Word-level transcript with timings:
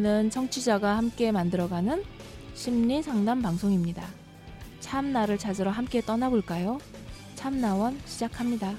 참나원은 0.00 0.30
청취자가 0.30 0.96
함께 0.96 1.30
만들어가는 1.30 2.02
심리 2.54 3.02
상담 3.02 3.42
방송입니다. 3.42 4.02
참나를 4.80 5.36
찾으러 5.36 5.70
함께 5.70 6.00
떠나볼까요? 6.00 6.78
참나원 7.34 7.98
시작합니다. 8.06 8.74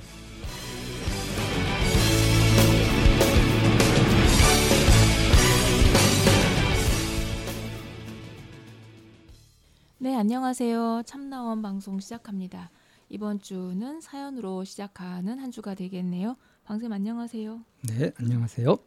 네, 10.00 10.16
안녕하세요. 10.16 11.04
참나원 11.06 11.62
방송 11.62 12.00
시작합니다. 12.00 12.72
이번 13.10 13.40
주는 13.40 14.02
사연으로 14.02 14.64
시작하는 14.64 15.38
한 15.40 15.52
주가 15.52 15.76
되겠네요. 15.76 16.36
방쌤 16.66 16.92
안녕하세요. 16.92 17.62
네, 17.88 18.12
안녕하세요. 18.18 18.78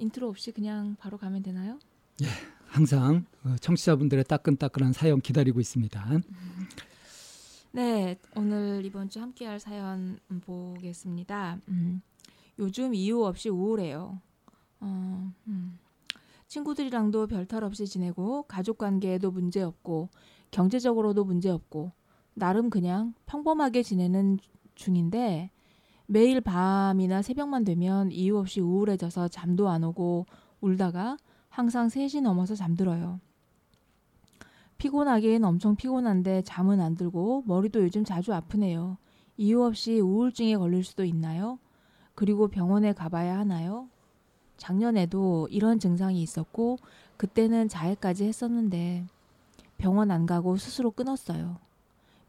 인트로 0.00 0.28
없이 0.28 0.50
그냥 0.52 0.96
바로 0.98 1.18
가면 1.18 1.42
되나요? 1.42 1.78
항상 2.66 3.26
어, 3.44 3.56
청취자분들의 3.60 4.24
따끈따끈한 4.24 4.92
사연 4.92 5.20
기다리고 5.20 5.60
있습니다. 5.60 6.20
네, 7.72 8.18
오늘 8.34 8.84
이번 8.84 9.08
주 9.08 9.20
함께할 9.20 9.60
사연 9.60 10.18
음, 10.30 10.40
보겠습니다. 10.40 11.58
음, 11.68 12.02
요즘 12.58 12.94
이유 12.94 13.24
없이 13.24 13.48
우울해요. 13.48 14.20
어, 14.80 15.32
음, 15.46 15.78
친구들이랑도 16.48 17.26
별탈 17.26 17.62
없이 17.62 17.86
지내고 17.86 18.44
가족 18.44 18.78
관계에도 18.78 19.30
문제 19.30 19.62
없고 19.62 20.08
경제적으로도 20.50 21.24
문제 21.24 21.48
없고 21.48 21.92
나름 22.34 22.70
그냥 22.70 23.14
평범하게 23.26 23.82
지내는 23.82 24.38
중인데 24.74 25.50
매일 26.12 26.40
밤이나 26.40 27.22
새벽만 27.22 27.62
되면 27.62 28.10
이유 28.10 28.36
없이 28.36 28.60
우울해져서 28.60 29.28
잠도 29.28 29.68
안 29.68 29.84
오고 29.84 30.26
울다가 30.60 31.16
항상 31.48 31.86
3시 31.86 32.20
넘어서 32.20 32.56
잠들어요. 32.56 33.20
피곤하긴 34.78 35.44
엄청 35.44 35.76
피곤한데 35.76 36.42
잠은 36.42 36.80
안 36.80 36.96
들고 36.96 37.44
머리도 37.46 37.84
요즘 37.84 38.02
자주 38.02 38.34
아프네요. 38.34 38.96
이유 39.36 39.62
없이 39.62 40.00
우울증에 40.00 40.56
걸릴 40.56 40.82
수도 40.82 41.04
있나요? 41.04 41.60
그리고 42.16 42.48
병원에 42.48 42.92
가봐야 42.92 43.38
하나요? 43.38 43.88
작년에도 44.56 45.46
이런 45.48 45.78
증상이 45.78 46.20
있었고 46.20 46.78
그때는 47.18 47.68
자해까지 47.68 48.24
했었는데 48.24 49.04
병원 49.78 50.10
안 50.10 50.26
가고 50.26 50.56
스스로 50.56 50.90
끊었어요. 50.90 51.58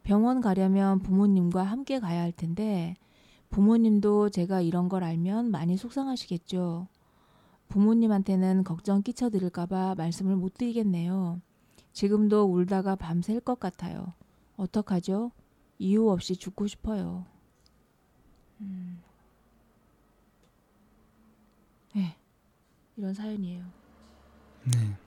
병원 0.04 0.40
가려면 0.40 1.00
부모님과 1.00 1.64
함께 1.64 2.00
가야 2.00 2.22
할 2.22 2.32
텐데 2.32 2.94
부모님도 3.52 4.30
제가 4.30 4.62
이런 4.62 4.90
걸 4.90 5.04
알면 5.04 5.52
많이 5.52 5.78
속상하시겠죠. 5.78 6.88
부모님한테는 7.68 8.64
걱정 8.64 9.04
끼쳐드릴까봐 9.04 9.96
말씀을 9.96 10.36
못 10.36 10.56
드리겠네요. 10.56 11.42
지금도 11.94 12.46
울다가 12.46 12.96
밤샐 12.96 13.42
것 13.42 13.60
같아요. 13.60 14.14
어떡하죠? 14.56 15.32
이유 15.80 16.10
없이 16.10 16.36
죽고 16.36 16.68
싶어요. 16.68 17.26
음. 18.62 19.02
네, 21.94 22.16
이런 22.96 23.14
사연이에요. 23.14 23.66
네. 24.64 24.98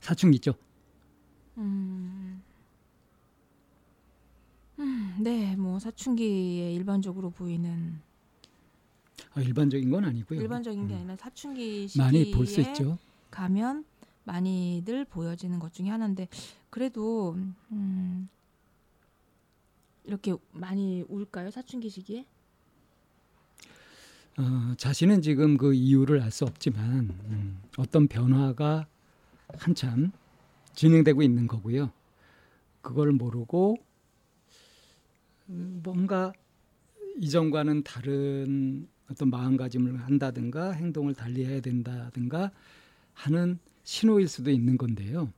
사춘기죠. 0.00 0.54
음. 1.58 2.21
음, 4.82 5.16
네, 5.20 5.54
뭐 5.56 5.78
사춘기에 5.78 6.72
일반적으로 6.72 7.30
보이는 7.30 8.00
아, 9.34 9.40
일반적인 9.40 9.90
건 9.90 10.04
아니고요. 10.04 10.40
일반적인 10.40 10.88
게 10.88 10.94
아니라 10.94 11.16
사춘기 11.16 11.86
시기에 11.88 12.02
많이 12.04 12.30
볼 12.32 12.46
수 12.46 12.60
있죠. 12.60 12.98
가면 13.30 13.84
많이들 14.24 15.04
보여지는 15.06 15.58
것 15.58 15.72
중에 15.72 15.88
하나인데 15.88 16.28
그래도 16.70 17.36
음, 17.70 18.28
이렇게 20.04 20.34
많이 20.52 21.04
울까요 21.08 21.50
사춘기 21.50 21.88
시기에? 21.88 22.26
어, 24.38 24.74
자신은 24.76 25.22
지금 25.22 25.56
그 25.56 25.74
이유를 25.74 26.20
알 26.22 26.30
수 26.30 26.44
없지만 26.44 27.10
음, 27.26 27.62
어떤 27.76 28.08
변화가 28.08 28.86
한참 29.58 30.10
진행되고 30.74 31.22
있는 31.22 31.46
거고요. 31.46 31.90
그걸 32.80 33.12
모르고 33.12 33.76
음, 33.78 33.91
뭔가 35.46 36.32
이전과는 37.20 37.84
다른 37.84 38.88
어떤 39.10 39.30
마음가짐을 39.30 40.00
한다든가 40.00 40.72
행동을 40.72 41.14
달리해야 41.14 41.60
된다든가 41.60 42.50
하는 43.14 43.58
신호일 43.84 44.28
수도 44.28 44.50
있는 44.50 44.78
건데요. 44.78 45.32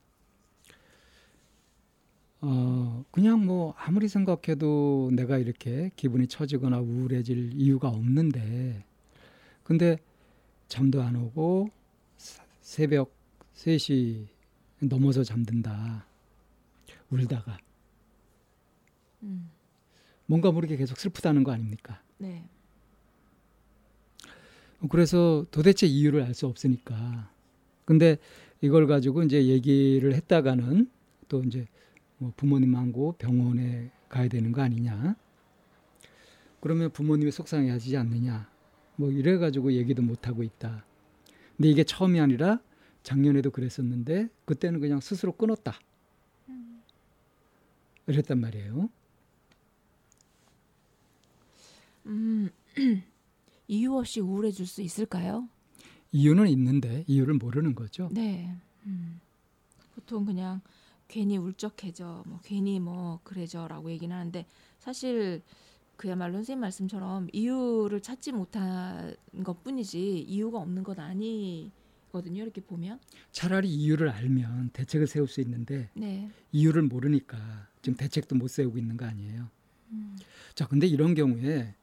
어, 2.41 3.03
그냥 3.11 3.45
뭐 3.45 3.73
아무리 3.77 4.07
생각해도 4.07 5.09
내가 5.13 5.37
이렇게 5.37 5.89
기분이 5.95 6.27
처지거나 6.27 6.79
우울해질 6.79 7.51
이유가 7.53 7.89
없는데 7.89 8.83
근데 9.63 9.97
잠도 10.67 11.01
안 11.01 11.15
오고 11.15 11.69
사- 12.17 12.45
새벽 12.61 13.13
3시 13.53 14.27
넘어서 14.81 15.23
잠든다. 15.23 16.05
울다가 17.09 17.57
음, 19.23 19.49
뭔가 20.25 20.51
모르게 20.51 20.75
계속 20.77 20.97
슬프다는 20.97 21.43
거 21.43 21.51
아닙니까? 21.51 22.01
네. 22.17 22.43
그래서 24.89 25.45
도대체 25.51 25.87
이유를 25.87 26.21
알 26.23 26.33
수 26.33 26.47
없으니까. 26.47 27.31
근데 27.85 28.17
이걸 28.61 28.87
가지고 28.87 29.23
이제 29.23 29.45
얘기를 29.45 30.13
했다가는 30.13 30.89
또 31.27 31.41
이제 31.43 31.67
뭐 32.17 32.33
부모님하고 32.35 33.13
병원에 33.13 33.91
가야 34.09 34.27
되는 34.27 34.51
거 34.51 34.61
아니냐. 34.61 35.15
그러면 36.59 36.91
부모님이 36.91 37.31
속상해 37.31 37.69
하지 37.69 37.95
않느냐. 37.97 38.49
뭐 38.95 39.11
이래 39.11 39.37
가지고 39.37 39.73
얘기도 39.73 40.01
못 40.01 40.27
하고 40.27 40.41
있다. 40.43 40.85
근데 41.57 41.69
이게 41.69 41.83
처음이 41.83 42.19
아니라 42.19 42.59
작년에도 43.03 43.51
그랬었는데 43.51 44.29
그때는 44.45 44.79
그냥 44.79 44.99
스스로 44.99 45.31
끊었다. 45.31 45.79
이랬단 48.07 48.39
말이에요. 48.39 48.89
음, 52.05 52.49
이유 53.67 53.95
없이 53.95 54.19
우울해질 54.19 54.67
수 54.67 54.81
있을까요? 54.81 55.49
이유는 56.11 56.47
있는데 56.49 57.03
이유를 57.07 57.35
모르는 57.35 57.75
거죠. 57.75 58.09
네. 58.11 58.55
음, 58.85 59.19
보통 59.93 60.25
그냥 60.25 60.61
괜히 61.07 61.37
울적해져, 61.37 62.23
뭐 62.25 62.39
괜히 62.43 62.79
뭐 62.79 63.19
그래져라고 63.23 63.91
얘기는 63.91 64.15
하는데 64.15 64.45
사실 64.79 65.41
그야말로 65.97 66.33
선생님 66.35 66.61
말씀처럼 66.61 67.27
이유를 67.31 68.01
찾지 68.01 68.33
못한 68.33 69.15
것뿐이지 69.43 70.19
이유가 70.21 70.59
없는 70.59 70.83
건 70.83 70.99
아니거든요. 70.99 72.43
이렇게 72.43 72.61
보면. 72.61 72.99
차라리 73.31 73.69
이유를 73.69 74.09
알면 74.09 74.71
대책을 74.73 75.07
세울 75.07 75.27
수 75.27 75.41
있는데 75.41 75.89
네. 75.93 76.29
이유를 76.51 76.83
모르니까 76.83 77.37
지금 77.81 77.95
대책도 77.97 78.35
못 78.35 78.49
세우고 78.49 78.77
있는 78.77 78.97
거 78.97 79.05
아니에요. 79.05 79.49
자, 80.53 80.67
근데 80.67 80.87
이런 80.87 81.13
경우에 81.13 81.75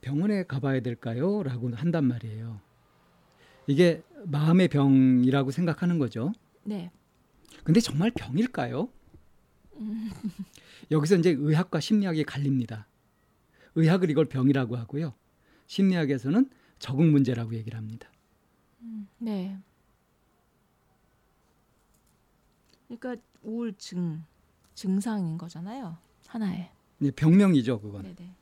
병원에 0.00 0.44
가봐야 0.44 0.80
될까요? 0.80 1.42
라고 1.42 1.70
한단 1.74 2.04
말이에요. 2.04 2.60
이게 3.66 4.02
마음의 4.24 4.68
병이라고 4.68 5.50
생각하는 5.50 5.98
거죠. 5.98 6.32
네. 6.64 6.90
근데 7.64 7.80
정말 7.80 8.10
병일까요? 8.10 8.88
여기서 10.90 11.16
이제 11.16 11.30
의학과 11.30 11.80
심리학이 11.80 12.24
갈립니다. 12.24 12.86
의학을 13.74 14.10
이걸 14.10 14.24
병이라고 14.26 14.76
하고요. 14.76 15.14
심리학에서는 15.66 16.50
적응 16.78 17.12
문제라고 17.12 17.54
얘기를 17.54 17.76
합니다. 17.76 18.10
네. 19.18 19.58
그러니까 22.86 23.22
우울증 23.42 24.24
증상인 24.74 25.36
거잖아요. 25.36 25.98
하나의. 26.26 26.70
이제 27.00 27.10
병명이죠, 27.10 27.80
그건. 27.80 28.02
네네. 28.02 28.34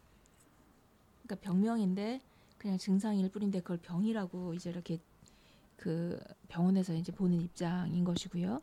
그러니까 1.27 1.37
병명인데 1.37 2.21
그냥 2.59 2.79
증상일 2.79 3.29
뿐인데 3.31 3.61
그걸 3.61 3.79
병이라고 3.79 4.55
이제 4.55 4.71
이렇게 4.71 4.99
그 5.77 6.19
병원에서 6.49 6.95
이제 6.95 7.13
보는 7.13 7.41
입장인 7.41 8.05
것이고요. 8.05 8.63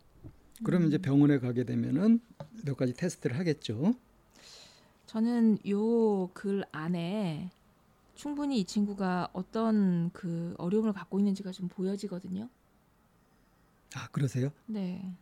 그러면 0.63 0.87
이제 0.87 0.97
병원에 0.97 1.39
가게 1.39 1.63
되면은 1.63 2.19
몇 2.63 2.75
가지 2.77 2.93
테스트를 2.93 3.37
하겠죠. 3.37 3.93
저는 5.05 5.59
요 5.67 6.29
글 6.33 6.63
안에 6.71 7.51
충분히 8.15 8.59
이 8.59 8.63
친구가 8.65 9.29
어떤 9.33 10.09
그 10.13 10.55
어려움을 10.57 10.93
갖고 10.93 11.19
있는지가 11.19 11.51
좀 11.51 11.67
보여지거든요. 11.67 12.47
아, 13.95 14.07
그러세요? 14.11 14.51
네. 14.65 15.13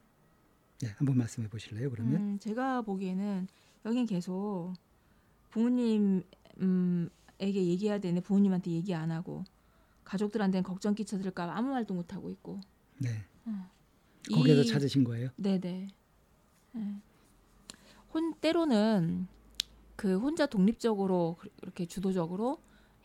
네, 0.80 0.90
한번 0.98 1.18
말씀해 1.18 1.50
보실래요, 1.50 1.90
그러면? 1.90 2.16
음, 2.16 2.40
제가 2.40 2.82
보기에는 2.84 3.48
여긴 3.86 4.06
계속 4.06 4.74
부모님 5.50 6.24
음, 6.62 7.10
에게 7.42 7.66
얘기해야 7.66 8.00
되는데 8.00 8.22
부모님한테 8.22 8.72
얘기 8.72 8.94
안 8.94 9.12
하고 9.12 9.44
가족들한테는 10.04 10.64
걱정 10.64 10.94
끼쳐드릴까 10.96 11.48
봐 11.48 11.58
아무 11.58 11.70
말도 11.72 11.94
못 11.94 12.14
하고 12.14 12.30
있고. 12.30 12.60
네. 13.00 13.10
어. 13.46 13.70
거기에서 14.32 14.62
이- 14.62 14.68
찾으신 14.68 15.04
거예요? 15.04 15.30
네네. 15.36 15.88
네. 16.74 16.96
혼 18.14 18.34
때로는 18.36 19.28
그 19.96 20.18
혼자 20.20 20.46
독립적으로 20.46 21.38
그- 21.40 21.50
이렇게 21.64 21.86
주도적으로 21.88 22.60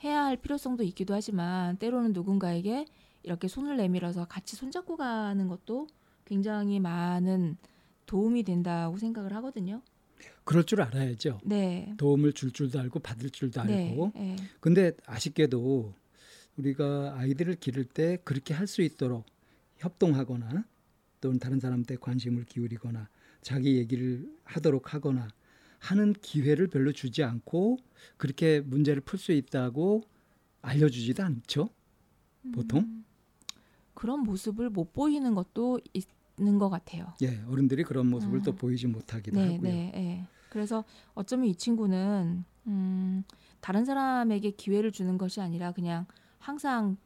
해야 0.04 0.24
할 0.24 0.36
필요성도 0.36 0.82
있기도 0.84 1.14
하지만 1.14 1.76
때로는 1.78 2.12
누군가에게 2.12 2.84
이렇게 3.22 3.48
손을 3.48 3.76
내밀어서 3.78 4.26
같이 4.26 4.54
손잡고 4.56 4.96
가는 4.96 5.48
것도 5.48 5.86
굉장히 6.26 6.78
많은 6.80 7.56
도움이 8.04 8.42
된다고 8.42 8.98
생각을 8.98 9.32
하거든요. 9.36 9.80
그럴 10.44 10.64
줄 10.64 10.80
알아야죠. 10.80 11.40
네. 11.44 11.94
도움을 11.96 12.32
줄 12.32 12.52
줄도 12.52 12.78
알고 12.80 13.00
받을 13.00 13.30
줄도 13.30 13.60
알고. 13.60 14.12
네. 14.14 14.20
네. 14.20 14.36
근데 14.60 14.92
아쉽게도 15.06 15.92
우리가 16.56 17.16
아이들을 17.18 17.56
기를 17.56 17.84
때 17.84 18.18
그렇게 18.24 18.54
할 18.54 18.66
수 18.66 18.82
있도록 18.82 19.24
협동하거나 19.78 20.64
또는 21.20 21.38
다른 21.38 21.60
사람한테 21.60 21.96
관심을 21.96 22.44
기울이거나 22.44 23.08
자기 23.42 23.76
얘기를 23.76 24.28
하도록 24.44 24.94
하거나 24.94 25.28
하는 25.78 26.14
기회를 26.14 26.68
별로 26.68 26.92
주지 26.92 27.22
않고 27.22 27.78
그렇게 28.16 28.60
문제를 28.60 29.02
풀 29.02 29.18
수 29.18 29.32
있다고 29.32 30.02
알려주지도 30.62 31.22
않죠. 31.22 31.70
보통? 32.52 32.80
음, 32.80 33.04
그런 33.94 34.20
모습을 34.20 34.70
못 34.70 34.92
보이는 34.92 35.34
것도 35.34 35.80
있 35.92 36.06
는 36.38 36.58
것 36.58 36.68
같아요. 36.68 37.12
예, 37.22 37.40
어른들이 37.48 37.82
그런 37.82 38.08
모습을 38.08 38.38
음. 38.38 38.42
또 38.42 38.54
보이지 38.54 38.86
못하기도 38.88 39.40
네, 39.40 39.54
하고요. 39.54 39.60
네, 39.62 39.90
네. 39.94 40.26
그래서 40.50 40.84
어쩌면 41.14 41.46
이 41.46 41.54
친구는 41.54 42.44
음, 42.66 43.24
다른 43.60 43.84
사람에게 43.84 44.50
기회를 44.52 44.92
주는 44.92 45.16
것이 45.18 45.40
아니라 45.40 45.72
그냥 45.72 46.06
항상 46.38 46.96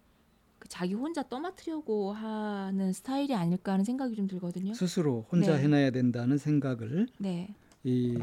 그 0.59 0.69
자기 0.69 0.95
혼자 0.95 1.23
떠맡으려고 1.23 2.13
하는 2.13 2.93
스타일이 2.93 3.35
아닐까 3.35 3.73
하는 3.73 3.85
생각이 3.85 4.15
좀 4.17 4.27
들거든요. 4.27 4.75
스스로 4.75 5.27
혼자 5.31 5.57
네. 5.57 5.63
해놔야 5.63 5.91
된다는 5.93 6.37
생각을 6.37 7.07
네, 7.19 7.55
이, 7.85 8.19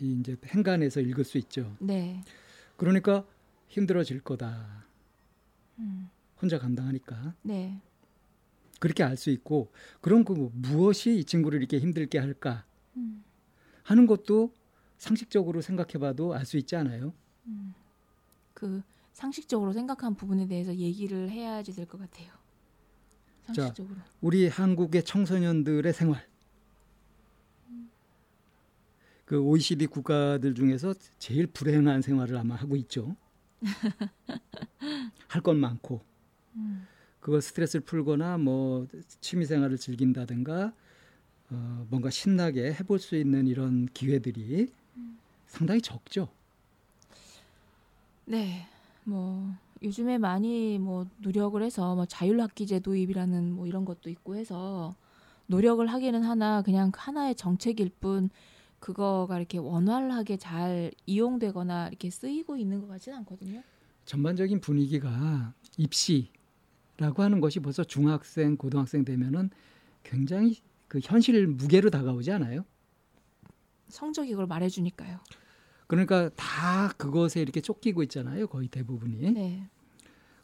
이 0.00 0.12
이제 0.20 0.36
행간에서 0.46 1.00
읽을 1.00 1.24
수 1.24 1.38
있죠. 1.38 1.76
네, 1.78 2.22
그러니까 2.76 3.24
힘들어질 3.68 4.20
거다. 4.22 4.84
음, 5.78 6.08
혼자 6.40 6.58
감당하니까 6.58 7.34
네, 7.42 7.80
그렇게 8.80 9.02
알 9.02 9.16
수 9.16 9.30
있고 9.30 9.72
그럼 10.00 10.24
그 10.24 10.32
뭐- 10.32 10.50
무엇이 10.54 11.18
이 11.18 11.24
친구를 11.24 11.58
이렇게 11.60 11.78
힘들게 11.78 12.18
할까 12.18 12.64
음, 12.96 13.24
하는 13.84 14.06
것도 14.06 14.52
상식적으로 14.98 15.60
생각해봐도 15.62 16.34
알 16.34 16.44
수 16.44 16.56
있지 16.58 16.76
않아요? 16.76 17.12
그 18.54 18.82
상식적으로 19.12 19.72
생각한 19.72 20.14
부분에 20.14 20.46
대해서 20.46 20.74
얘기를 20.74 21.30
해야지 21.30 21.72
될 21.72 21.86
것 21.86 21.98
같아요. 21.98 22.28
상식적으로. 23.42 23.96
우리 24.20 24.48
한국의 24.48 25.04
청소년들의 25.04 25.92
생활 25.92 26.26
그 29.24 29.40
OECD 29.40 29.86
국가들 29.86 30.54
중에서 30.54 30.94
제일 31.18 31.46
불행한 31.48 32.00
생활을 32.02 32.36
아마 32.36 32.54
하고 32.54 32.76
있죠. 32.76 33.16
할 35.28 35.42
건 35.42 35.58
많고 35.58 36.00
음, 36.54 36.86
그거 37.26 37.40
스트레스를 37.40 37.84
풀거나 37.84 38.38
뭐 38.38 38.86
취미 39.20 39.46
생활을 39.46 39.78
즐긴다든가 39.78 40.72
어, 41.50 41.86
뭔가 41.90 42.08
신나게 42.08 42.72
해볼 42.74 43.00
수 43.00 43.16
있는 43.16 43.48
이런 43.48 43.86
기회들이 43.86 44.72
상당히 45.48 45.80
적죠. 45.80 46.28
네, 48.26 48.68
뭐 49.02 49.52
요즘에 49.82 50.18
많이 50.18 50.78
뭐 50.78 51.08
노력을 51.18 51.60
해서 51.60 51.96
뭐 51.96 52.06
자율학기제 52.06 52.78
도입이라는 52.78 53.54
뭐 53.54 53.66
이런 53.66 53.84
것도 53.84 54.08
있고 54.08 54.36
해서 54.36 54.94
노력을 55.48 55.84
하기는 55.84 56.22
하나 56.22 56.62
그냥 56.62 56.92
하나의 56.94 57.34
정책일 57.34 57.90
뿐 57.98 58.30
그거가 58.78 59.36
이렇게 59.36 59.58
원활하게 59.58 60.36
잘 60.36 60.92
이용되거나 61.06 61.88
이렇게 61.88 62.08
쓰이고 62.08 62.56
있는 62.56 62.80
것 62.80 62.86
같지는 62.86 63.18
않거든요. 63.18 63.64
전반적인 64.04 64.60
분위기가 64.60 65.52
입시 65.76 66.35
라고 66.98 67.22
하는 67.22 67.40
것이 67.40 67.60
벌써 67.60 67.84
중학생, 67.84 68.56
고등학생 68.56 69.04
되면은 69.04 69.50
굉장히 70.02 70.62
그 70.88 71.00
현실 71.02 71.46
무게로 71.46 71.90
다가오지 71.90 72.30
않아요? 72.32 72.64
성적이 73.88 74.30
그걸 74.30 74.46
말해주니까요. 74.46 75.18
그러니까 75.86 76.30
다 76.36 76.88
그것에 76.96 77.40
이렇게 77.40 77.60
쫓기고 77.60 78.02
있잖아요. 78.04 78.46
거의 78.48 78.68
대부분이. 78.68 79.32
네, 79.32 79.68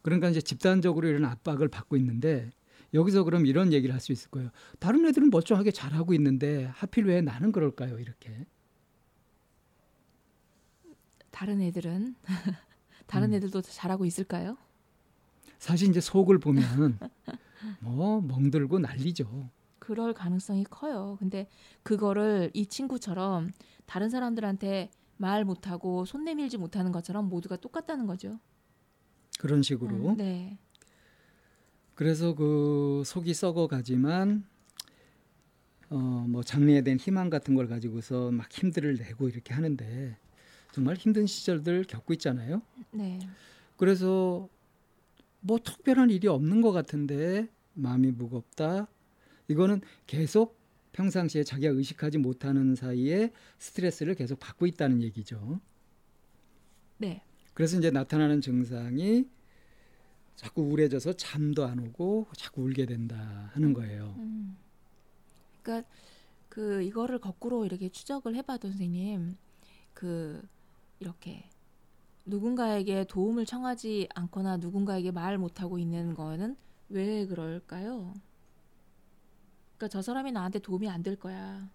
그러니까 0.02 0.28
이제 0.28 0.40
집단적으로 0.40 1.08
이런 1.08 1.25
압박을 1.25 1.69
받고 1.69 1.96
있는데 1.96 2.50
여기서 2.94 3.25
그럼 3.25 3.46
이런 3.46 3.72
얘기를 3.72 3.93
할 3.94 4.00
수 4.00 4.12
있을 4.12 4.31
거예요. 4.31 4.50
다른 4.78 5.06
애들은 5.06 5.31
멀쩡하게 5.31 5.70
잘하고 5.70 6.12
있는데 6.14 6.66
하필 6.75 7.06
왜 7.06 7.22
나는 7.22 7.50
그럴까요? 7.50 7.99
이렇게. 7.99 8.46
다른 11.31 11.60
애들은 11.62 12.14
다른 13.06 13.31
음. 13.31 13.34
애들도 13.34 13.62
잘하고 13.62 14.04
있을까요? 14.04 14.56
사실 15.62 15.91
이제 15.91 16.00
속을 16.00 16.41
보면 16.41 16.99
뭐 17.79 18.20
멍들고 18.20 18.81
난리죠. 18.81 19.49
그럴 19.79 20.12
가능성이 20.12 20.64
커요. 20.64 21.17
근데 21.20 21.47
그거를 21.85 22.50
이 22.53 22.67
친구처럼 22.67 23.53
다른 23.87 24.11
사람들한테 24.11 24.91
말 25.19 25.44
못하고 25.44 26.05
손 26.05 26.25
내밀지 26.25 26.59
못하는 26.59 26.91
것처럼 26.91 27.29
모두가 27.29 27.55
똑같다는 27.59 28.09
거죠. 28.09 28.41
그런 29.38 29.62
식으로. 29.62 29.94
음, 29.94 30.17
네. 30.17 30.59
그래서 31.94 32.35
그 32.35 33.05
속이 33.06 33.32
썩어가지만 33.32 34.44
어뭐 35.91 36.43
장래에 36.43 36.82
대한 36.82 36.99
희망 36.99 37.31
같은 37.31 37.55
걸 37.55 37.69
가지고서 37.69 38.32
막 38.32 38.50
힘들을 38.50 38.97
내고 38.97 39.29
이렇게 39.29 39.55
하는데 39.55 40.19
정말 40.73 40.97
힘든 40.97 41.25
시절들 41.25 41.85
겪고 41.85 42.14
있잖아요. 42.14 42.62
네. 42.91 43.20
그래서 43.76 44.49
뭐 45.43 45.59
특별한 45.59 46.11
일이 46.11 46.29
없는 46.29 46.62
것 46.62 46.73
같은데 46.73 47.49
마음이 47.75 48.12
무겁다. 48.12 48.89
이거는 49.49 49.81
계속 50.06 50.59
평상시에 50.93 51.43
자기가 51.45 51.73
의식하지 51.73 52.19
못하는 52.19 52.75
사이에 52.75 53.33
스트레스를 53.59 54.14
계속 54.14 54.38
받고 54.38 54.66
있다는 54.66 55.02
얘기죠. 55.02 55.61
네. 56.99 57.23
그래서 57.55 57.76
이제 57.78 57.90
나타나는 57.90 58.40
증상이 58.40 59.28
자꾸 60.37 60.62
우울해져서 60.62 61.14
잠도 61.14 61.66
안 61.66 61.78
오고 61.78 62.28
자꾸 62.37 62.62
울게 62.62 62.87
된다 62.87 63.50
하는 63.52 63.73
거예요. 63.73 64.14
음. 64.19 64.57
그러니까 65.62 65.88
그 66.49 66.83
이거를 66.83 67.19
거꾸로 67.19 67.64
이렇게 67.64 67.88
추적을 67.88 68.35
해봐도 68.37 68.69
선생님 68.69 69.37
그 69.95 70.43
이렇게 71.00 71.49
누군가에게 72.25 73.05
도움을 73.05 73.47
청하지 73.47 74.09
않거나 74.14 74.59
누군가에게 74.59 75.11
말 75.11 75.38
못하고 75.38 75.79
있는 75.79 76.14
거는 76.14 76.57
왜 76.88 77.26
그럴까요? 77.26 78.14
그러니까 79.76 79.88
저 79.88 80.02
사람이 80.02 80.33
나한테 80.33 80.59
도움이 80.61 80.88
안 80.88 81.02
될 81.02 81.17
거야. 81.17 81.69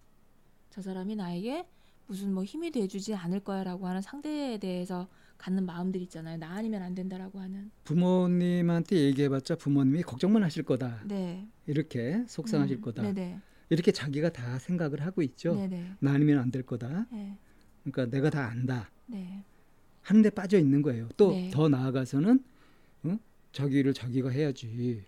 저 0.70 0.80
사람이 0.80 1.16
나에게 1.16 1.66
무슨 2.06 2.32
뭐 2.32 2.44
힘이 2.44 2.70
돼주지 2.70 3.14
않을 3.14 3.40
거야라고 3.40 3.86
하는 3.86 4.00
상대에 4.00 4.58
대해서 4.58 5.08
갖는 5.36 5.66
마음들 5.66 6.00
있잖아요. 6.02 6.38
나 6.38 6.50
아니면 6.52 6.82
안 6.82 6.94
된다라고 6.94 7.38
하는. 7.40 7.70
부모님한테 7.84 8.96
얘기해봤자 8.96 9.56
부모님이 9.56 10.02
걱정만 10.02 10.42
하실 10.42 10.62
거다. 10.62 11.02
네. 11.04 11.46
이렇게 11.66 12.24
속상하실 12.26 12.76
음, 12.78 12.80
거다. 12.80 13.02
네네. 13.02 13.38
이렇게 13.68 13.92
자기가 13.92 14.30
다 14.30 14.58
생각을 14.58 15.02
하고 15.04 15.20
있죠. 15.22 15.54
네네. 15.54 15.96
나 16.00 16.12
아니면 16.12 16.38
안 16.38 16.50
될 16.50 16.62
거다. 16.62 17.06
네. 17.12 17.36
그러니까 17.84 18.06
내가 18.06 18.30
다 18.30 18.46
안다. 18.48 18.90
네. 19.06 19.44
하는데 20.08 20.30
빠져 20.30 20.58
있는 20.58 20.80
거예요. 20.80 21.06
또 21.18 21.32
네. 21.32 21.50
더 21.52 21.68
나아가서는 21.68 22.42
어? 23.04 23.18
자기를 23.52 23.92
자기가 23.92 24.30
해야지. 24.30 25.04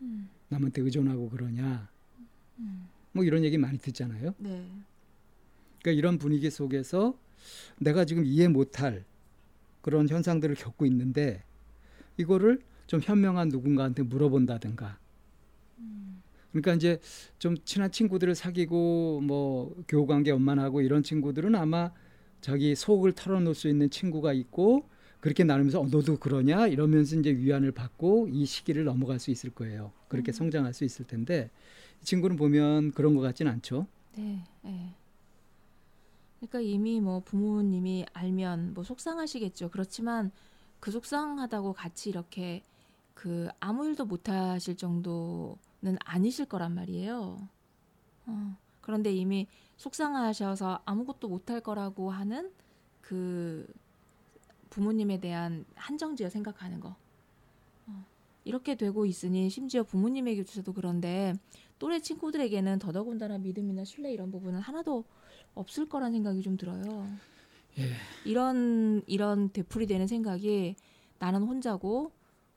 음. 0.00 0.30
남한테 0.48 0.80
의존하고 0.80 1.28
그러냐. 1.28 1.90
음. 2.58 2.88
뭐 3.12 3.22
이런 3.22 3.44
얘기 3.44 3.58
많이 3.58 3.76
듣잖아요. 3.78 4.34
네. 4.38 4.66
그러니까 5.82 5.98
이런 5.98 6.16
분위기 6.16 6.50
속에서 6.50 7.18
내가 7.78 8.06
지금 8.06 8.24
이해 8.24 8.48
못할 8.48 9.04
그런 9.82 10.08
현상들을 10.08 10.54
겪고 10.54 10.86
있는데 10.86 11.42
이거를 12.16 12.62
좀 12.86 13.00
현명한 13.02 13.48
누군가한테 13.48 14.04
물어본다든가. 14.04 14.98
그러니까 16.50 16.74
이제 16.74 16.98
좀 17.38 17.56
친한 17.64 17.92
친구들을 17.92 18.34
사귀고 18.34 19.20
뭐 19.22 19.84
교우 19.86 20.06
관계 20.06 20.30
원만하고 20.30 20.80
이런 20.80 21.02
친구들은 21.02 21.54
아마 21.54 21.92
자기 22.40 22.74
속을 22.74 23.12
털어놓을 23.12 23.54
수 23.54 23.68
있는 23.68 23.90
친구가 23.90 24.32
있고 24.32 24.84
그렇게 25.20 25.44
나누면서 25.44 25.80
어, 25.80 25.86
너도 25.86 26.18
그러냐 26.18 26.66
이러면서 26.66 27.16
이제 27.16 27.30
위안을 27.30 27.72
받고 27.72 28.28
이 28.30 28.46
시기를 28.46 28.84
넘어갈 28.84 29.18
수 29.18 29.30
있을 29.30 29.50
거예요. 29.50 29.92
그렇게 30.08 30.32
음. 30.32 30.32
성장할 30.32 30.72
수 30.72 30.84
있을 30.84 31.06
텐데 31.06 31.50
이 32.00 32.04
친구는 32.04 32.36
보면 32.36 32.92
그런 32.92 33.14
것 33.14 33.20
같지는 33.20 33.52
않죠. 33.52 33.86
네. 34.16 34.42
네. 34.62 34.94
그러니까 36.38 36.60
이미 36.60 37.00
뭐 37.00 37.20
부모님이 37.20 38.06
알면 38.14 38.72
뭐 38.72 38.82
속상하시겠죠. 38.82 39.70
그렇지만 39.70 40.30
그 40.80 40.90
속상하다고 40.90 41.74
같이 41.74 42.08
이렇게 42.08 42.62
그 43.12 43.48
아무 43.60 43.86
일도 43.86 44.06
못 44.06 44.30
하실 44.30 44.76
정도는 44.76 45.98
아니실 46.00 46.46
거란 46.46 46.74
말이에요. 46.74 47.46
어, 48.26 48.56
그런데 48.80 49.12
이미 49.12 49.46
속상하셔서 49.80 50.82
아무것도 50.84 51.28
못할 51.28 51.62
거라고 51.62 52.10
하는 52.10 52.52
그 53.00 53.66
부모님에 54.68 55.20
대한 55.20 55.64
한정지어 55.74 56.28
생각하는 56.28 56.80
거. 56.80 56.96
어, 57.86 58.04
이렇게 58.44 58.74
되고 58.74 59.06
있으니 59.06 59.48
심지어 59.48 59.82
부모님에게조차도 59.82 60.74
그런데 60.74 61.32
또래 61.78 61.98
친구들에게는 61.98 62.78
더더군다나 62.78 63.38
믿음이나 63.38 63.84
신뢰 63.84 64.12
이런 64.12 64.30
부분은 64.30 64.60
하나도 64.60 65.04
없을 65.54 65.88
거란 65.88 66.12
생각이 66.12 66.42
좀 66.42 66.58
들어요. 66.58 67.08
예. 67.78 67.90
이런 68.26 69.02
이런 69.06 69.50
되풀이 69.50 69.86
되는 69.86 70.06
생각이 70.06 70.76
나는 71.18 71.42
혼자고 71.42 72.12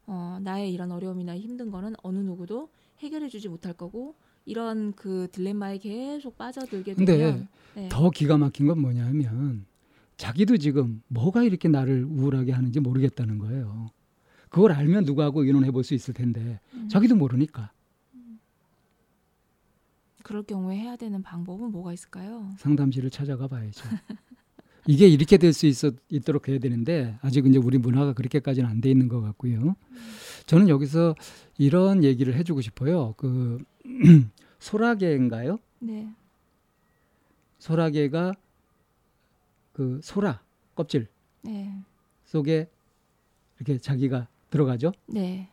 어, 0.08 0.40
나의 0.42 0.74
이런 0.74 0.92
어려움이나 0.92 1.38
힘든 1.38 1.72
거는 1.72 1.96
어느 2.04 2.18
누구도 2.18 2.70
해결해 3.00 3.30
주지 3.30 3.48
못할 3.48 3.72
거고 3.72 4.16
이런 4.46 4.94
그 4.94 5.28
딜레마에 5.32 5.78
계속 5.78 6.38
빠져들게 6.38 6.96
되면 6.96 7.48
네. 7.76 7.90
더 7.90 8.10
기가 8.10 8.38
막힌 8.38 8.68
건 8.68 8.80
뭐냐면 8.80 9.66
자기도 10.18 10.58
지금 10.58 11.02
뭐가 11.08 11.44
이렇게 11.44 11.68
나를 11.70 12.04
우울하게 12.06 12.52
하는지 12.52 12.80
모르겠다는 12.80 13.40
거예요. 13.40 13.90
그걸 14.50 14.72
알면 14.74 15.06
누구하고 15.06 15.44
의논해 15.44 15.72
볼 15.72 15.84
수 15.84 15.94
있을 15.96 16.14
텐데 16.14 16.60
음, 16.74 16.88
자기도 16.90 17.16
모르니까 17.16 17.72
그럴 20.24 20.44
경우에 20.44 20.78
해야 20.78 20.96
되는 20.96 21.22
방법은 21.22 21.72
뭐가 21.72 21.92
있을까요? 21.94 22.50
상담실을 22.58 23.10
찾아가 23.10 23.48
봐야죠. 23.48 23.84
이게 24.88 25.08
이렇게 25.08 25.38
될 25.38 25.54
수 25.54 25.66
있도록 26.10 26.48
해야 26.50 26.60
되는데 26.60 27.18
아직 27.22 27.46
이제 27.46 27.58
우리 27.58 27.78
문화가 27.78 28.14
그렇게까지는 28.14 28.70
안 28.70 28.82
돼 28.82 28.90
있는 28.92 29.08
것 29.08 29.22
같고요. 29.22 29.76
저는 30.46 30.68
여기서 30.70 31.16
이런 31.58 32.04
얘기를 32.04 32.36
해주고 32.36 32.62
싶어요. 32.62 33.14
그 33.18 33.58
소라게인가요? 34.60 35.60
네, 35.80 36.10
소라게가 37.60 38.34
그 39.74 40.00
소라 40.04 40.42
껍질 40.76 41.08
네, 41.44 41.74
속에 42.26 42.70
이렇게 43.58 43.78
자기가 43.78 44.28
들어가죠. 44.50 44.92
네. 45.08 45.50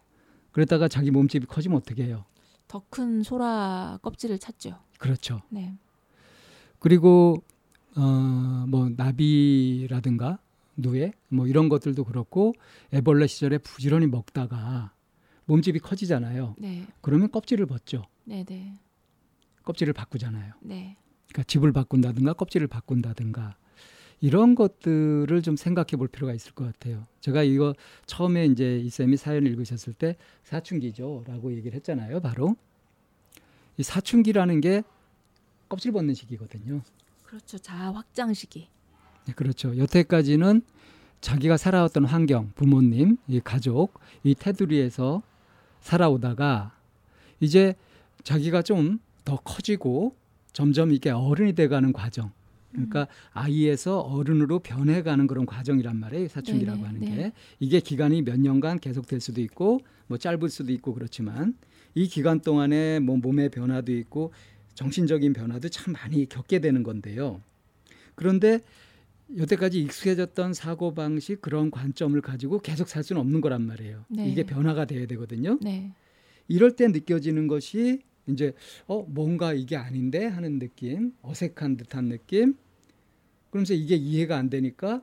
그러다가 0.53 0.89
자기 0.89 1.11
몸집이 1.11 1.47
커지면 1.47 1.79
어떻게 1.79 2.05
해요? 2.05 2.25
더 2.67 2.83
큰 2.91 3.23
소라 3.23 3.99
껍질을 4.03 4.39
찾죠. 4.39 4.79
그렇죠. 4.99 5.43
네, 5.51 5.75
그리고 6.79 7.43
어 7.97 8.67
뭐 8.71 8.89
나비라든가 8.97 10.39
누에 10.77 11.13
뭐 11.29 11.47
이런 11.47 11.69
것들도 11.69 12.05
그렇고 12.05 12.55
애벌레 12.95 13.27
시절에 13.27 13.59
부지런히 13.59 14.07
먹다가 14.07 14.93
몸집이 15.47 15.81
커지잖아요. 15.81 16.55
네, 16.59 16.87
그러면 17.01 17.31
껍질을 17.31 17.67
벗죠. 17.67 18.05
네, 18.25 18.45
네, 18.45 18.79
껍질을 19.65 19.93
바꾸잖아요. 19.93 20.55
네. 20.61 20.97
그러니까 21.29 21.43
집을 21.45 21.73
바꾼다든가 21.73 22.35
껍질을 22.35 22.69
바꾼다든가 22.69 23.57
이런 24.21 24.55
것들을 24.55 25.43
좀 25.43 25.57
생각해 25.57 25.97
볼 25.97 26.07
필요가 26.07 26.33
있을 26.35 26.53
것 26.53 26.65
같아요. 26.65 27.07
제가 27.21 27.43
이거 27.43 27.75
처음에 28.07 28.47
이제 28.47 28.79
이 28.79 28.91
쌤이 28.91 29.17
사연을 29.17 29.51
읽으셨을 29.51 29.95
때 29.95 30.17
사춘기죠라고 30.45 31.53
얘기를 31.55 31.75
했잖아요. 31.77 32.21
바로 32.21 32.55
이 33.79 33.83
사춘기라는 33.83 34.61
게 34.61 34.83
껍질 35.69 35.93
벗는 35.93 36.15
시기거든요. 36.15 36.83
그렇죠. 37.31 37.59
자아 37.59 37.95
확장 37.95 38.35
시기. 38.35 38.69
네, 39.27 39.33
그렇죠. 39.35 39.77
여태까지는 39.77 40.63
자기가 41.21 41.57
살아왔던 41.57 42.05
환경, 42.07 42.51
부모님, 42.57 43.19
이 43.29 43.41
가족, 43.41 44.01
이 44.25 44.35
테두리에서 44.35 45.23
살아오다가 45.81 46.75
이제 47.41 47.75
자기가 48.25 48.63
좀 48.63 48.99
더 49.25 49.37
커지고 49.37 50.17
점점 50.53 50.91
이게 50.93 51.11
어른이 51.11 51.55
돼가는 51.55 51.93
과정. 51.93 52.33
그러니까 52.73 53.09
아이에서 53.33 54.01
어른으로 54.01 54.61
변해가는 54.61 55.27
그런 55.27 55.45
과정이란 55.45 55.97
말이에요. 55.97 56.29
사춘기라고 56.29 56.79
네네, 56.79 56.87
하는 56.87 57.01
네. 57.01 57.15
게 57.15 57.33
이게 57.59 57.81
기간이 57.81 58.23
몇 58.23 58.39
년간 58.39 58.79
계속될 58.79 59.21
수도 59.21 59.41
있고 59.41 59.81
뭐 60.07 60.19
짧을 60.19 60.49
수도 60.49 60.73
있고 60.73 60.95
그렇지만 60.95 61.57
이 61.95 62.07
기간 62.07 62.41
동안에 62.41 63.01
뭐 63.01 63.17
몸의 63.17 63.51
변화도 63.51 63.93
있고 63.93 64.33
정신적인 64.75 65.33
변화도 65.33 65.69
참 65.69 65.93
많이 65.93 66.29
겪게 66.29 66.59
되는 66.61 66.83
건데요. 66.83 67.41
그런데 68.15 68.61
여태까지 69.37 69.81
익숙해졌던 69.83 70.55
사고 70.55 70.93
방식 70.95 71.41
그런 71.41 71.71
관점을 71.71 72.21
가지고 72.21 72.59
계속 72.61 72.89
살 72.89 73.05
수는 73.05 73.21
없는 73.21 73.41
거란 73.41 73.63
말이에요. 73.63 74.05
네. 74.09 74.29
이게 74.29 74.43
변화가 74.45 74.87
돼야 74.87 75.07
되거든요. 75.07 75.59
네, 75.63 75.93
이럴 76.49 76.75
때 76.75 76.89
느껴지는 76.89 77.47
것이 77.47 78.01
이제 78.27 78.53
어 78.87 79.03
뭔가 79.09 79.53
이게 79.53 79.77
아닌데 79.77 80.27
하는 80.27 80.59
느낌, 80.59 81.13
어색한 81.23 81.77
듯한 81.77 82.09
느낌. 82.09 82.55
그러면서 83.51 83.75
이게 83.75 83.95
이해가 83.97 84.37
안 84.37 84.51
되니까 84.51 85.03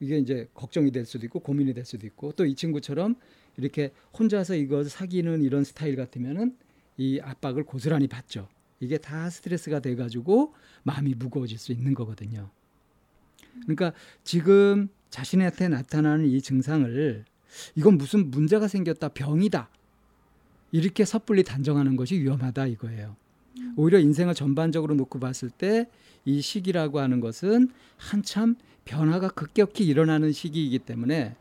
이게 0.00 0.18
이제 0.18 0.48
걱정이 0.54 0.90
될 0.90 1.04
수도 1.04 1.26
있고 1.26 1.40
고민이 1.40 1.74
될 1.74 1.84
수도 1.84 2.06
있고 2.06 2.32
또 2.32 2.44
이 2.46 2.54
친구처럼 2.54 3.16
이렇게 3.56 3.92
혼자서 4.16 4.54
이걸 4.56 4.84
사귀는 4.84 5.42
이런 5.42 5.64
스타일 5.64 5.96
같으면은 5.96 6.56
이 6.96 7.20
압박을 7.20 7.64
고스란히 7.64 8.06
받죠. 8.08 8.48
이게 8.80 8.98
다 8.98 9.28
스트레스가 9.28 9.80
돼 9.80 9.94
가지고 9.96 10.54
마음이 10.82 11.14
무거워질 11.14 11.58
수 11.58 11.72
있는 11.72 11.94
거거든요. 11.94 12.50
그러니까 13.62 13.92
지금 14.24 14.88
자신한테 15.10 15.68
나타나는 15.68 16.26
이 16.26 16.40
증상을 16.40 17.24
이건 17.74 17.98
무슨 17.98 18.30
문제가 18.30 18.68
생겼다 18.68 19.08
병이다 19.08 19.68
이렇게 20.70 21.04
섣불리 21.04 21.42
단정하는 21.44 21.96
것이 21.96 22.20
위험하다 22.20 22.66
이거예요. 22.66 23.16
오히려 23.76 23.98
인생을 23.98 24.34
전반적으로 24.34 24.94
놓고 24.94 25.18
봤을 25.18 25.50
때 25.50 25.86
이 26.28 26.42
시기라고 26.42 27.00
하는 27.00 27.20
것은 27.20 27.70
한참 27.96 28.56
변화가 28.84 29.30
급격히 29.30 29.86
일어나는 29.86 30.30
시기이기 30.30 30.80
때문에 30.80 31.34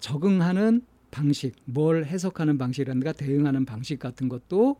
적응하는 0.00 0.80
방식, 1.10 1.54
뭘 1.66 2.06
해석하는 2.06 2.56
방식이라든가 2.56 3.12
대응하는 3.12 3.66
방식 3.66 3.98
같은 3.98 4.30
것도 4.30 4.76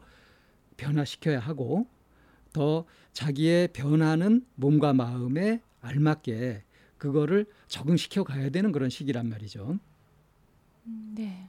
변화시켜야 0.77 1.39
하고 1.41 1.87
더 2.53 2.85
자기의 3.13 3.69
변하는 3.69 4.45
몸과 4.55 4.93
마음에 4.93 5.61
알맞게 5.81 6.63
그거를 6.99 7.47
적응시켜 7.69 8.25
가야 8.25 8.51
되는 8.51 8.73
그런 8.73 8.91
시기란 8.91 9.29
말이죠. 9.29 9.79
음, 10.87 11.15
네, 11.17 11.49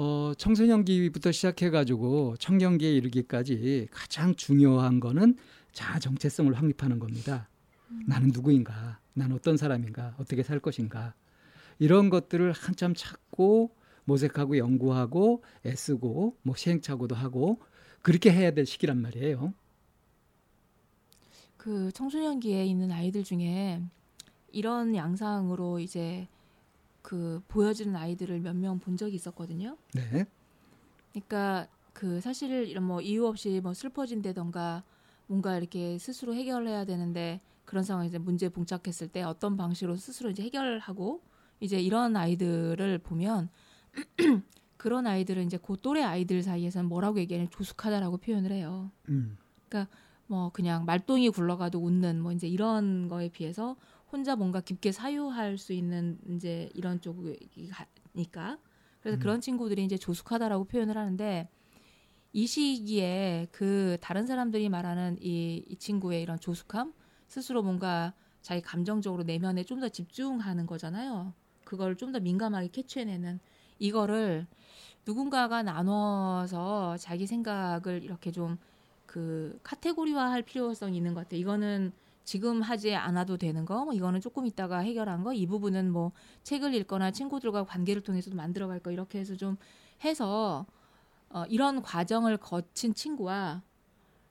어, 0.00 0.32
청소년기부터 0.38 1.32
시작해가지고 1.32 2.36
청년기에 2.38 2.92
이르기까지 2.92 3.88
가장 3.90 4.32
중요한 4.36 5.00
거는 5.00 5.36
자아 5.72 5.98
정체성을 5.98 6.52
확립하는 6.54 7.00
겁니다. 7.00 7.48
나는 8.06 8.28
누구인가? 8.32 9.00
난 9.14 9.32
어떤 9.32 9.56
사람인가? 9.56 10.14
어떻게 10.18 10.44
살 10.44 10.60
것인가? 10.60 11.14
이런 11.80 12.10
것들을 12.10 12.52
한참 12.52 12.94
찾고 12.94 13.74
모색하고 14.04 14.56
연구하고 14.58 15.42
애쓰고 15.66 16.36
뭐 16.42 16.54
시행착오도 16.54 17.16
하고 17.16 17.60
그렇게 18.08 18.32
해야 18.32 18.50
될 18.52 18.64
시기란 18.64 19.02
말이에요. 19.02 19.52
그 21.58 21.92
청소년기에 21.92 22.64
있는 22.64 22.90
아이들 22.90 23.22
중에 23.22 23.82
이런 24.50 24.94
양상으로 24.96 25.78
이제 25.78 26.26
그 27.02 27.42
보여지는 27.48 27.96
아이들을 27.96 28.40
몇 28.40 28.54
명 28.56 28.78
본 28.78 28.96
적이 28.96 29.16
있었거든요. 29.16 29.76
네. 29.92 30.24
그러니까 31.12 31.68
그 31.92 32.22
사실 32.22 32.66
이런 32.66 32.84
뭐 32.84 33.02
이유 33.02 33.26
없이 33.26 33.60
뭐 33.62 33.74
슬퍼진다던가 33.74 34.84
뭔가 35.26 35.58
이렇게 35.58 35.98
스스로 35.98 36.34
해결해야 36.34 36.86
되는데 36.86 37.42
그런 37.66 37.84
상황에서 37.84 38.18
문제 38.18 38.48
봉착했을 38.48 39.08
때 39.08 39.22
어떤 39.22 39.58
방식으로 39.58 39.96
스스로 39.96 40.30
이제 40.30 40.42
해결하고 40.44 41.20
이제 41.60 41.78
이런 41.78 42.16
아이들을 42.16 43.00
보면 43.00 43.50
그런 44.78 45.06
아이들은 45.06 45.44
이제 45.46 45.58
그 45.58 45.76
또래 45.82 46.02
아이들 46.02 46.42
사이에서는 46.42 46.88
뭐라고 46.88 47.18
얘기하냐면 47.20 47.50
조숙하다라고 47.50 48.18
표현을 48.18 48.52
해요. 48.52 48.90
음. 49.10 49.36
뭐 50.26 50.50
그냥 50.52 50.84
말똥이 50.84 51.30
굴러가도 51.30 51.78
웃는 51.80 52.20
뭐 52.20 52.32
이제 52.32 52.46
이런 52.48 53.08
거에 53.08 53.28
비해서 53.28 53.76
혼자 54.12 54.36
뭔가 54.36 54.60
깊게 54.60 54.92
사유할 54.92 55.58
수 55.58 55.72
있는 55.72 56.18
이제 56.30 56.70
이런 56.74 57.00
쪽이니까 57.00 58.58
그래서 59.00 59.18
음. 59.18 59.20
그런 59.20 59.40
친구들이 59.40 59.84
이제 59.84 59.96
조숙하다라고 59.98 60.64
표현을 60.64 60.96
하는데 60.96 61.48
이 62.32 62.46
시기에 62.46 63.48
그 63.52 63.96
다른 64.00 64.26
사람들이 64.26 64.68
말하는 64.68 65.16
이, 65.20 65.64
이 65.66 65.76
친구의 65.76 66.22
이런 66.22 66.38
조숙함 66.38 66.92
스스로 67.26 67.62
뭔가 67.62 68.12
자기 68.42 68.62
감정적으로 68.62 69.24
내면에 69.24 69.64
좀 69.64 69.80
더 69.80 69.88
집중하는 69.88 70.66
거잖아요. 70.66 71.32
그걸 71.64 71.96
좀 71.96 72.12
더 72.12 72.20
민감하게 72.20 72.68
캐치해내는 72.68 73.40
이거를 73.78 74.46
누군가가 75.08 75.62
나눠서 75.64 76.98
자기 76.98 77.26
생각을 77.26 78.04
이렇게 78.04 78.30
좀 78.30 78.58
그 79.08 79.58
카테고리화할 79.62 80.42
필요성이 80.42 80.98
있는 80.98 81.14
것 81.14 81.22
같아요. 81.24 81.40
이거는 81.40 81.92
지금 82.24 82.60
하지 82.60 82.94
않아도 82.94 83.38
되는 83.38 83.64
거, 83.64 83.86
뭐 83.86 83.94
이거는 83.94 84.20
조금 84.20 84.46
있다가 84.46 84.80
해결한 84.80 85.24
거, 85.24 85.32
이 85.32 85.46
부분은 85.46 85.90
뭐 85.90 86.12
책을 86.42 86.74
읽거나 86.74 87.10
친구들과 87.10 87.64
관계를 87.64 88.02
통해서도 88.02 88.36
만들어갈 88.36 88.80
거 88.80 88.92
이렇게 88.92 89.18
해서 89.18 89.34
좀 89.34 89.56
해서 90.04 90.66
어, 91.30 91.44
이런 91.48 91.80
과정을 91.80 92.36
거친 92.36 92.92
친구와 92.92 93.62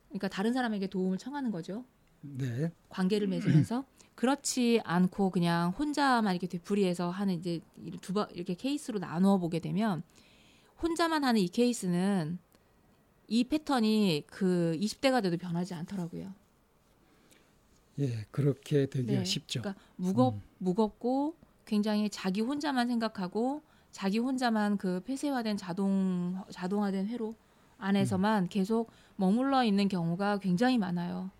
그러니까 0.09 0.27
다른 0.27 0.53
사람에게 0.53 0.85
도움을 0.87 1.17
청하는 1.17 1.49
거죠. 1.49 1.83
네. 2.21 2.71
관계를 2.89 3.27
맺으면서 3.27 3.83
그렇지 4.13 4.81
않고 4.83 5.31
그냥 5.31 5.71
혼자만 5.71 6.35
이렇게 6.35 6.45
되풀이해서 6.45 7.09
하는 7.09 7.33
이제 7.33 7.61
두 8.01 8.13
번 8.13 8.27
이렇게 8.31 8.53
케이스로 8.53 8.99
나누어 8.99 9.39
보게 9.39 9.57
되면 9.59 10.03
혼자만 10.81 11.23
하는 11.23 11.41
이 11.41 11.47
케이스는 11.47 12.39
이 13.27 13.43
패턴이 13.43 14.23
그 14.27 14.77
20대가 14.79 15.21
돼도 15.21 15.37
변하지 15.37 15.73
않더라고요. 15.73 16.33
예, 17.99 18.25
그렇게 18.31 18.85
되기가 18.85 19.19
네, 19.19 19.25
쉽죠. 19.25 19.61
그러니까 19.61 19.81
무겁 19.95 20.35
음. 20.35 20.41
무겁고 20.59 21.35
굉장히 21.65 22.09
자기 22.09 22.41
혼자만 22.41 22.87
생각하고 22.87 23.61
자기 23.91 24.19
혼자만 24.19 24.77
그 24.77 25.01
폐쇄화된 25.01 25.57
자동 25.57 26.43
자동화된 26.51 27.07
회로 27.07 27.35
안에서만 27.79 28.43
음. 28.43 28.47
계속 28.49 28.91
머물러 29.15 29.63
있는 29.63 29.87
경우가 29.87 30.37
굉장히 30.37 30.77
많아요. 30.77 31.31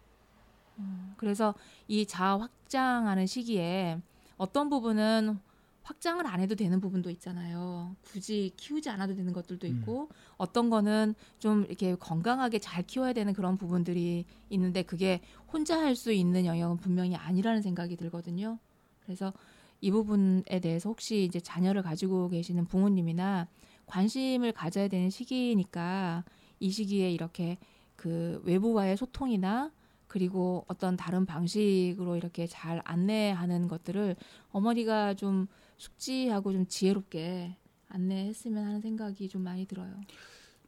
음, 0.79 1.13
그래서 1.17 1.53
이 1.88 2.06
자아 2.06 2.39
확장하는 2.39 3.25
시기에 3.25 4.00
어떤 4.38 4.70
부분은 4.70 5.39
확장을 5.88 6.25
안 6.27 6.41
해도 6.41 6.53
되는 6.53 6.82
부분도 6.82 7.10
있잖아요. 7.12 7.96
굳이 8.03 8.51
키우지 8.58 8.89
않아도 8.89 9.15
되는 9.15 9.32
것들도 9.32 9.67
음. 9.67 9.72
있고 9.72 10.10
어떤 10.36 10.70
거는 10.70 11.15
좀 11.39 11.63
이렇게 11.65 11.96
건강하게 11.96 12.60
잘 12.60 12.84
키워야 12.84 13.13
되는 13.13 13.32
그런 13.32 13.58
부분들이 13.58 14.25
있는데 14.50 14.84
그게 14.84 15.22
혼자 15.51 15.79
할 15.79 15.96
수 15.96 16.12
있는 16.12 16.46
영역은 16.46 16.77
분명히 16.77 17.15
아니라는 17.15 17.62
생각이 17.62 17.96
들거든요. 17.96 18.60
그래서 19.03 19.34
이 19.79 19.89
부분에 19.89 20.60
대해서 20.62 20.89
혹시 20.89 21.24
이제 21.24 21.39
자녀를 21.39 21.82
가지고 21.82 22.27
계시는 22.29 22.65
부모님이나 22.65 23.48
관심을 23.88 24.51
가져야 24.51 24.89
되는 24.89 25.10
시기니까 25.10 26.25
이 26.60 26.70
시기에 26.70 27.10
이렇게 27.12 27.58
그 27.96 28.41
외부와의 28.46 28.98
소통이나 28.98 29.72
그리고 30.08 30.65
어떤 30.67 30.98
다른 30.98 31.25
방식으로 31.25 32.17
이렇게 32.17 32.46
잘 32.46 32.82
안내하는 32.84 33.67
것들을 33.70 34.17
어머니가 34.51 35.13
좀 35.15 35.48
숙지하고 35.77 36.51
좀 36.53 36.65
지혜롭게 36.67 37.55
안내했으면 37.89 38.65
하는 38.65 38.81
생각이 38.81 39.29
좀 39.29 39.43
많이 39.43 39.65
들어요. 39.65 40.01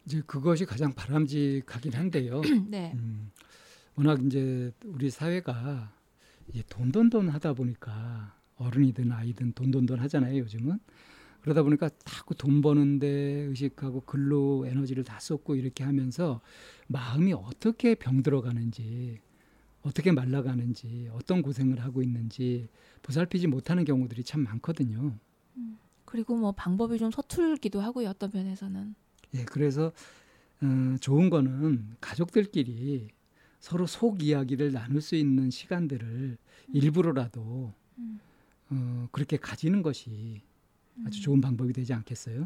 이제 0.06 0.22
그것이 0.26 0.64
가장 0.64 0.92
바람직하긴 0.92 1.92
한데요. 1.94 2.40
네. 2.68 2.92
음, 2.94 3.30
워낙 3.94 4.24
이제 4.24 4.72
우리 4.84 5.10
사회가 5.10 5.92
이제 6.48 6.62
돈돈돈 6.68 7.28
하다 7.28 7.52
보니까 7.54 8.34
어른이든 8.56 9.12
아이든 9.12 9.52
돈돈돈 9.52 9.98
하잖아요. 10.00 10.38
요즘은 10.38 10.78
그러다 11.42 11.62
보니까 11.62 11.88
자꾸 12.04 12.34
돈 12.34 12.60
버는데 12.60 13.08
의식하고 13.08 14.02
근로 14.02 14.66
에너지를 14.66 15.04
다 15.04 15.18
쏟고 15.18 15.56
이렇게 15.56 15.84
하면서 15.84 16.40
마음이 16.86 17.32
어떻게 17.32 17.94
병들어 17.94 18.42
가는지 18.42 19.18
어떻게 19.82 20.12
말라가는지 20.12 21.08
어떤 21.12 21.42
고생을 21.42 21.80
하고 21.80 22.02
있는지 22.02 22.68
보살피지 23.02 23.46
못하는 23.46 23.84
경우들이 23.84 24.24
참 24.24 24.42
많거든요. 24.42 25.16
그리고 26.04 26.36
뭐 26.36 26.52
방법이 26.52 26.98
좀 26.98 27.10
서툴기도 27.10 27.80
하고요. 27.80 28.08
어떤 28.10 28.30
면에서는. 28.34 28.94
예, 29.34 29.44
그래서 29.44 29.92
어, 30.62 30.96
좋은 31.00 31.30
거는 31.30 31.96
가족들끼리 32.00 33.08
서로 33.60 33.86
속 33.86 34.22
이야기를 34.22 34.72
나눌 34.72 35.00
수 35.00 35.14
있는 35.14 35.50
시간들을 35.50 36.36
일부러라도 36.72 37.72
음. 37.98 38.20
어, 38.70 39.08
그렇게 39.12 39.36
가지는 39.36 39.82
것이 39.82 40.42
아주 41.06 41.20
좋은 41.22 41.40
방법이 41.40 41.72
되지 41.72 41.94
않겠어요? 41.94 42.42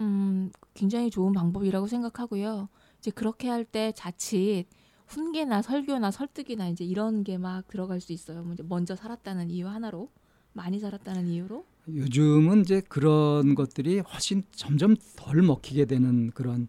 음, 0.00 0.50
굉장히 0.74 1.10
좋은 1.10 1.32
방법이라고 1.32 1.86
생각하고요. 1.86 2.68
이제 2.98 3.10
그렇게 3.10 3.48
할 3.48 3.64
때 3.64 3.92
자칫 3.96 4.66
훈계나 5.06 5.62
설교나 5.62 6.10
설득이나 6.10 6.68
이제 6.68 6.84
이런 6.84 7.22
게 7.24 7.38
막 7.38 7.68
들어갈 7.68 8.00
수 8.00 8.12
있어요. 8.12 8.42
먼저, 8.42 8.64
먼저 8.68 8.96
살았다는 8.96 9.50
이유 9.50 9.68
하나로 9.68 10.10
많이 10.52 10.78
살았다는 10.80 11.28
이유로. 11.28 11.64
요즘은 11.88 12.62
이제 12.62 12.80
그런 12.88 13.54
것들이 13.54 14.00
훨씬 14.00 14.42
점점 14.52 14.96
덜 15.16 15.42
먹히게 15.42 15.84
되는 15.84 16.30
그런 16.30 16.68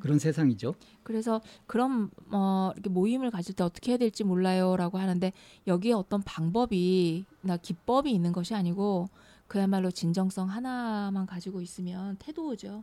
그런 0.00 0.18
세상이죠. 0.18 0.74
그래서 1.02 1.40
그런 1.66 2.10
어 2.30 2.72
이렇게 2.74 2.90
모임을 2.90 3.30
가질 3.30 3.54
때 3.54 3.64
어떻게 3.64 3.92
해야 3.92 3.98
될지 3.98 4.22
몰라요라고 4.24 4.98
하는데 4.98 5.32
여기에 5.66 5.92
어떤 5.92 6.22
방법이나 6.22 7.56
기법이 7.62 8.10
있는 8.12 8.32
것이 8.32 8.54
아니고 8.54 9.08
그야말로 9.46 9.90
진정성 9.90 10.50
하나만 10.50 11.26
가지고 11.26 11.60
있으면 11.62 12.16
태도죠. 12.18 12.82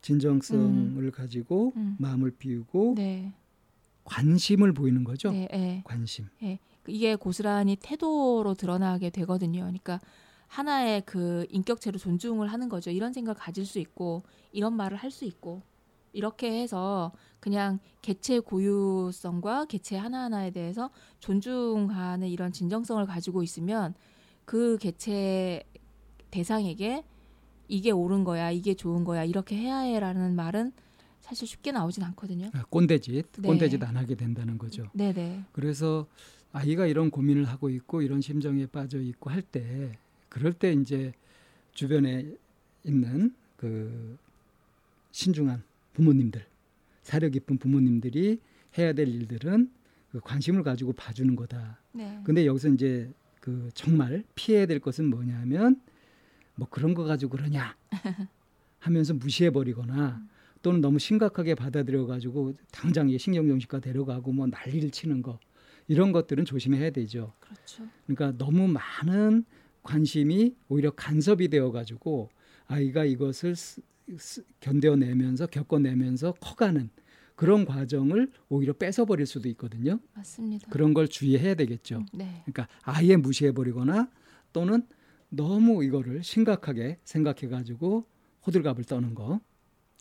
진정성을 0.00 1.10
가지고 1.12 1.72
음. 1.76 1.96
마음을 1.98 2.30
비우고 2.32 2.94
네. 2.96 3.32
관심을 4.04 4.72
보이는 4.72 5.04
거죠. 5.04 5.30
네, 5.32 5.48
네. 5.50 5.82
관심. 5.84 6.28
이게 6.86 7.16
고스란히 7.16 7.76
태도로 7.76 8.54
드러나게 8.54 9.10
되거든요. 9.10 9.60
그러니까 9.62 10.00
하나의 10.48 11.02
그 11.06 11.46
인격체로 11.50 11.98
존중을 11.98 12.52
하는 12.52 12.68
거죠. 12.68 12.90
이런 12.90 13.12
생각 13.12 13.34
가질 13.38 13.64
수 13.64 13.78
있고 13.78 14.22
이런 14.52 14.74
말을 14.74 14.96
할 14.96 15.10
수 15.10 15.24
있고 15.24 15.62
이렇게 16.12 16.60
해서 16.62 17.12
그냥 17.40 17.80
개체 18.02 18.38
고유성과 18.38 19.64
개체 19.64 19.96
하나하나에 19.96 20.50
대해서 20.52 20.90
존중하는 21.20 22.28
이런 22.28 22.52
진정성을 22.52 23.04
가지고 23.06 23.42
있으면 23.42 23.94
그 24.44 24.78
개체 24.78 25.64
대상에게 26.30 27.04
이게 27.66 27.90
옳은 27.90 28.24
거야, 28.24 28.50
이게 28.50 28.74
좋은 28.74 29.04
거야, 29.04 29.24
이렇게 29.24 29.56
해야 29.56 29.78
해라는 29.78 30.36
말은 30.36 30.72
사실 31.24 31.48
쉽게 31.48 31.72
나오진 31.72 32.02
않거든요. 32.02 32.50
아, 32.52 32.64
꼰대짓, 32.68 33.26
네. 33.38 33.48
꼰대짓 33.48 33.82
안 33.82 33.96
하게 33.96 34.14
된다는 34.14 34.58
거죠. 34.58 34.90
네네. 34.92 35.44
그래서 35.52 36.06
아이가 36.52 36.86
이런 36.86 37.10
고민을 37.10 37.46
하고 37.46 37.70
있고 37.70 38.02
이런 38.02 38.20
심정에 38.20 38.66
빠져 38.66 39.00
있고 39.00 39.30
할 39.30 39.40
때 39.42 39.98
그럴 40.28 40.52
때 40.52 40.74
이제 40.74 41.12
주변에 41.72 42.30
있는 42.84 43.34
그 43.56 44.18
신중한 45.12 45.62
부모님들 45.94 46.44
사려 47.02 47.30
깊은 47.30 47.56
부모님들이 47.56 48.38
해야 48.76 48.92
될 48.92 49.08
일들은 49.08 49.70
그 50.12 50.20
관심을 50.20 50.62
가지고 50.62 50.92
봐주는 50.92 51.34
거다. 51.36 51.78
네. 51.92 52.20
근데 52.24 52.44
여기서 52.44 52.68
이제 52.68 53.10
그 53.40 53.70
정말 53.72 54.24
피해야 54.34 54.66
될 54.66 54.78
것은 54.78 55.06
뭐냐면 55.08 55.80
뭐 56.54 56.68
그런 56.68 56.92
거 56.92 57.04
가지고 57.04 57.38
그러냐 57.38 57.74
하면서 58.78 59.14
무시해 59.14 59.50
버리거나 59.50 60.22
또는 60.64 60.80
너무 60.80 60.98
심각하게 60.98 61.54
받아들여 61.54 62.06
가지고 62.06 62.54
당장 62.72 63.10
이 63.10 63.18
신경정신과 63.18 63.80
데려가고 63.80 64.32
뭐 64.32 64.46
난리를 64.46 64.90
치는 64.92 65.20
거 65.20 65.38
이런 65.88 66.10
것들은 66.10 66.46
조심해야 66.46 66.88
되죠. 66.88 67.34
그렇죠. 67.38 67.84
그러니까 68.06 68.32
너무 68.42 68.66
많은 68.66 69.44
관심이 69.82 70.56
오히려 70.68 70.90
간섭이 70.90 71.48
되어 71.48 71.70
가지고 71.70 72.30
아이가 72.66 73.04
이것을 73.04 73.54
스- 73.54 73.82
스- 74.16 74.42
견뎌내면서 74.60 75.48
겪어내면서 75.48 76.32
커가는 76.40 76.88
그런 77.34 77.66
과정을 77.66 78.30
오히려 78.48 78.72
뺏어버릴 78.72 79.26
수도 79.26 79.50
있거든요. 79.50 80.00
맞습니다. 80.14 80.70
그런 80.70 80.94
걸 80.94 81.08
주의해야 81.08 81.54
되겠죠. 81.56 82.06
네. 82.14 82.42
그러니까 82.46 82.68
아예 82.80 83.16
무시해버리거나 83.16 84.08
또는 84.54 84.86
너무 85.28 85.84
이거를 85.84 86.22
심각하게 86.22 87.00
생각해가지고 87.04 88.06
호들갑을 88.46 88.84
떠는 88.84 89.14
거 89.14 89.40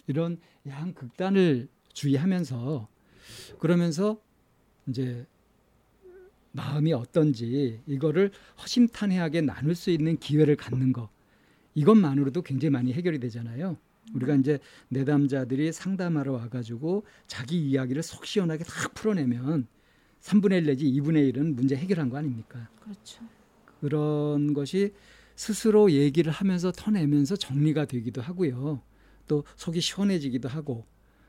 이런 0.07 0.37
양 0.67 0.93
극단을 0.93 1.67
주의하면서 1.93 2.87
그러면서 3.59 4.19
이제 4.87 5.25
마음이 6.51 6.93
어떤지 6.93 7.81
이거를 7.87 8.31
허심탄회하게 8.61 9.41
나눌 9.41 9.75
수 9.75 9.89
있는 9.89 10.17
기회를 10.17 10.55
갖는 10.55 10.93
거 10.93 11.09
이것만으로도 11.75 12.43
굉장히 12.43 12.69
많이 12.71 12.93
해결이 12.93 13.19
되잖아요. 13.19 13.77
우리가 14.13 14.35
이제 14.35 14.59
내담자들이 14.89 15.71
상담하러 15.71 16.33
와가지고 16.33 17.05
자기 17.25 17.69
이야기를 17.69 18.03
속 18.03 18.25
시원하게 18.25 18.63
딱 18.65 18.93
풀어내면 18.93 19.67
3분의 20.21 20.57
1 20.59 20.65
내지 20.65 20.85
2분의 20.85 21.33
1은 21.33 21.55
문제 21.55 21.75
해결한 21.75 22.09
거 22.09 22.17
아닙니까? 22.17 22.69
그렇죠. 22.81 23.23
그런 23.79 24.53
것이 24.53 24.93
스스로 25.35 25.91
얘기를 25.91 26.31
하면서 26.31 26.71
터내면서 26.71 27.35
정리가 27.35 27.85
되기도 27.85 28.21
하고요. 28.21 28.81
또 29.27 29.43
속이 29.55 29.81
시원해지기도 29.81 30.47
하고 30.49 30.85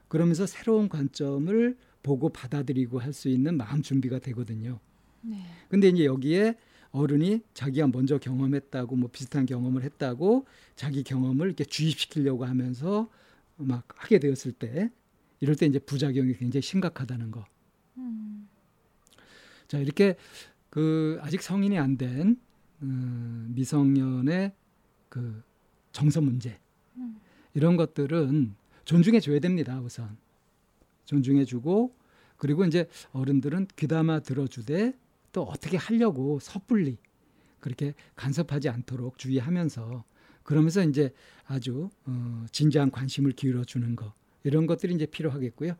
그러면서 0.08 0.46
새로운 0.46 0.88
관점을 0.88 1.76
보고 2.02 2.28
받아들이고 2.28 2.98
할 3.00 3.12
수 3.12 3.28
있는 3.28 3.56
마음 3.56 3.82
준비가 3.82 4.18
되거든요. 4.18 4.78
네. 5.22 5.44
근데 5.68 5.88
이제 5.88 6.04
여기에 6.04 6.56
어른이 6.90 7.40
자기가 7.54 7.88
먼저 7.88 8.18
경험했다고 8.18 8.94
뭐 8.96 9.10
비슷한 9.10 9.46
경험을 9.46 9.82
했다고 9.82 10.46
자기 10.76 11.02
경험을 11.02 11.46
이렇게 11.46 11.64
주입시키려고 11.64 12.44
하면서 12.44 13.08
막 13.56 13.84
하게 13.96 14.18
되었을 14.18 14.52
때 14.52 14.90
이럴 15.40 15.56
때 15.56 15.66
이제 15.66 15.78
부작용이 15.78 16.34
굉장히 16.34 16.62
심각하다는 16.62 17.30
거. 17.30 17.44
음. 17.96 18.48
자 19.66 19.78
이렇게 19.78 20.16
그 20.70 21.18
아직 21.22 21.42
성인이 21.42 21.78
안된 21.78 22.36
음, 22.82 23.52
미성년의 23.54 24.52
그 25.08 25.42
정서 25.92 26.20
문제 26.20 26.58
음. 26.96 27.16
이런 27.54 27.76
것들은 27.76 28.54
존중해 28.84 29.20
줘야 29.20 29.38
됩니다. 29.38 29.80
우선 29.80 30.16
존중해 31.06 31.44
주고 31.44 31.94
그리고 32.36 32.64
이제 32.64 32.88
어른들은 33.12 33.68
귀담아 33.76 34.20
들어주되 34.20 34.92
또 35.32 35.42
어떻게 35.42 35.76
하려고 35.76 36.38
섣불리 36.40 36.98
그렇게 37.60 37.94
간섭하지 38.16 38.68
않도록 38.68 39.18
주의하면서 39.18 40.04
그러면서 40.42 40.84
이제 40.84 41.12
아주 41.46 41.88
어, 42.04 42.44
진지한 42.52 42.90
관심을 42.90 43.32
기울여 43.32 43.64
주는 43.64 43.96
거 43.96 44.12
이런 44.42 44.66
것들이 44.66 44.94
이제 44.94 45.06
필요하겠고요. 45.06 45.74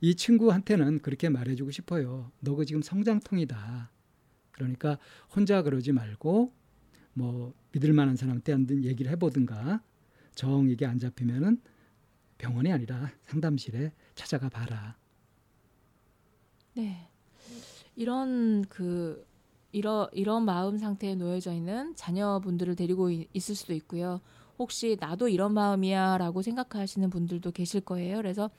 이 0.00 0.14
친구한테는 0.14 1.00
그렇게 1.00 1.28
말해주고 1.28 1.70
싶어요. 1.70 2.32
너가 2.40 2.64
지금 2.64 2.80
성장통이다. 2.80 3.90
그러니까 4.52 4.98
혼자 5.34 5.62
그러지 5.62 5.92
말고 5.92 6.52
뭐 7.12 7.52
믿을 7.72 7.92
만한 7.92 8.16
사람한테 8.16 8.52
한번 8.52 8.84
얘기를 8.84 9.10
해보든가 9.12 9.82
정 10.36 10.68
이게 10.68 10.86
안 10.86 11.00
잡히면은 11.00 11.60
병원이 12.38 12.70
아니라 12.70 13.10
상담실에 13.24 13.92
찾아가 14.14 14.48
봐라. 14.48 14.96
네. 16.74 17.08
이런 17.96 18.64
그 18.68 19.26
이런 19.72 20.08
이런 20.12 20.44
마음 20.44 20.78
상태에 20.78 21.14
놓여져 21.14 21.52
있는 21.52 21.96
자녀분들을 21.96 22.76
데리고 22.76 23.10
있을 23.10 23.54
수도 23.54 23.72
있고요. 23.72 24.20
혹시 24.58 24.96
나도 25.00 25.28
이런 25.28 25.54
마음이야라고 25.54 26.42
생각하시는 26.42 27.10
분들도 27.10 27.50
계실 27.52 27.80
거예요. 27.80 28.18
그래서 28.18 28.50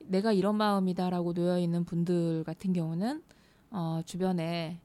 내가 0.00 0.32
이런 0.32 0.56
마음이다라고 0.56 1.34
놓여 1.34 1.58
있는 1.58 1.84
분들 1.84 2.44
같은 2.44 2.72
경우는 2.72 3.22
어, 3.70 4.00
주변에 4.06 4.80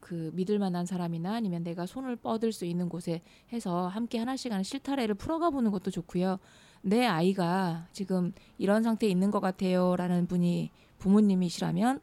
그 0.00 0.30
믿을 0.34 0.58
만한 0.58 0.86
사람이나 0.86 1.34
아니면 1.34 1.62
내가 1.62 1.86
손을 1.86 2.16
뻗을 2.16 2.52
수 2.52 2.64
있는 2.64 2.88
곳에 2.88 3.22
해서 3.52 3.86
함께 3.86 4.18
하나씩 4.18 4.50
하는 4.50 4.64
실타래를 4.64 5.14
풀어가 5.14 5.50
보는 5.50 5.70
것도 5.70 5.90
좋고요. 5.90 6.38
내 6.82 7.06
아이가 7.06 7.86
지금 7.92 8.32
이런 8.58 8.82
상태에 8.82 9.08
있는 9.08 9.30
것 9.30 9.40
같아요라는 9.40 10.26
분이 10.26 10.70
부모님이시라면 10.98 12.00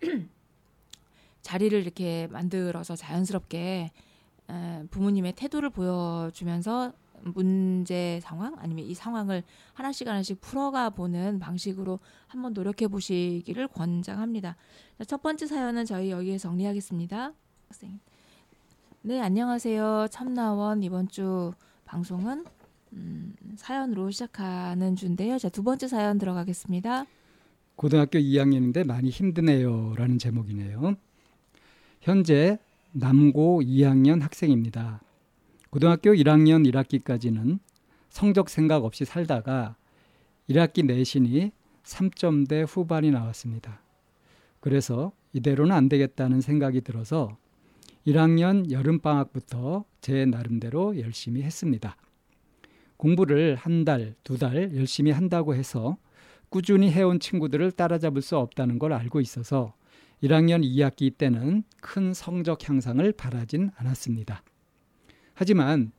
자리를 1.42 1.78
이렇게 1.78 2.26
만들어서 2.28 2.96
자연스럽게 2.96 3.90
부모님의 4.90 5.32
태도를 5.34 5.70
보여주면서 5.70 6.92
문제 7.22 8.20
상황 8.22 8.56
아니면 8.58 8.84
이 8.84 8.94
상황을 8.94 9.42
하나씩 9.72 10.06
하나씩 10.08 10.40
풀어가 10.40 10.90
보는 10.90 11.38
방식으로 11.38 11.98
한번 12.26 12.52
노력해 12.52 12.88
보시기를 12.88 13.68
권장합니다. 13.68 14.56
첫 15.06 15.22
번째 15.22 15.46
사연은 15.46 15.84
저희 15.84 16.10
여기에 16.10 16.38
정리하겠습니다. 16.38 17.32
네, 19.02 19.20
안녕하세요. 19.20 20.08
참나원 20.10 20.82
이번 20.82 21.08
주 21.08 21.52
방송은 21.84 22.44
음, 22.92 23.34
사연으로 23.56 24.10
시작하는 24.10 24.96
주인데요. 24.96 25.38
자, 25.38 25.48
두 25.48 25.62
번째 25.62 25.86
사연 25.88 26.18
들어가겠습니다. 26.18 27.06
고등학교 27.76 28.18
2학년인데 28.18 28.86
많이 28.86 29.10
힘드네요라는 29.10 30.18
제목이네요. 30.18 30.96
현재 32.00 32.58
남고 32.92 33.62
2학년 33.62 34.22
학생입니다. 34.22 35.00
고등학교 35.70 36.12
1학년 36.12 36.66
1학기까지는 36.70 37.58
성적 38.08 38.48
생각 38.48 38.84
없이 38.84 39.04
살다가 39.04 39.76
1학기 40.48 40.84
내신이 40.84 41.52
3점대 41.84 42.64
후반이 42.68 43.10
나왔습니다. 43.10 43.80
그래서 44.60 45.12
이대로는 45.32 45.74
안 45.74 45.88
되겠다는 45.88 46.40
생각이 46.40 46.80
들어서 46.80 47.36
1학년 48.06 48.70
여름방학부터 48.70 49.84
제 50.00 50.24
나름대로 50.24 50.98
열심히 50.98 51.42
했습니다. 51.42 51.96
공부를 52.96 53.56
한 53.56 53.84
달, 53.84 54.14
두 54.24 54.38
달 54.38 54.74
열심히 54.74 55.10
한다고 55.10 55.54
해서 55.54 55.96
꾸준히 56.48 56.90
해온 56.90 57.20
친구들을 57.20 57.72
따라잡을 57.72 58.22
수 58.22 58.38
없다는 58.38 58.78
걸 58.78 58.92
알고 58.92 59.20
있어서 59.20 59.74
1학년 60.22 60.64
2학기 60.64 61.16
때는 61.18 61.64
큰 61.80 62.14
성적 62.14 62.66
향상을 62.68 63.12
바라진 63.12 63.70
않았습니다. 63.76 64.42
하지만 65.36 65.92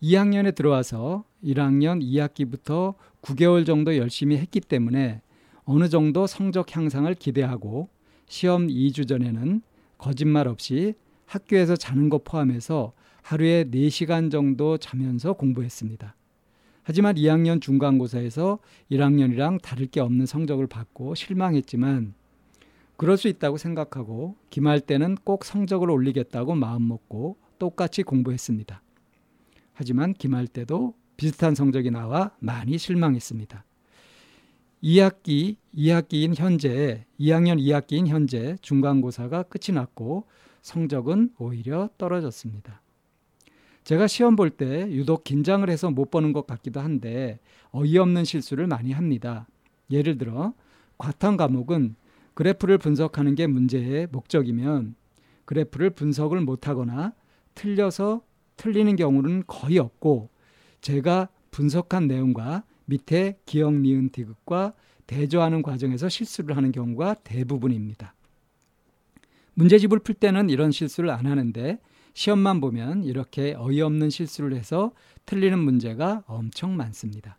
2학년에 0.00 0.54
들어와서 0.54 1.24
1학년 1.42 2.00
2학기부터 2.00 2.94
9개월 3.22 3.66
정도 3.66 3.96
열심히 3.96 4.38
했기 4.38 4.60
때문에 4.60 5.20
어느 5.64 5.88
정도 5.88 6.28
성적 6.28 6.74
향상을 6.74 7.12
기대하고 7.14 7.88
시험 8.26 8.68
2주 8.68 9.08
전에는 9.08 9.62
거짓말 9.98 10.46
없이 10.46 10.94
학교에서 11.26 11.74
자는 11.74 12.08
것 12.08 12.22
포함해서 12.22 12.92
하루에 13.22 13.64
4시간 13.64 14.30
정도 14.30 14.78
자면서 14.78 15.32
공부했습니다. 15.32 16.14
하지만 16.84 17.16
2학년 17.16 17.60
중간고사에서 17.60 18.60
1학년이랑 18.92 19.60
다를 19.60 19.86
게 19.86 20.00
없는 20.00 20.26
성적을 20.26 20.68
받고 20.68 21.16
실망했지만 21.16 22.14
그럴 22.96 23.16
수 23.16 23.26
있다고 23.26 23.56
생각하고 23.56 24.36
기말 24.50 24.80
때는 24.80 25.16
꼭 25.24 25.44
성적을 25.44 25.90
올리겠다고 25.90 26.54
마음먹고 26.54 27.42
똑같이 27.58 28.02
공부했습니다. 28.02 28.82
하지만 29.72 30.14
기말 30.14 30.46
때도 30.46 30.94
비슷한 31.16 31.54
성적이 31.54 31.90
나와 31.90 32.32
많이 32.38 32.78
실망했습니다. 32.78 33.64
2학기, 34.82 35.56
2학기인 35.74 36.36
현재, 36.36 37.06
2학년 37.18 37.58
2학기인 37.58 38.06
현재 38.06 38.56
중간고사가 38.60 39.44
끝이 39.44 39.74
났고 39.74 40.26
성적은 40.62 41.30
오히려 41.38 41.88
떨어졌습니다. 41.96 42.82
제가 43.84 44.06
시험 44.06 44.34
볼 44.34 44.50
때 44.50 44.90
유독 44.90 45.24
긴장을 45.24 45.68
해서 45.68 45.90
못 45.90 46.10
보는 46.10 46.32
것 46.32 46.46
같기도 46.46 46.80
한데 46.80 47.38
어이없는 47.72 48.24
실수를 48.24 48.66
많이 48.66 48.92
합니다. 48.92 49.46
예를 49.90 50.16
들어 50.16 50.54
과탐 50.96 51.36
과목은 51.36 51.96
그래프를 52.34 52.78
분석하는 52.78 53.34
게 53.34 53.46
문제의 53.46 54.08
목적이면 54.10 54.94
그래프를 55.44 55.90
분석을 55.90 56.40
못하거나 56.40 57.12
틀려서 57.54 58.22
틀리는 58.56 58.96
경우는 58.96 59.44
거의 59.46 59.78
없고 59.78 60.30
제가 60.80 61.28
분석한 61.50 62.06
내용과 62.08 62.64
밑에 62.86 63.38
기억 63.46 63.74
니은 63.74 64.10
디귿과 64.10 64.74
대조하는 65.06 65.62
과정에서 65.62 66.08
실수를 66.08 66.56
하는 66.56 66.72
경우가 66.72 67.14
대부분입니다. 67.24 68.14
문제집을 69.54 70.00
풀 70.00 70.14
때는 70.14 70.50
이런 70.50 70.72
실수를 70.72 71.10
안 71.10 71.26
하는데 71.26 71.78
시험만 72.14 72.60
보면 72.60 73.04
이렇게 73.04 73.54
어이없는 73.56 74.10
실수를 74.10 74.54
해서 74.56 74.92
틀리는 75.26 75.58
문제가 75.58 76.22
엄청 76.26 76.76
많습니다. 76.76 77.38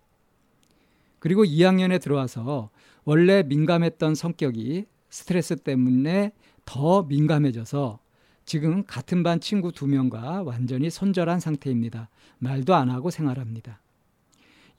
그리고 1.20 1.44
2학년에 1.44 2.02
들어와서 2.02 2.70
원래 3.04 3.44
민감했던 3.44 4.16
성격이 4.16 4.86
스트레스 5.10 5.56
때문에 5.56 6.34
더 6.66 7.04
민감해져서 7.04 8.00
지금 8.46 8.84
같은 8.86 9.24
반 9.24 9.40
친구 9.40 9.72
두 9.72 9.88
명과 9.88 10.44
완전히 10.44 10.90
손절한 10.92 11.40
상태입니다. 11.40 12.10
말도 12.38 12.76
안 12.76 12.90
하고 12.90 13.10
생활합니다. 13.10 13.82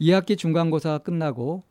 2학기 0.00 0.38
중간고사가 0.38 0.98
끝나고 0.98 1.64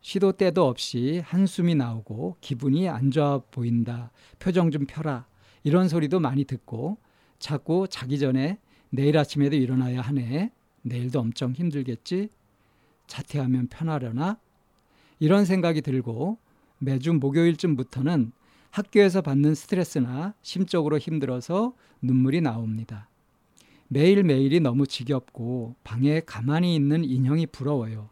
시도 0.00 0.32
때도 0.32 0.66
없이 0.66 1.22
한숨이 1.24 1.74
나오고 1.74 2.36
기분이 2.40 2.88
안 2.88 3.10
좋아 3.10 3.38
보인다. 3.50 4.10
표정 4.38 4.70
좀 4.70 4.86
펴라. 4.86 5.26
이런 5.64 5.88
소리도 5.88 6.20
많이 6.20 6.44
듣고 6.44 6.98
자꾸 7.38 7.86
자기 7.90 8.18
전에 8.18 8.58
내일 8.90 9.18
아침에도 9.18 9.56
일어나야 9.56 10.00
하네. 10.00 10.50
내일도 10.82 11.20
엄청 11.20 11.52
힘들겠지. 11.52 12.30
자퇴하면 13.06 13.68
편하려나? 13.68 14.38
이런 15.18 15.44
생각이 15.44 15.82
들고 15.82 16.38
매주 16.78 17.12
목요일쯤부터는 17.12 18.32
학교에서 18.74 19.20
받는 19.20 19.54
스트레스나 19.54 20.34
심적으로 20.42 20.98
힘들어서 20.98 21.74
눈물이 22.02 22.40
나옵니다. 22.40 23.08
매일매일이 23.86 24.58
너무 24.58 24.88
지겹고 24.88 25.76
방에 25.84 26.20
가만히 26.26 26.74
있는 26.74 27.04
인형이 27.04 27.46
부러워요. 27.46 28.10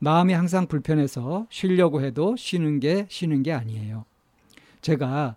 마음이 0.00 0.32
항상 0.32 0.66
불편해서 0.66 1.46
쉬려고 1.48 2.02
해도 2.02 2.34
쉬는 2.36 2.80
게 2.80 3.06
쉬는 3.08 3.44
게 3.44 3.52
아니에요. 3.52 4.04
제가 4.80 5.36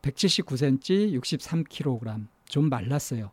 179cm 0.00 1.20
63kg 1.20 2.28
좀 2.46 2.70
말랐어요. 2.70 3.30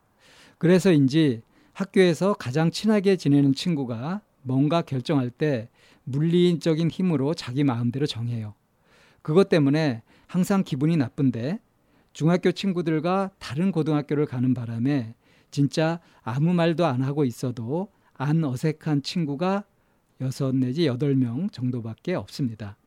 그래서인지 0.58 1.41
학교에서 1.72 2.34
가장 2.34 2.69
친하게 2.69 3.15
지내는 3.15 3.54
친구가 3.54 4.19
뭔가 4.41 4.82
결정할 4.82 5.30
때 5.30 5.69
물리적인 6.04 6.89
힘으로 6.89 7.34
자기 7.34 7.63
마음대로 7.63 8.06
정해요. 8.06 8.56
그것 9.22 9.48
때문에 9.48 10.02
항상 10.29 10.63
기분이 10.63 10.95
나쁜데 10.95 11.59
중학교 12.13 12.51
친구들과 12.51 13.31
다른 13.39 13.71
고등학교를 13.71 14.27
가는 14.27 14.53
바람에 14.53 15.15
진짜 15.49 15.99
아무 16.21 16.53
말도 16.53 16.85
안 16.85 17.01
하고 17.01 17.25
있어도 17.25 17.91
안 18.13 18.43
어색한 18.43 19.01
친구가 19.01 19.63
여섯 20.21 20.55
내지 20.55 20.85
여덟 20.85 21.15
명 21.15 21.49
정도밖에 21.49 22.13
없습니다. 22.13 22.77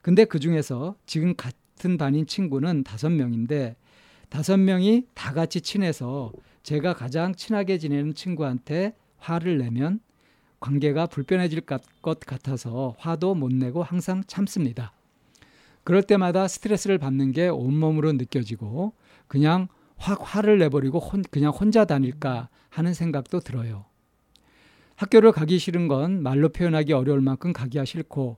근데 0.00 0.24
그 0.24 0.40
중에서 0.40 0.96
지금 1.04 1.36
같은 1.36 1.98
반인 1.98 2.26
친구는 2.26 2.82
다섯 2.82 3.10
명인데 3.10 3.76
다섯 4.30 4.56
명이 4.56 5.06
다 5.12 5.34
같이 5.34 5.60
친해서 5.60 6.32
제가 6.62 6.94
가장 6.94 7.34
친하게 7.34 7.76
지내는 7.76 8.14
친구한테 8.14 8.96
화를 9.18 9.58
내면 9.58 10.00
관계가 10.60 11.08
불편해질 11.08 11.60
것 11.60 11.82
같아서 12.20 12.94
화도 12.96 13.34
못 13.34 13.52
내고 13.52 13.82
항상 13.82 14.22
참습니다. 14.26 14.94
그럴 15.84 16.02
때마다 16.02 16.48
스트레스를 16.48 16.98
받는 16.98 17.32
게 17.32 17.48
온몸으로 17.48 18.12
느껴지고 18.12 18.92
그냥 19.26 19.68
확 19.96 20.20
화를 20.22 20.58
내버리고 20.58 20.98
혼, 20.98 21.22
그냥 21.30 21.52
혼자 21.52 21.84
다닐까 21.84 22.48
하는 22.68 22.94
생각도 22.94 23.40
들어요. 23.40 23.84
학교를 24.96 25.32
가기 25.32 25.58
싫은 25.58 25.88
건 25.88 26.22
말로 26.22 26.50
표현하기 26.50 26.92
어려울 26.92 27.20
만큼 27.20 27.52
가기가 27.52 27.84
싫고 27.84 28.36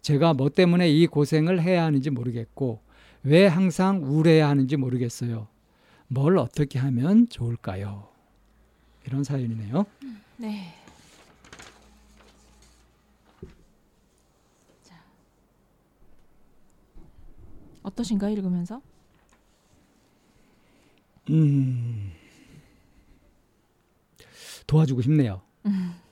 제가 0.00 0.34
뭐 0.34 0.48
때문에 0.48 0.88
이 0.88 1.06
고생을 1.06 1.60
해야 1.62 1.84
하는지 1.84 2.10
모르겠고 2.10 2.80
왜 3.24 3.46
항상 3.46 4.04
우울해야 4.04 4.48
하는지 4.48 4.76
모르겠어요. 4.76 5.48
뭘 6.08 6.38
어떻게 6.38 6.78
하면 6.78 7.28
좋을까요? 7.28 8.08
이런 9.06 9.24
사연이네요. 9.24 9.86
네. 10.36 10.74
어떠신가요, 17.84 18.32
읽으면서? 18.32 18.82
음. 21.30 22.10
도와주고 24.66 25.02
싶네요. 25.02 25.42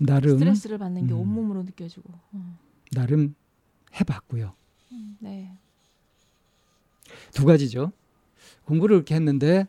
나름 0.00 0.38
스트레스를 0.38 0.76
받는 0.78 1.06
게 1.06 1.14
음. 1.14 1.20
온몸으로 1.20 1.62
느껴지고. 1.62 2.12
음. 2.34 2.58
나름 2.92 3.34
해봤고요. 3.98 4.54
음, 4.92 5.16
네. 5.20 5.56
두 7.32 7.46
가지죠. 7.46 7.92
공부를 8.66 8.96
이렇게 8.96 9.14
했는데 9.14 9.66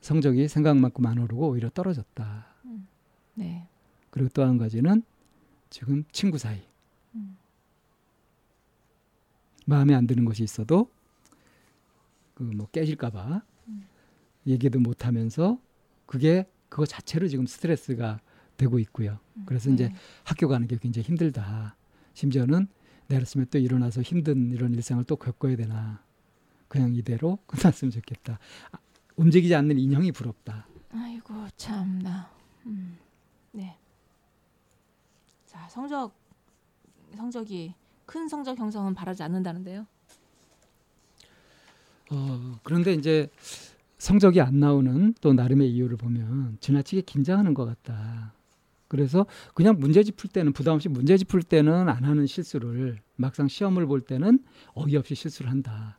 성적이 0.00 0.48
생각만큼 0.48 1.04
안 1.06 1.18
오르고 1.18 1.48
오히려 1.50 1.68
떨어졌다. 1.70 2.46
네. 3.34 3.68
그리고 4.10 4.30
또 4.30 4.42
한 4.42 4.56
가지는 4.56 5.02
지금 5.68 6.04
친구 6.10 6.38
사이 6.38 6.56
음. 6.56 6.62
마음에 9.66 9.94
안 9.94 10.06
드는 10.06 10.24
것이 10.24 10.42
있어도 10.42 10.90
그 12.34 12.42
뭐 12.44 12.68
깨질까봐 12.70 13.42
음. 13.68 13.86
얘기도 14.46 14.78
못하면서 14.80 15.58
그게 16.06 16.46
그거 16.68 16.84
자체로 16.86 17.28
지금 17.28 17.46
스트레스가 17.46 18.20
되고 18.56 18.78
있고요. 18.78 19.18
그래서 19.44 19.70
이제 19.70 19.88
네. 19.88 19.94
학교 20.24 20.48
가는 20.48 20.66
게 20.66 20.76
굉장히 20.78 21.06
힘들다. 21.06 21.76
심지어는 22.14 22.68
내렸으면 23.08 23.46
또 23.50 23.58
일어나서 23.58 24.02
힘든 24.02 24.50
이런 24.52 24.74
일상을 24.74 25.02
또 25.04 25.16
겪어야 25.16 25.56
되나. 25.56 26.02
그냥 26.68 26.94
이대로 26.94 27.38
끝났으면 27.46 27.90
좋겠다. 27.92 28.38
아, 28.72 28.78
움직이지 29.16 29.54
않는 29.54 29.78
인형이 29.78 30.12
부럽다. 30.12 30.66
아이고 30.92 31.46
참나. 31.56 32.30
음. 32.66 32.98
네. 33.52 33.78
자 35.46 35.66
성적 35.68 36.14
성적이 37.14 37.74
큰 38.06 38.28
성적 38.28 38.58
형성은 38.58 38.94
바라지 38.94 39.22
않는다는데요. 39.22 39.86
어, 42.10 42.58
그런데 42.62 42.92
이제 42.94 43.28
성적이 43.98 44.40
안 44.40 44.60
나오는 44.60 45.14
또 45.20 45.32
나름의 45.32 45.70
이유를 45.72 45.96
보면 45.96 46.58
지나치게 46.60 47.02
긴장하는 47.02 47.52
것 47.54 47.64
같다. 47.64 48.32
그래서 48.88 49.26
그냥 49.54 49.78
문제집 49.80 50.16
풀 50.16 50.30
때는 50.30 50.52
부담 50.52 50.74
없이 50.76 50.88
문제집 50.88 51.26
풀 51.26 51.42
때는 51.42 51.88
안 51.88 52.04
하는 52.04 52.26
실수를 52.26 53.00
막상 53.16 53.48
시험을 53.48 53.86
볼 53.86 54.00
때는 54.00 54.38
어이없이 54.74 55.16
실수를 55.16 55.50
한다. 55.50 55.98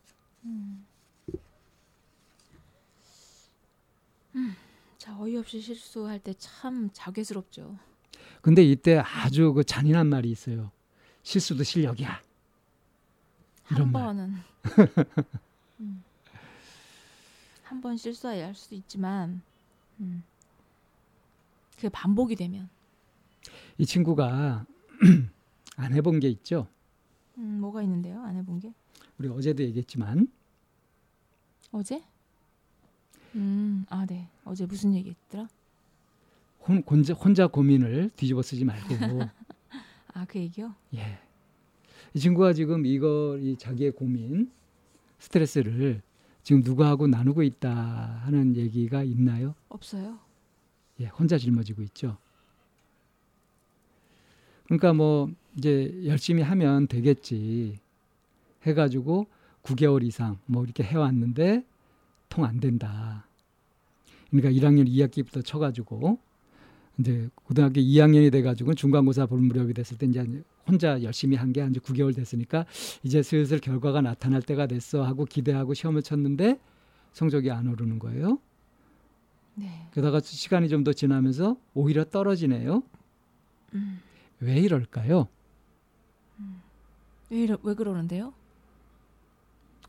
자 4.97 5.17
어이없이 5.19 5.59
실수할 5.61 6.19
때 6.19 6.33
참 6.37 6.89
자괴스럽죠. 6.93 7.77
근데 8.41 8.63
이때 8.63 8.97
아주 8.97 9.51
그 9.53 9.63
잔인한 9.63 10.07
말이 10.07 10.29
있어요. 10.31 10.71
실수도 11.27 11.61
실력이야. 11.61 12.21
이런 13.71 13.81
한 13.81 13.91
말. 13.91 14.03
번은 14.03 14.33
음. 15.81 16.01
한번 17.63 17.97
실수해야 17.97 18.47
할 18.47 18.55
수도 18.55 18.75
있지만 18.75 19.41
음. 19.99 20.23
그게 21.75 21.89
반복이 21.89 22.37
되면 22.37 22.69
이 23.77 23.85
친구가 23.85 24.65
안 25.75 25.93
해본 25.93 26.21
게 26.21 26.29
있죠. 26.29 26.69
음, 27.37 27.59
뭐가 27.59 27.81
있는데요? 27.81 28.23
안 28.23 28.37
해본 28.37 28.61
게 28.61 28.73
우리 29.17 29.27
어제도 29.27 29.61
얘기했지만 29.63 30.31
어제? 31.73 32.01
음, 33.35 33.85
아 33.89 34.05
네. 34.05 34.29
어제 34.45 34.65
무슨 34.65 34.93
얘기했더라? 34.95 35.49
혼, 36.61 36.81
혼자, 36.89 37.13
혼자 37.13 37.47
고민을 37.47 38.11
뒤집어 38.15 38.41
쓰지 38.41 38.63
말고 38.63 38.87
아 40.17 40.25
그 40.25 40.39
얘기요? 40.39 40.73
예. 40.95 41.19
이 42.13 42.19
친구가 42.19 42.53
지금 42.53 42.85
이거 42.87 43.37
이 43.39 43.55
자기의 43.55 43.91
고민 43.91 44.51
스트레스를 45.19 46.01
지금 46.41 46.61
누구하고 46.61 47.05
나누고 47.07 47.43
있다 47.43 47.69
하는 48.23 48.55
얘기가 48.55 49.03
있나요? 49.03 49.53
없어요. 49.69 50.17
예, 50.99 51.05
혼자 51.05 51.37
짊어지고 51.37 51.83
있죠. 51.83 52.17
그러니까 54.65 54.93
뭐 54.93 55.29
이제 55.55 55.93
열심히 56.05 56.41
하면 56.41 56.87
되겠지 56.87 57.77
해가지고 58.63 59.27
9개월 59.63 60.03
이상 60.03 60.39
뭐 60.45 60.63
이렇게 60.63 60.83
해왔는데 60.83 61.63
통 62.29 62.43
안 62.43 62.59
된다. 62.59 63.27
그러니까 64.31 64.49
1학년 64.51 64.87
2학기부터 64.89 65.45
쳐가지고 65.45 66.19
이제 66.99 67.29
고등학교 67.45 67.79
2학년이 67.79 68.31
돼가지고 68.31 68.73
중간고사 68.73 69.27
볼 69.27 69.39
무렵이 69.39 69.73
됐을 69.73 69.97
때 69.97 70.07
이제 70.07 70.25
혼자 70.67 71.01
열심히 71.03 71.35
한 71.37 71.53
게 71.53 71.61
한 71.61 71.71
9개월 71.73 72.15
됐으니까 72.15 72.65
이제 73.03 73.21
슬슬 73.23 73.59
결과가 73.59 74.01
나타날 74.01 74.41
때가 74.41 74.65
됐어 74.67 75.03
하고 75.03 75.25
기대하고 75.25 75.73
시험을 75.73 76.01
쳤는데 76.01 76.59
성적이 77.13 77.51
안 77.51 77.67
오르는 77.67 77.99
거예요. 77.99 78.39
네. 79.55 79.87
게다가 79.93 80.19
시간이 80.19 80.69
좀 80.69 80.83
더 80.83 80.93
지나면서 80.93 81.57
오히려 81.73 82.03
떨어지네요. 82.05 82.83
음. 83.73 83.99
왜 84.39 84.59
이럴까요? 84.59 85.27
왜 87.29 87.41
이러, 87.43 87.57
왜 87.63 87.73
그러는데요? 87.73 88.33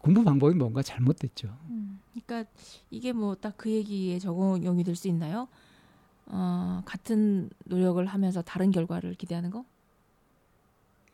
공부 0.01 0.25
방법이 0.25 0.55
뭔가 0.57 0.83
잘못됐죠. 0.83 1.57
음. 1.71 2.01
그러니까 2.12 2.51
이게 2.90 3.12
뭐 3.12 3.35
딱 3.35 3.55
그 3.57 3.71
얘기에 3.71 4.18
적용이 4.18 4.83
될 4.85 4.97
수 4.97 5.09
있나요? 5.09 5.49
어, 6.31 6.83
같은 6.85 7.49
노력을 7.64 8.05
하면서 8.05 8.43
다른 8.43 8.71
결과를 8.71 9.14
기대하는 9.14 9.51
거? 9.51 9.64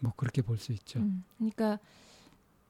뭐 0.01 0.13
그렇게 0.17 0.43
볼 0.43 0.59
수 0.59 0.73
있죠. 0.73 0.99
음. 1.01 1.25
그러니까 1.39 1.79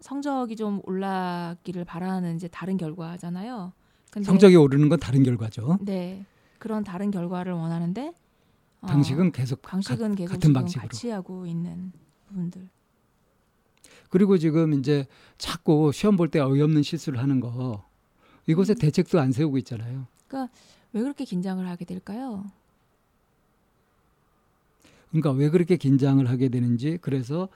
성적이 0.00 0.57
좀 0.57 0.80
올라기를 0.85 1.85
바라는 1.85 2.37
이제 2.37 2.48
다른 2.48 2.76
결과잖아요. 2.76 3.72
근데 4.11 4.26
성적이 4.26 4.57
오르는 4.57 4.88
건 4.88 5.00
다른 5.00 5.22
결과죠. 5.22 5.78
네 5.83 6.24
그런 6.59 6.85
다른 6.85 7.11
결과를 7.11 7.52
원하는데 7.52 8.12
어, 8.83 8.87
방식은 8.87 9.33
계속 9.33 9.62
방식은 9.62 10.11
가- 10.11 10.14
계속 10.14 10.33
같은 10.33 10.52
방식으로. 10.52 10.88
같이 10.88 11.09
하고 11.11 11.46
있는 11.46 11.92
부분들. 12.28 12.68
그리고 14.11 14.38
지금 14.38 14.74
이제 14.74 15.07
자꾸 15.38 15.90
시험 15.92 16.16
볼 16.16 16.28
때 16.30 16.38
어이없는 16.38 16.83
실수를 16.83 17.18
하는 17.18 17.40
거 17.40 17.85
이것에 18.46 18.74
대책도 18.74 19.18
안 19.18 19.33
세우고 19.33 19.59
있잖아요. 19.59 20.07
왜 20.94 21.02
그렇게 21.02 21.24
긴장을 21.24 21.66
하게 21.68 21.85
될까요? 21.85 22.44
그러니까 25.11 25.33
왜 25.33 25.50
그렇게 25.50 25.76
긴장을 25.76 26.24
하게 26.28 26.48
되는지 26.48 26.98
그래서 27.02 27.48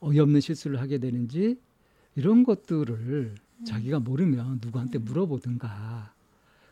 어이없는 0.00 0.40
실수를 0.40 0.80
하게 0.80 0.98
되는지 0.98 1.58
이런 2.16 2.42
것들을 2.42 3.34
자기가 3.64 4.00
모르면 4.00 4.60
누구한테 4.62 4.98
물어보든가 4.98 6.14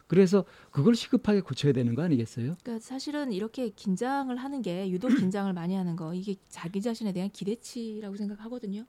그래서 0.07 0.47
그걸 0.71 0.95
시급하게 0.95 1.43
고쳐야 1.43 1.75
되는 1.75 1.95
거 1.95 2.03
아니겠어요? 2.03 2.57
그러니까 2.63 2.83
사실은 2.83 3.31
이렇게 3.31 3.69
긴장을 3.69 4.35
하는 4.35 4.63
게 4.63 4.91
유독 4.91 5.09
긴장을 5.11 5.53
많이 5.53 5.75
하는 5.75 5.97
거 5.97 6.15
이게 6.15 6.37
자기 6.49 6.81
자신에 6.81 7.13
대한 7.13 7.31
기대치라고 7.31 8.17
생각하거든요. 8.17 8.87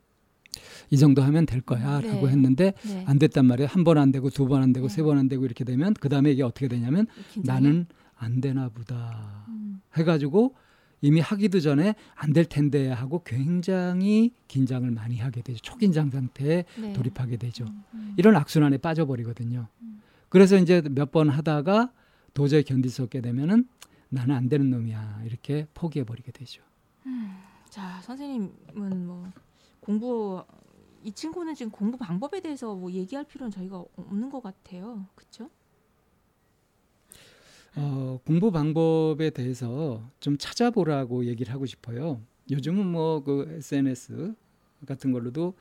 이 0.89 0.97
정도 0.97 1.21
하면 1.21 1.45
될 1.45 1.61
거야라고 1.61 2.25
네. 2.25 2.31
했는데 2.31 2.73
네. 2.85 3.03
안 3.07 3.19
됐단 3.19 3.45
말이에요. 3.45 3.67
한 3.71 3.83
번 3.83 3.97
안 3.97 4.11
되고 4.11 4.29
두 4.29 4.47
번 4.47 4.61
안 4.63 4.73
되고 4.73 4.87
네. 4.87 4.93
세번 4.95 5.17
안 5.17 5.27
되고 5.29 5.45
이렇게 5.45 5.63
되면 5.63 5.93
그 5.93 6.09
다음에 6.09 6.31
이게 6.31 6.43
어떻게 6.43 6.67
되냐면 6.67 7.05
긴장이- 7.33 7.45
나는 7.45 7.85
안 8.15 8.41
되나 8.41 8.69
보다 8.69 9.45
음, 9.49 9.81
해 9.97 10.03
가지고 10.03 10.55
이미 11.01 11.21
하기도 11.21 11.59
전에 11.61 11.95
안 12.15 12.33
될 12.33 12.43
텐데 12.45 12.89
하고 12.89 13.23
굉장히 13.23 14.33
긴장을 14.49 14.89
많이 14.91 15.17
하게 15.17 15.41
되죠. 15.41 15.59
초긴장 15.61 16.09
상태에 16.09 16.65
네. 16.77 16.93
돌입하게 16.93 17.37
되죠. 17.37 17.63
음, 17.65 17.83
음. 17.93 18.13
이런 18.17 18.35
악순환에 18.35 18.79
빠져버리거든요. 18.79 19.67
음. 19.81 20.01
그래서 20.27 20.57
이제 20.57 20.81
몇 20.91 21.11
번 21.11 21.29
하다가 21.29 21.91
도저히 22.33 22.63
견딜 22.63 22.91
수 22.91 23.03
없게 23.03 23.21
되면은 23.21 23.65
나는 24.09 24.35
안 24.35 24.49
되는 24.49 24.69
놈이야 24.69 25.21
이렇게 25.25 25.67
포기해 25.73 26.03
버리게 26.03 26.31
되죠. 26.31 26.61
자 27.69 27.99
선생님은 28.01 29.05
뭐 29.07 29.31
공부 29.79 30.43
이 31.03 31.11
친구는 31.11 31.55
지금 31.55 31.71
공부 31.71 31.97
방법에 31.97 32.41
대해서 32.41 32.75
뭐 32.75 32.91
얘기할 32.91 33.23
필요는 33.25 33.51
저희가 33.51 33.83
없는 33.95 34.29
것 34.29 34.41
같아요. 34.43 35.05
그렇죠? 35.15 35.49
어, 37.75 38.19
공부 38.25 38.51
방법에 38.51 39.29
대해서 39.29 40.03
좀 40.19 40.37
찾아보라고 40.37 41.25
얘기를 41.25 41.53
하고 41.53 41.65
싶어요. 41.65 42.21
요즘은 42.51 42.85
뭐 42.85 43.21
그 43.23 43.45
SNS 43.57 44.33
같은 44.85 45.11
걸로도 45.11 45.53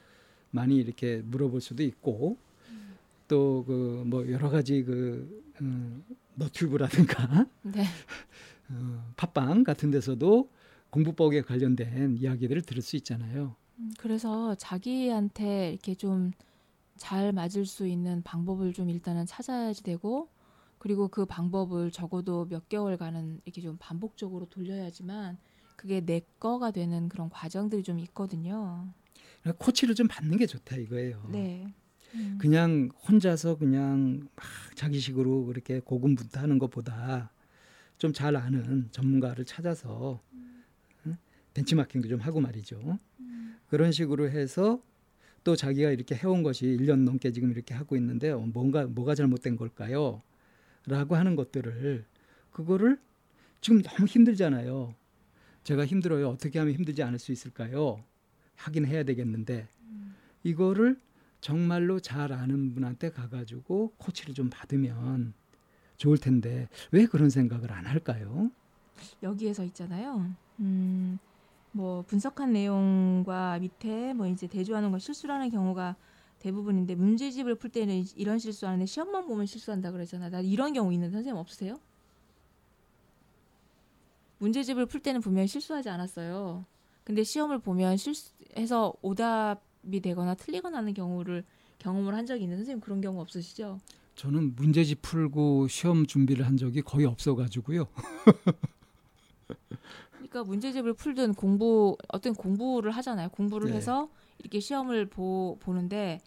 많이 0.50 0.76
이렇게 0.76 1.18
물어볼 1.24 1.60
수도 1.60 1.82
있고 1.82 2.38
또그 3.28 4.04
뭐 4.06 4.28
여러 4.30 4.48
가지 4.48 4.82
그 4.82 5.44
음, 5.60 6.02
너튜브라든가 6.34 7.46
네. 7.62 7.84
어, 8.70 9.12
팟빵 9.16 9.64
같은 9.64 9.90
데서도 9.90 10.50
공부법에 10.90 11.42
관련된 11.42 12.16
이야기들을 12.16 12.62
들을 12.62 12.80
수 12.80 12.96
있잖아요. 12.96 13.54
음, 13.78 13.92
그래서 13.98 14.54
자기한테 14.56 15.70
이렇게 15.72 15.94
좀 15.94 16.32
잘 16.98 17.32
맞을 17.32 17.64
수 17.64 17.86
있는 17.86 18.22
방법을 18.22 18.72
좀 18.72 18.90
일단은 18.90 19.24
찾아야지 19.24 19.82
되고 19.82 20.28
그리고 20.78 21.08
그 21.08 21.24
방법을 21.24 21.90
적어도 21.90 22.46
몇 22.46 22.68
개월간은 22.68 23.40
이렇게 23.44 23.60
좀 23.60 23.76
반복적으로 23.80 24.46
돌려야지만 24.46 25.38
그게 25.76 26.00
내 26.00 26.20
거가 26.40 26.72
되는 26.72 27.08
그런 27.08 27.30
과정들이 27.30 27.82
좀 27.84 27.98
있거든요. 28.00 28.92
그러니까 29.42 29.64
코치를 29.64 29.94
좀 29.94 30.08
받는 30.08 30.36
게 30.38 30.46
좋다 30.46 30.76
이거예요. 30.76 31.24
네. 31.30 31.72
음. 32.14 32.38
그냥 32.40 32.90
혼자서 33.08 33.56
그냥 33.58 34.28
막 34.34 34.44
자기식으로 34.74 35.46
그렇게 35.46 35.80
고군분투하는 35.80 36.58
것보다 36.58 37.30
좀 37.98 38.12
잘 38.12 38.36
아는 38.36 38.88
전문가를 38.92 39.44
찾아서 39.44 40.20
응? 41.06 41.16
벤치마킹도 41.54 42.08
좀 42.08 42.20
하고 42.20 42.40
말이죠. 42.40 42.98
음. 43.68 43.70
그런 43.70 43.92
식으로 43.92 44.30
해서 44.30 44.82
또 45.44 45.56
자기가 45.56 45.90
이렇게 45.90 46.14
해온 46.14 46.42
것이 46.42 46.66
1년 46.66 47.04
넘게 47.04 47.32
지금 47.32 47.50
이렇게 47.50 47.74
하고 47.74 47.96
있는데 47.96 48.30
어, 48.30 48.38
뭔가 48.38 48.86
뭐가 48.86 49.14
잘못된 49.14 49.56
걸까요? 49.56 50.22
라고 50.86 51.16
하는 51.16 51.36
것들을 51.36 52.04
그거를 52.52 52.98
지금 53.60 53.82
너무 53.82 54.06
힘들잖아요. 54.06 54.94
제가 55.64 55.84
힘들어요. 55.84 56.28
어떻게 56.30 56.58
하면 56.58 56.74
힘들지 56.74 57.02
않을 57.02 57.18
수 57.18 57.32
있을까요? 57.32 58.02
하긴 58.56 58.86
해야 58.86 59.02
되겠는데 59.02 59.68
이거를 60.42 60.98
정말로 61.40 62.00
잘 62.00 62.32
아는 62.32 62.74
분한테 62.74 63.10
가가지고 63.10 63.92
코치를 63.98 64.34
좀 64.34 64.50
받으면 64.50 65.34
좋을 65.96 66.18
텐데 66.18 66.68
왜 66.90 67.06
그런 67.06 67.30
생각을 67.30 67.72
안 67.72 67.86
할까요? 67.86 68.50
여기에서 69.22 69.62
있잖아요. 69.64 70.32
음, 70.60 71.18
뭐 71.72 72.02
분석한 72.02 72.52
내용과 72.52 73.58
밑에 73.60 74.12
뭐 74.14 74.26
이제 74.26 74.46
대조하는 74.46 74.90
걸 74.90 75.00
실수라는 75.00 75.50
경우가 75.50 75.96
대부분인데 76.38 76.94
문제집을 76.94 77.56
풀 77.56 77.70
때는 77.70 78.04
이런 78.16 78.38
실수 78.38 78.66
하는데 78.66 78.86
시험만 78.86 79.26
보면 79.26 79.46
실수한다 79.46 79.90
그러잖아. 79.90 80.30
나 80.30 80.40
이런 80.40 80.72
경우 80.72 80.92
있는 80.92 81.10
선생님 81.10 81.36
없으세요? 81.36 81.78
문제집을 84.38 84.86
풀 84.86 85.00
때는 85.00 85.20
분명히 85.20 85.48
실수하지 85.48 85.88
않았어요. 85.88 86.64
근데 87.02 87.24
시험을 87.24 87.58
보면 87.58 87.96
실수해서 87.96 88.94
오답이 89.02 90.00
되거나 90.00 90.34
틀리거나 90.34 90.78
하는 90.78 90.94
경우를 90.94 91.44
경험을 91.78 92.14
한 92.14 92.26
적이 92.26 92.44
있는 92.44 92.58
선생님 92.58 92.80
그런 92.80 93.00
경우 93.00 93.20
없으시죠? 93.20 93.80
저는 94.14 94.54
문제집 94.56 95.02
풀고 95.02 95.68
시험 95.68 96.06
준비를 96.06 96.46
한 96.46 96.56
적이 96.56 96.82
거의 96.82 97.06
없어가지고요. 97.06 97.86
그러니까 100.28 100.44
문제집을 100.50 100.94
풀든 100.94 101.34
공부 101.34 101.96
어떤 102.08 102.34
공부를 102.34 102.90
하잖아요. 102.92 103.28
공부를 103.30 103.70
네. 103.70 103.76
해서 103.76 104.08
이렇게 104.38 104.60
시험을 104.60 105.06
보, 105.06 105.56
보는데 105.60 106.20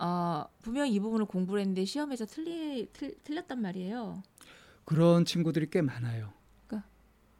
어, 0.00 0.44
분명히 0.62 0.92
이 0.92 1.00
부분을 1.00 1.26
공부를 1.26 1.60
했는데 1.60 1.84
시험에서 1.84 2.24
틀리, 2.24 2.86
틀, 2.92 3.16
틀렸단 3.24 3.60
말이에요. 3.60 4.22
그런 4.84 5.24
친구들이 5.24 5.68
꽤 5.70 5.82
많아요. 5.82 6.32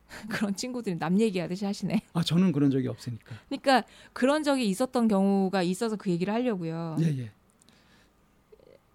그런 0.30 0.56
친구들이 0.56 0.98
남 0.98 1.20
얘기하듯이 1.20 1.66
하시네. 1.66 2.00
아 2.14 2.22
저는 2.22 2.50
그런 2.52 2.70
적이 2.70 2.88
없으니까. 2.88 3.36
그러니까 3.50 3.84
그런 4.14 4.42
적이 4.42 4.66
있었던 4.70 5.06
경우가 5.06 5.62
있어서 5.62 5.96
그 5.96 6.08
얘기를 6.10 6.32
하려고요. 6.32 6.96
예 7.00 7.04
예. 7.18 7.30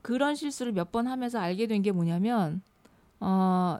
그런 0.01 0.33
실수를 0.35 0.71
몇 0.71 0.91
번 0.91 1.05
하면서 1.05 1.37
알게 1.39 1.67
된 1.67 1.83
게 1.83 1.91
뭐냐면 1.91 2.63
어, 3.19 3.77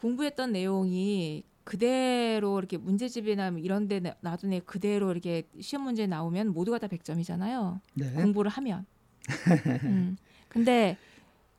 공부했던 0.00 0.52
내용이 0.52 1.44
그대로 1.64 2.58
이렇게 2.58 2.78
문제집이나 2.78 3.50
뭐 3.52 3.60
이런 3.60 3.86
데 3.86 4.00
나- 4.00 4.14
놔둔 4.22 4.52
애 4.54 4.60
그대로 4.60 5.10
이렇게 5.12 5.44
시험 5.60 5.84
문제 5.84 6.06
나오면 6.06 6.48
모두가 6.52 6.78
다 6.78 6.86
100점이잖아요. 6.88 7.80
네. 7.94 8.10
공부를 8.12 8.50
하면. 8.50 8.86
음. 9.84 10.16
근데 10.48 10.96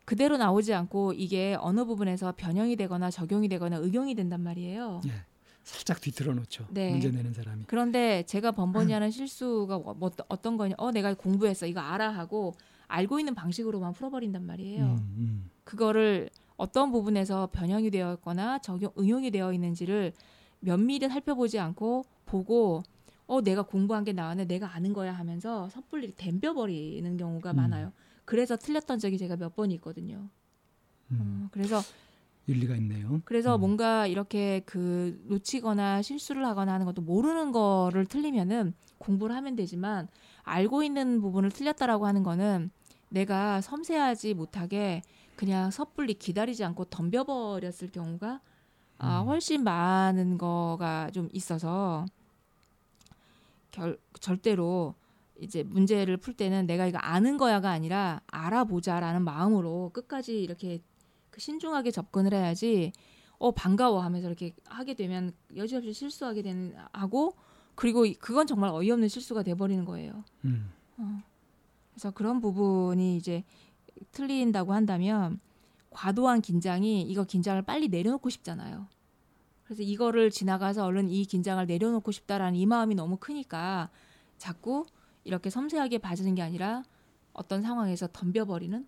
그대로 0.06 0.38
나오지 0.38 0.74
않고 0.74 1.14
이게 1.14 1.56
어느 1.60 1.86
부분에서 1.86 2.34
변형이 2.36 2.76
되거나 2.76 3.10
적용이 3.12 3.48
되거나 3.48 3.80
응용이 3.80 4.16
된단 4.16 4.42
말이에요. 4.42 5.02
예. 5.08 5.12
살짝 5.64 6.02
뒤틀어 6.02 6.34
놓죠. 6.34 6.66
네. 6.72 6.90
문제 6.90 7.12
내는 7.12 7.34
사람이. 7.34 7.66
그런데 7.68 8.24
제가 8.24 8.52
번번이 8.52 8.92
하는 8.92 9.12
실수가 9.12 9.78
뭐, 9.78 9.94
뭐 9.94 10.10
어떤 10.28 10.58
거냐? 10.58 10.74
어 10.80 10.92
내가 10.92 11.14
공부했어. 11.14 11.68
이거 11.68 11.80
알아 11.80 12.10
하고 12.10 12.56
알고 12.88 13.20
있는 13.20 13.36
방식으로만 13.36 13.94
풀어버린단 13.94 14.44
말이에요. 14.46 14.84
음, 14.84 14.98
음. 15.18 15.50
그거를 15.64 16.30
어떤 16.62 16.92
부분에서 16.92 17.50
변형이 17.52 17.90
되어 17.90 18.14
있거나 18.14 18.60
적용 18.60 18.92
응용이 18.98 19.32
되어 19.32 19.52
있는지를 19.52 20.14
면밀히 20.60 21.10
살펴보지 21.10 21.58
않고 21.58 22.06
보고 22.28 22.84
어 23.26 23.42
내가 23.42 23.64
공부한 23.64 24.04
게 24.04 24.14
나왔네 24.14 24.46
내가 24.46 24.76
아는 24.76 24.94
거야 24.94 25.12
하면서 25.12 25.68
섣불리 25.70 26.14
덤벼버리는 26.16 27.18
경우가 27.18 27.52
음. 27.52 27.56
많아요. 27.56 27.92
그래서 28.26 28.56
틀렸던 28.56 29.00
적이 29.00 29.18
제가 29.18 29.38
몇 29.38 29.56
번 29.56 29.72
있거든요. 29.72 30.30
음. 31.10 31.46
어, 31.46 31.50
그래서 31.52 31.82
일리가 32.46 32.76
있네요. 32.76 33.22
그래서 33.26 33.56
음. 33.56 33.62
뭔가 33.62 34.06
이렇게 34.06 34.62
그 34.68 35.20
놓치거나 35.26 36.04
실수를 36.04 36.46
하거나 36.46 36.74
하는 36.74 36.86
것도 36.86 37.02
모르는 37.02 37.52
거를 37.52 38.06
틀리면은 38.06 38.76
공부를 39.00 39.36
하면 39.36 39.56
되지만 39.56 40.08
알고 40.44 40.84
있는 40.84 41.22
부분을 41.22 41.50
틀렸다라고 41.50 42.06
하는 42.06 42.22
거는 42.22 42.70
내가 43.10 43.62
섬세하지 43.62 44.36
못하게 44.36 45.02
그냥 45.42 45.72
섣불리 45.72 46.14
기다리지 46.14 46.64
않고 46.66 46.86
덤벼버렸을 46.86 47.90
경우가 47.92 48.42
아, 49.00 49.22
음. 49.22 49.28
훨씬 49.28 49.64
많은 49.64 50.38
거가 50.38 51.10
좀 51.10 51.30
있어서 51.34 52.06
결, 53.72 53.98
절대로 54.20 54.94
이제 55.40 55.64
문제를 55.64 56.18
풀 56.18 56.36
때는 56.36 56.68
내가 56.68 56.86
이거 56.86 57.00
아는 57.00 57.38
거야가 57.38 57.72
아니라 57.72 58.22
알아보자라는 58.28 59.24
마음으로 59.24 59.90
끝까지 59.96 60.40
이렇게 60.44 60.80
그 61.32 61.42
신중하게 61.42 61.90
접근을 61.90 62.36
해야지 62.36 62.92
어 63.40 63.50
반가워 63.50 64.00
하면서 64.02 64.28
이렇게 64.28 64.54
하게 64.66 64.94
되면 64.94 65.34
여지없이 65.56 65.92
실수하게 65.92 66.44
되는 66.44 66.76
하고 66.94 67.36
그리고 67.74 68.06
이- 68.06 68.14
그건 68.14 68.46
정말 68.46 68.70
어이없는 68.70 69.08
실수가 69.08 69.42
돼버리는 69.42 69.86
거예요. 69.86 70.24
음. 70.46 70.70
어. 70.98 71.24
그래서 71.94 72.12
그런 72.12 72.42
부분이 72.42 73.18
이제 73.18 73.44
틀린다고 74.12 74.74
한다면 74.74 75.40
과도한 75.92 76.42
긴장이 76.42 77.02
이거 77.04 77.24
긴장을 77.24 77.62
빨리 77.62 77.90
내려놓고 77.90 78.30
싶잖아요. 78.30 78.88
그래서 79.64 79.84
이거를 79.84 80.32
지나가서 80.32 80.86
얼른 80.86 81.10
이 81.10 81.26
긴장을 81.26 81.66
내려놓고 81.66 82.12
싶다라는 82.12 82.56
이 82.56 82.66
마음이 82.66 82.96
너무 82.96 83.18
크니까 83.18 83.90
자꾸 84.38 84.86
이렇게 85.24 85.50
섬세하게 85.50 86.00
봐주는 86.00 86.34
게 86.36 86.42
아니라 86.42 86.84
어떤 87.34 87.62
상황에서 87.62 88.08
덤벼버리는 88.12 88.86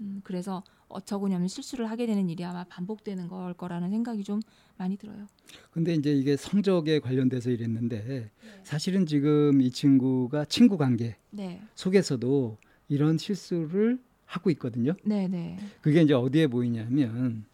음, 0.00 0.20
그래서 0.24 0.62
어처구니 0.88 1.34
없는 1.34 1.48
실수를 1.48 1.90
하게 1.90 2.06
되는 2.06 2.28
일이 2.28 2.44
아마 2.44 2.64
반복되는 2.64 3.28
걸 3.28 3.54
거라는 3.54 3.90
생각이 3.90 4.24
좀 4.24 4.40
많이 4.76 4.96
들어요. 4.96 5.26
근데 5.70 5.94
이제 5.94 6.12
이게 6.12 6.36
성적에 6.36 7.00
관련돼서 7.00 7.50
이랬는데 7.50 8.30
사실은 8.64 9.06
지금 9.06 9.60
이 9.60 9.70
친구가 9.70 10.46
친구 10.46 10.76
관계 10.76 11.16
네, 11.30 11.62
속에서도 11.74 12.56
이런 12.88 13.18
실수를 13.18 14.00
하고 14.30 14.48
있거든요. 14.50 14.94
네, 15.04 15.26
네, 15.26 15.58
그게 15.82 16.02
이제 16.02 16.14
어디에 16.14 16.46
보이냐면 16.46 17.44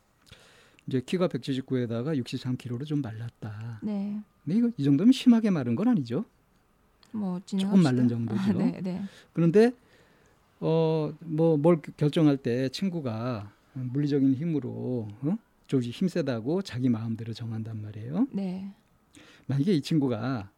이제 0.87 1.01
키가 1.01 1.29
179에다가 1.29 2.23
63kg로 2.23 2.85
좀 2.87 3.01
말랐다. 3.01 3.81
네. 3.83 4.21
근데 4.45 4.59
이거 4.59 4.71
이 4.77 4.85
정도면 4.85 5.13
심하게 5.13 5.49
마른 5.51 5.75
건 5.75 5.89
아니죠. 5.89 6.27
뭐. 7.13 7.41
조금 7.47 7.83
마른 7.83 8.07
정도죠. 8.09 8.41
아, 8.43 8.53
네, 8.53 8.81
네. 8.83 9.03
그런데 9.33 9.73
어 10.61 11.13
뭐 11.21 11.57
뭘 11.57 11.81
결정할 11.97 12.37
때 12.37 12.69
친구가 12.69 13.51
물리적인 13.73 14.35
힘으로 14.35 15.09
어? 15.23 15.37
조금 15.67 15.83
힘세다고 15.91 16.61
자기 16.63 16.89
마음대로 16.91 17.33
정한단 17.33 17.81
말이에요. 17.83 18.27
네. 18.33 18.71
만약에 19.47 19.73
이 19.73 19.81
친구가 19.81 20.51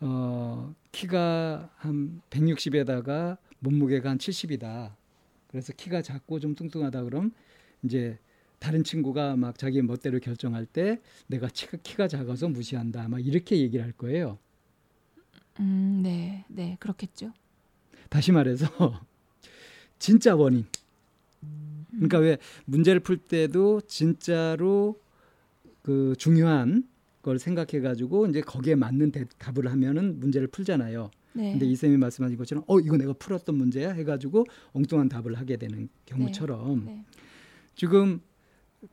어 0.00 0.74
키가 0.92 1.70
한 1.76 2.20
160에다가 2.30 3.38
몸무게가 3.60 4.10
한 4.10 4.18
70이다. 4.18 4.92
그래서 5.48 5.72
키가 5.72 6.02
작고 6.02 6.40
좀 6.40 6.54
뚱뚱하다 6.54 7.04
그럼 7.04 7.32
이제 7.82 8.18
다른 8.58 8.84
친구가 8.84 9.36
막 9.36 9.58
자기 9.58 9.82
멋대로 9.82 10.18
결정할 10.18 10.66
때 10.66 11.00
내가 11.26 11.48
키가, 11.48 11.78
키가 11.82 12.08
작아서 12.08 12.48
무시한다. 12.48 13.08
막 13.08 13.24
이렇게 13.24 13.58
얘기를 13.58 13.84
할 13.84 13.92
거예요. 13.92 14.38
음, 15.60 16.00
네, 16.02 16.44
네, 16.48 16.76
그렇겠죠. 16.80 17.32
다시 18.08 18.32
말해서 18.32 18.66
진짜 19.98 20.34
원인 20.36 20.66
그러니까 21.90 22.18
왜 22.18 22.38
문제를 22.66 23.00
풀 23.00 23.16
때도 23.16 23.80
진짜로 23.82 25.00
그 25.82 26.14
중요한 26.18 26.88
걸 27.22 27.38
생각해 27.38 27.80
가지고 27.80 28.26
이제 28.26 28.40
거기에 28.40 28.74
맞는 28.74 29.12
대, 29.12 29.24
답을 29.38 29.70
하면은 29.70 30.20
문제를 30.20 30.48
풀잖아요. 30.48 31.10
네. 31.36 31.52
근데 31.52 31.66
이 31.66 31.76
쌤이 31.76 31.96
말씀하신 31.96 32.36
것처럼 32.38 32.64
어 32.66 32.80
이거 32.80 32.96
내가 32.96 33.12
풀었던 33.12 33.54
문제야 33.54 33.90
해가지고 33.92 34.46
엉뚱한 34.72 35.08
답을 35.08 35.34
하게 35.34 35.56
되는 35.56 35.88
경우처럼 36.06 36.84
네. 36.86 37.04
지금 37.74 38.20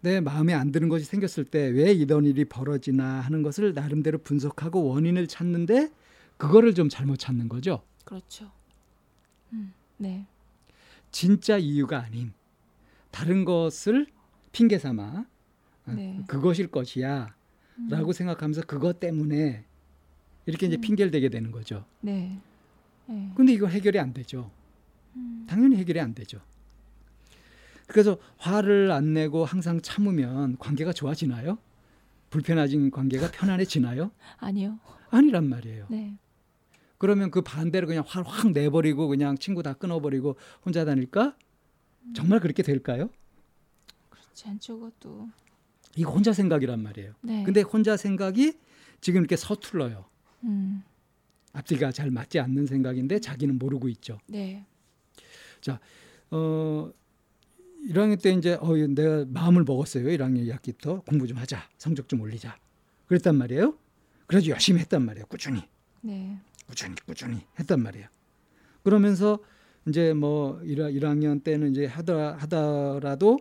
내 0.01 0.19
마음에 0.19 0.53
안 0.53 0.71
드는 0.71 0.89
것이 0.89 1.05
생겼을 1.05 1.45
때 1.45 1.69
왜 1.69 1.93
이런 1.93 2.25
일이 2.25 2.45
벌어지나 2.45 3.21
하는 3.21 3.43
것을 3.43 3.73
나름대로 3.73 4.17
분석하고 4.17 4.83
원인을 4.85 5.27
찾는데 5.27 5.91
그거를 6.37 6.73
좀 6.73 6.89
잘못 6.89 7.17
찾는 7.19 7.47
거죠. 7.47 7.81
그렇죠. 8.05 8.51
음, 9.53 9.73
네. 9.97 10.25
진짜 11.11 11.57
이유가 11.57 11.99
아닌 11.99 12.33
다른 13.11 13.45
것을 13.45 14.07
핑계 14.51 14.79
삼아 14.79 15.25
아, 15.85 15.93
네. 15.93 16.23
그것일 16.27 16.67
것이야 16.67 17.35
음, 17.77 17.87
라고 17.89 18.13
생각하면서 18.13 18.63
그것 18.63 18.99
때문에 18.99 19.65
이렇게 20.45 20.67
이제 20.67 20.77
음. 20.77 20.81
핑계를 20.81 21.11
대게 21.11 21.29
되는 21.29 21.51
거죠. 21.51 21.85
네. 22.01 22.37
네. 23.05 23.31
근데 23.35 23.53
이거 23.53 23.67
해결이 23.67 23.99
안 23.99 24.13
되죠. 24.13 24.51
음, 25.15 25.45
당연히 25.47 25.77
해결이 25.77 25.99
안 25.99 26.13
되죠. 26.13 26.39
그래서 27.87 28.17
화를 28.37 28.91
안 28.91 29.13
내고 29.13 29.45
항상 29.45 29.81
참으면 29.81 30.57
관계가 30.57 30.93
좋아지나요? 30.93 31.57
불편해진 32.29 32.91
관계가 32.91 33.31
편안해지나요? 33.31 34.11
아니요. 34.39 34.79
아니란 35.11 35.47
말이에요. 35.47 35.85
네. 35.89 36.17
그러면 36.97 37.29
그 37.31 37.41
반대로 37.41 37.85
그냥 37.85 38.03
화를 38.07 38.25
확 38.27 38.51
내버리고 38.51 39.07
그냥 39.07 39.37
친구 39.37 39.61
다 39.61 39.73
끊어버리고 39.73 40.37
혼자 40.65 40.85
다닐까? 40.85 41.35
정말 42.15 42.39
그렇게 42.39 42.63
될까요? 42.63 43.09
그렇지 44.09 44.47
않죠, 44.47 44.79
그것도. 44.79 45.29
이거 45.95 46.11
혼자 46.11 46.33
생각이란 46.33 46.81
말이에요. 46.81 47.13
네. 47.21 47.43
근데 47.43 47.61
혼자 47.61 47.97
생각이 47.97 48.57
지금 49.01 49.21
이렇게 49.21 49.35
서툴러요. 49.35 50.05
음, 50.43 50.83
앞뒤가 51.53 51.91
잘 51.91 52.11
맞지 52.11 52.39
않는 52.39 52.65
생각인데 52.65 53.19
자기는 53.19 53.57
모르고 53.57 53.87
있죠. 53.89 54.19
네. 54.27 54.65
어 56.31 56.91
1학년 57.87 58.21
때 58.21 58.31
이제 58.31 58.57
어 58.59 58.75
내가 58.75 59.25
마음을 59.27 59.63
먹었어요. 59.63 60.05
1학년 60.05 60.47
2학기부터 60.49 61.05
공부 61.05 61.27
좀 61.27 61.37
하자. 61.37 61.69
성적 61.77 62.09
좀 62.09 62.21
올리자. 62.21 62.57
그랬단 63.07 63.35
말이에요. 63.35 63.77
그래서 64.25 64.47
열심히 64.47 64.79
했단 64.81 65.03
말이에요. 65.05 65.25
꾸준히. 65.27 65.61
네. 66.01 66.37
꾸준히 66.67 66.95
꾸준히 67.05 67.41
했단 67.59 67.81
말이에요. 67.81 68.07
그러면서 68.83 69.39
이제 69.87 70.13
뭐 70.13 70.61
1, 70.63 70.77
1학년 70.77 71.43
때는 71.43 71.71
이제 71.71 71.85
하더라, 71.85 72.37
하더라도 72.39 73.39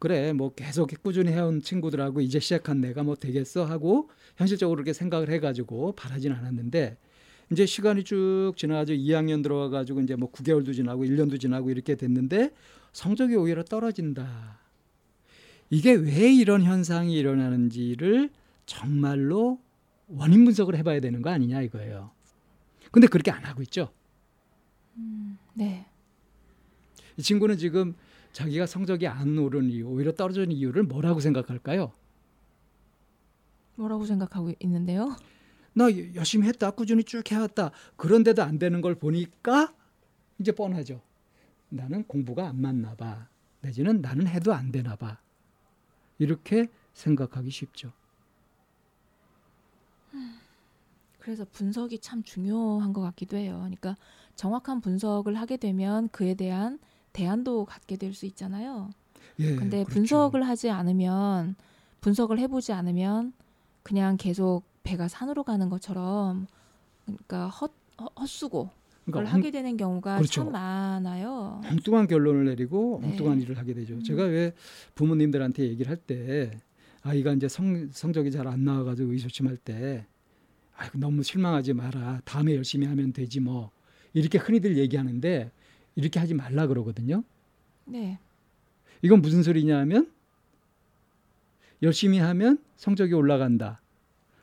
그래 0.00 0.32
뭐 0.32 0.52
계속 0.54 0.90
꾸준히 1.02 1.30
해온 1.30 1.60
친구들하고 1.60 2.22
이제 2.22 2.40
시작한 2.40 2.80
내가 2.80 3.02
뭐 3.02 3.16
되겠어 3.16 3.66
하고 3.66 4.08
현실적으로 4.36 4.76
그렇게 4.76 4.94
생각을 4.94 5.28
해가지고 5.28 5.92
바라진 5.92 6.32
않았는데 6.32 6.96
이제 7.52 7.66
시간이 7.66 8.04
쭉 8.04 8.54
지나가지고 8.56 8.98
2학년 8.98 9.42
들어와가지고 9.42 10.00
이제 10.00 10.16
뭐 10.16 10.32
9개월도 10.32 10.74
지나고 10.74 11.04
1년도 11.04 11.38
지나고 11.38 11.70
이렇게 11.70 11.96
됐는데 11.96 12.50
성적이 12.94 13.36
오히려 13.36 13.62
떨어진다. 13.62 14.58
이게 15.68 15.92
왜 15.92 16.32
이런 16.32 16.62
현상이 16.62 17.14
일어나는지를 17.14 18.30
정말로 18.64 19.60
원인 20.08 20.46
분석을 20.46 20.76
해봐야 20.76 21.00
되는 21.00 21.20
거 21.20 21.28
아니냐 21.28 21.60
이거예요. 21.60 22.10
근데 22.90 23.06
그렇게 23.06 23.30
안 23.30 23.44
하고 23.44 23.60
있죠. 23.62 23.90
음, 24.96 25.36
네. 25.52 25.84
이 27.18 27.22
친구는 27.22 27.58
지금 27.58 27.94
자기가 28.32 28.66
성적이 28.66 29.08
안 29.08 29.36
오른 29.38 29.70
이유, 29.70 29.86
오히려 29.86 30.12
떨어진 30.12 30.52
이유를 30.52 30.84
뭐라고 30.84 31.20
생각할까요? 31.20 31.92
뭐라고 33.74 34.04
생각하고 34.04 34.52
있는데요? 34.60 35.16
나 35.72 35.84
열심히 36.14 36.46
했다, 36.48 36.70
꾸준히 36.70 37.04
쭉 37.04 37.28
해왔다. 37.30 37.70
그런데도 37.96 38.42
안 38.42 38.58
되는 38.58 38.80
걸 38.80 38.94
보니까 38.94 39.72
이제 40.38 40.52
뻔하죠. 40.52 41.00
나는 41.68 42.04
공부가 42.04 42.48
안 42.48 42.60
맞나 42.60 42.94
봐. 42.94 43.28
내지는 43.62 44.00
나는 44.00 44.26
해도 44.26 44.52
안 44.52 44.72
되나 44.72 44.96
봐. 44.96 45.18
이렇게 46.18 46.68
생각하기 46.92 47.50
쉽죠. 47.50 47.92
그래서 51.18 51.46
분석이 51.52 51.98
참 52.00 52.22
중요한 52.22 52.92
것 52.92 53.00
같기도 53.02 53.36
해요. 53.36 53.58
그러니까 53.58 53.96
정확한 54.36 54.80
분석을 54.80 55.34
하게 55.34 55.56
되면 55.56 56.08
그에 56.08 56.34
대한 56.34 56.78
대안도 57.12 57.64
갖게 57.66 57.96
될 57.96 58.12
수 58.14 58.26
있잖아요. 58.26 58.90
예, 59.38 59.54
근데 59.56 59.84
그렇죠. 59.84 59.94
분석을 59.94 60.46
하지 60.46 60.70
않으면 60.70 61.54
분석을 62.00 62.38
해보지 62.38 62.72
않으면 62.72 63.32
그냥 63.82 64.16
계속 64.16 64.62
배가 64.82 65.08
산으로 65.08 65.44
가는 65.44 65.68
것처럼 65.68 66.46
그러니까 67.06 67.48
헛 67.48 67.72
헛- 68.00 68.12
헛수고 68.18 68.70
그걸 69.04 69.24
그러니까 69.24 69.32
하게 69.34 69.50
되는 69.50 69.76
경우가 69.76 70.16
그렇죠. 70.18 70.42
참 70.44 70.52
많아요. 70.52 71.60
엉뚱한 71.64 72.06
결론을 72.06 72.44
내리고 72.46 73.00
네. 73.02 73.08
엉뚱한 73.10 73.40
일을 73.42 73.58
하게 73.58 73.74
되죠. 73.74 73.94
음. 73.94 74.02
제가 74.02 74.24
왜 74.24 74.52
부모님들한테 74.94 75.64
얘기를 75.68 75.90
할 75.90 75.96
때 75.96 76.50
아이가 77.02 77.32
이제 77.32 77.48
성, 77.48 77.88
성적이 77.90 78.30
잘 78.30 78.46
안 78.46 78.64
나와가지고 78.64 79.12
의조침할 79.12 79.56
때 79.56 80.06
아이고 80.76 80.98
너무 80.98 81.22
실망하지 81.22 81.72
마라. 81.74 82.20
다음에 82.24 82.54
열심히 82.56 82.86
하면 82.86 83.12
되지 83.12 83.40
뭐 83.40 83.70
이렇게 84.12 84.38
흔히들 84.38 84.76
얘기하는데 84.76 85.50
이렇게 86.00 86.18
하지 86.18 86.34
말라 86.34 86.66
그러거든요. 86.66 87.22
네, 87.84 88.18
이건 89.02 89.22
무슨 89.22 89.42
소리냐면 89.42 90.10
열심히 91.82 92.18
하면 92.18 92.58
성적이 92.76 93.14
올라간다 93.14 93.80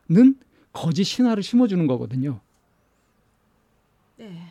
는 0.09 0.37
거짓 0.71 1.03
신화를 1.03 1.43
심어주는 1.43 1.85
거거든요. 1.87 2.39
네, 4.17 4.41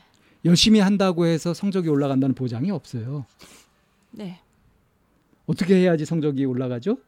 열심히 0.44 0.80
한다고 0.80 1.26
해서 1.26 1.54
성적이 1.54 1.88
올라간다는 1.88 2.34
보장이 2.34 2.70
없어요. 2.70 3.26
네. 4.10 4.40
어떻게 5.46 5.76
해야지 5.76 6.04
성적이 6.04 6.44
올라가죠? 6.44 6.98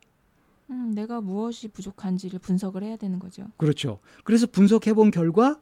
음, 0.70 0.92
내가 0.94 1.20
무엇이 1.20 1.68
부족한지를 1.68 2.38
분석을 2.38 2.82
해야 2.82 2.96
되는 2.96 3.18
거죠. 3.18 3.46
그렇죠. 3.56 3.98
그래서 4.24 4.46
분석해 4.46 4.92
본 4.94 5.10
결과 5.10 5.58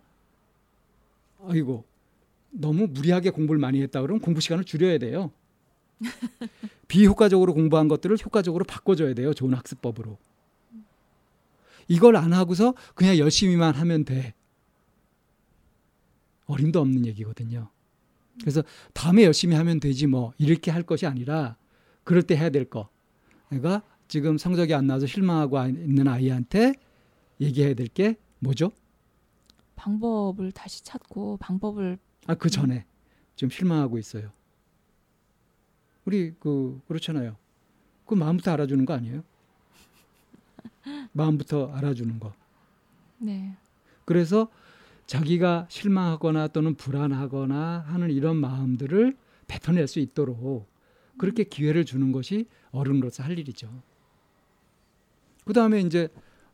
아이고 1.47 1.85
너무 2.51 2.87
무리하게 2.87 3.31
공부를 3.31 3.61
많이 3.61 3.83
했다 3.83 4.01
그러면 4.01 4.21
공부 4.21 4.41
시간을 4.41 4.65
줄여야 4.65 4.99
돼요. 4.99 5.31
비효과적으로 6.89 7.55
공부한 7.55 7.89
것들을 7.89 8.17
효과적으로 8.25 8.65
바꿔줘야 8.65 9.15
돼요. 9.15 9.35
좋은 9.35 9.55
학습법으로. 9.55 10.19
이걸 11.89 12.17
안 12.17 12.33
하고서 12.33 12.75
그냥 12.95 13.17
열심히만 13.19 13.75
하면 13.75 14.05
돼. 14.05 14.35
어림도 16.47 16.81
없는 16.81 17.07
얘기거든요. 17.07 17.69
그래서 18.41 18.63
다음에 18.93 19.25
열심히 19.25 19.57
하면 19.57 19.81
되지 19.81 20.07
뭐 20.07 20.33
이렇게 20.39 20.71
할 20.71 20.83
것이 20.83 21.07
아니라 21.07 21.57
그럴 22.05 22.23
때 22.23 22.37
해야 22.37 22.51
될 22.51 22.65
거. 22.65 22.89
내가 23.51 23.83
지금 24.09 24.39
성적이 24.39 24.75
안 24.75 24.87
나와서 24.87 25.07
실망하고 25.07 25.59
있는 25.67 26.07
아이한테 26.07 26.75
얘기해야 27.41 27.75
될 27.75 27.89
게 27.89 28.17
뭐죠? 28.39 28.71
방법을 29.77 30.53
다시 30.53 30.85
찾고 30.85 31.39
방법을 31.39 31.99
아 32.27 32.35
그 32.35 32.51
전에 32.51 32.85
좀 33.37 33.51
실망하고 33.51 33.99
있어요. 33.99 34.31
우리 36.05 36.35
그 36.39 36.81
그렇잖아요. 36.89 37.37
그 38.07 38.15
마음부터 38.15 38.53
알아주는 38.53 38.85
거 38.85 38.95
아니에요? 38.95 39.23
마음부터 41.13 41.73
알아주는 41.73 42.19
거. 42.21 42.33
네, 43.19 43.57
그래서 44.05 44.49
자기가 45.07 45.67
실망하거나 45.69 46.49
또는 46.49 46.75
불안하거나 46.75 47.85
하는 47.87 48.11
이런 48.11 48.37
마음들을 48.37 49.17
뱉어낼 49.47 49.87
수 49.87 50.01
있도록 50.01 50.69
그렇게 51.19 51.45
기회를 51.45 51.85
주는 51.85 52.13
것이 52.13 52.47
어른으로서 52.71 53.23
할 53.23 53.39
일이죠. 53.39 53.71
그 55.45 55.53
다음에 55.53 55.81
이제 55.81 56.09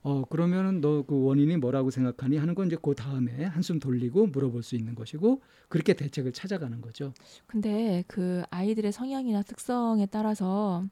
어 0.04 0.24
그러면은 0.24 0.80
너 0.80 1.04
그 1.06 1.22
원인이 1.24 1.56
뭐라고 1.58 1.90
생각하니 1.90 2.36
하는 2.36 2.54
건 2.54 2.66
이제 2.66 2.76
그 2.80 2.94
다음에 2.94 3.44
한숨 3.44 3.78
돌리고 3.78 4.26
물어볼 4.28 4.62
수 4.62 4.74
있는 4.74 4.94
것이고 4.94 5.40
그렇게 5.68 5.94
대책을 5.94 6.32
찾아가는 6.32 6.80
거죠. 6.80 7.12
근데 7.46 8.02
그 8.08 8.42
아이들의 8.50 8.90
성향이나 8.92 9.42
특성에 9.42 10.06
따라서 10.06 10.84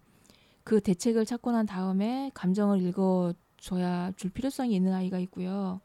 그 0.62 0.80
대책을 0.80 1.26
찾고 1.26 1.50
난 1.52 1.66
다음에 1.66 2.30
감정을 2.34 2.80
읽어줘야 2.82 4.12
줄 4.16 4.30
필요성이 4.30 4.76
있는 4.76 4.92
아이가 4.92 5.18
있고요. 5.20 5.80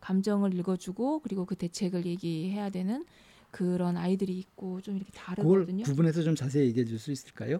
감정을 0.00 0.54
읽어주고 0.58 1.20
그리고 1.20 1.44
그 1.44 1.56
대책을 1.56 2.06
얘기해야 2.06 2.70
되는 2.70 3.04
그런 3.50 3.96
아이들이 3.98 4.38
있고 4.38 4.80
좀 4.80 4.96
이렇게 4.96 5.10
그걸 5.12 5.34
다르거든요. 5.36 5.84
구분해서 5.84 6.22
좀 6.22 6.34
자세히 6.34 6.68
얘기해 6.68 6.86
줄 6.86 6.98
수 6.98 7.12
있을까요? 7.12 7.58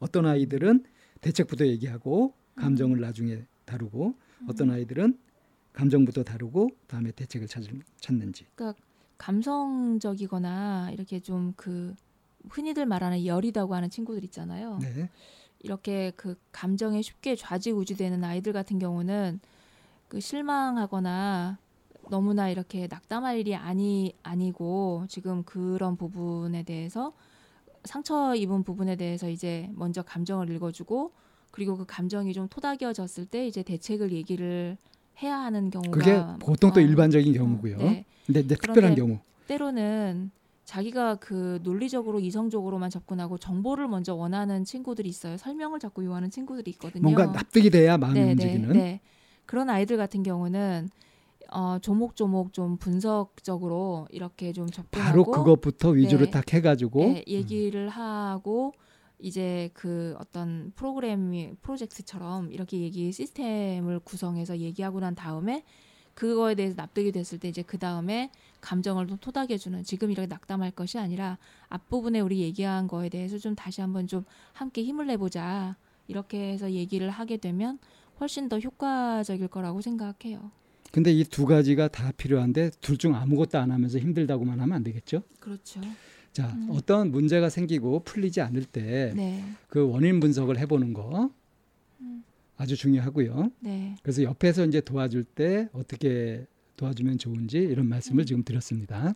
어떤 0.00 0.26
아이들은 0.26 0.84
대책부터 1.20 1.66
얘기하고 1.68 2.34
감정을 2.56 3.00
나중에 3.00 3.44
다루고 3.64 4.14
어떤 4.48 4.70
아이들은 4.70 5.18
감정부터 5.72 6.22
다루고 6.22 6.70
다음에 6.86 7.10
대책을 7.12 7.46
찾, 7.46 7.62
찾는지. 8.00 8.46
감성적이거나 9.18 10.90
이렇게 10.92 11.20
좀 11.20 11.52
그 11.56 11.94
흔히들 12.48 12.86
말하는 12.86 13.24
열이다고 13.24 13.74
하는 13.74 13.90
친구들 13.90 14.24
있잖아요. 14.24 14.78
네. 14.80 15.08
이렇게 15.60 16.12
그 16.16 16.36
감정에 16.50 17.02
쉽게 17.02 17.36
좌지우지되는 17.36 18.22
아이들 18.24 18.52
같은 18.52 18.78
경우는 18.78 19.40
그 20.08 20.20
실망하거나 20.20 21.58
너무나 22.10 22.50
이렇게 22.50 22.88
낙담할 22.88 23.38
일이 23.38 23.54
아니 23.54 24.12
아니고 24.22 25.06
지금 25.08 25.44
그런 25.44 25.96
부분에 25.96 26.64
대해서 26.64 27.12
상처 27.84 28.34
입은 28.34 28.64
부분에 28.64 28.96
대해서 28.96 29.28
이제 29.28 29.70
먼저 29.72 30.02
감정을 30.02 30.50
읽어주고 30.50 31.12
그리고 31.52 31.76
그 31.76 31.84
감정이 31.86 32.32
좀 32.32 32.48
토닥여졌을 32.48 33.26
때 33.26 33.46
이제 33.46 33.62
대책을 33.62 34.10
얘기를 34.10 34.76
해야 35.22 35.38
하는 35.38 35.70
경우가 35.70 35.90
그게 35.90 36.20
보통 36.40 36.72
또 36.72 36.80
어, 36.80 36.82
일반적인 36.82 37.34
어, 37.34 37.38
경우고요. 37.38 37.76
네. 37.76 38.04
근데 38.26 38.40
이제 38.40 38.56
특별한 38.56 38.96
경우. 38.96 39.18
때로는 39.46 40.30
자기가 40.64 41.16
그 41.16 41.60
논리적으로 41.62 42.20
이성적으로만 42.20 42.88
접근하고 42.88 43.36
정보를 43.36 43.86
먼저 43.86 44.14
원하는 44.14 44.64
친구들이 44.64 45.08
있어요. 45.08 45.36
설명을 45.36 45.78
자꾸 45.78 46.04
요하는 46.04 46.30
친구들이 46.30 46.70
있거든요. 46.72 47.02
뭔가 47.02 47.26
납득이 47.26 47.68
돼야 47.68 47.98
마음이 47.98 48.18
네, 48.18 48.30
움직이는. 48.32 48.68
네, 48.72 48.78
네. 48.78 49.00
그런 49.44 49.68
아이들 49.68 49.98
같은 49.98 50.22
경우는 50.22 50.88
어, 51.50 51.78
조목조목 51.82 52.54
좀 52.54 52.78
분석적으로 52.78 54.08
이렇게 54.10 54.54
좀 54.54 54.68
접근하고 54.68 55.10
바로 55.10 55.24
그것부터 55.24 55.90
위주로 55.90 56.24
네. 56.24 56.30
딱 56.30 56.50
해가지고 56.50 57.00
네, 57.00 57.24
얘기를 57.28 57.90
하고 57.90 58.72
이제 59.22 59.70
그 59.72 60.16
어떤 60.18 60.72
프로그램이 60.74 61.54
프로젝트처럼 61.62 62.52
이렇게 62.52 62.80
얘기 62.80 63.10
시스템을 63.12 64.00
구성해서 64.00 64.58
얘기하고 64.58 65.00
난 65.00 65.14
다음에 65.14 65.64
그거에 66.14 66.54
대해서 66.54 66.74
납득이 66.76 67.12
됐을 67.12 67.38
때 67.38 67.48
이제 67.48 67.62
그 67.62 67.78
다음에 67.78 68.30
감정을 68.60 69.06
좀 69.06 69.16
토닥여주는 69.18 69.82
지금 69.84 70.10
이렇게 70.10 70.26
낙담할 70.26 70.72
것이 70.72 70.98
아니라 70.98 71.38
앞부분에 71.68 72.20
우리 72.20 72.40
얘기한 72.40 72.86
거에 72.88 73.08
대해서 73.08 73.38
좀 73.38 73.54
다시 73.54 73.80
한번 73.80 74.06
좀 74.06 74.24
함께 74.52 74.82
힘을 74.84 75.06
내보자 75.06 75.76
이렇게 76.08 76.52
해서 76.52 76.70
얘기를 76.72 77.08
하게 77.08 77.38
되면 77.38 77.78
훨씬 78.20 78.48
더 78.48 78.58
효과적일 78.58 79.48
거라고 79.48 79.80
생각해요. 79.80 80.50
근데 80.92 81.10
이 81.12 81.24
두 81.24 81.46
가지가 81.46 81.88
다 81.88 82.12
필요한데 82.12 82.72
둘 82.82 82.98
중 82.98 83.14
아무것도 83.14 83.56
안 83.58 83.70
하면서 83.70 83.98
힘들다고만 83.98 84.60
하면 84.60 84.76
안 84.76 84.82
되겠죠? 84.84 85.22
그렇죠. 85.40 85.80
자, 86.32 86.48
음. 86.48 86.68
어떤 86.70 87.10
문제가 87.10 87.50
생기고 87.50 88.00
풀리지 88.04 88.40
않을 88.40 88.64
때그 88.64 89.14
네, 89.14 89.54
원인 89.74 90.18
분석을 90.18 90.58
해보는 90.58 90.94
거 90.94 91.30
음. 92.00 92.24
아주 92.56 92.76
중요하고요. 92.76 93.50
네, 93.60 93.96
그래서 94.02 94.22
옆에서 94.22 94.64
이제 94.64 94.80
도와줄 94.80 95.24
때 95.24 95.68
어떻게 95.72 96.46
도와주면 96.76 97.18
좋은지 97.18 97.58
이런 97.58 97.86
말씀을 97.86 98.24
음. 98.24 98.26
지금 98.26 98.44
드렸습니다. 98.44 99.14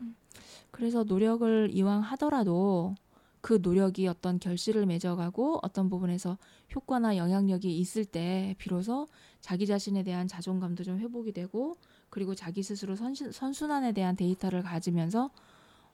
그래서 0.71 1.05
노력을 1.05 1.71
이왕 1.73 2.03
하더라도 2.03 2.95
그 3.41 3.61
노력이 3.63 4.09
어떤 4.09 4.39
결실을 4.39 4.87
맺어가고 4.87 5.61
어떤 5.63 5.89
부분에서 5.89 6.37
효과나 6.75 7.17
영향력이 7.17 7.79
있을 7.79 8.05
때 8.05 8.57
비로소 8.59 9.09
자기 9.41 9.67
자신에 9.67 10.03
대한 10.03 10.27
자존감도 10.27 10.85
좀 10.85 10.99
회복이 10.99 11.33
되고 11.33 11.77
그리고 12.11 12.35
자기 12.35 12.63
스스로 12.63 12.97
선순환에 12.97 13.93
대한 13.93 14.17
데이터를 14.17 14.63
가지면서 14.63 15.31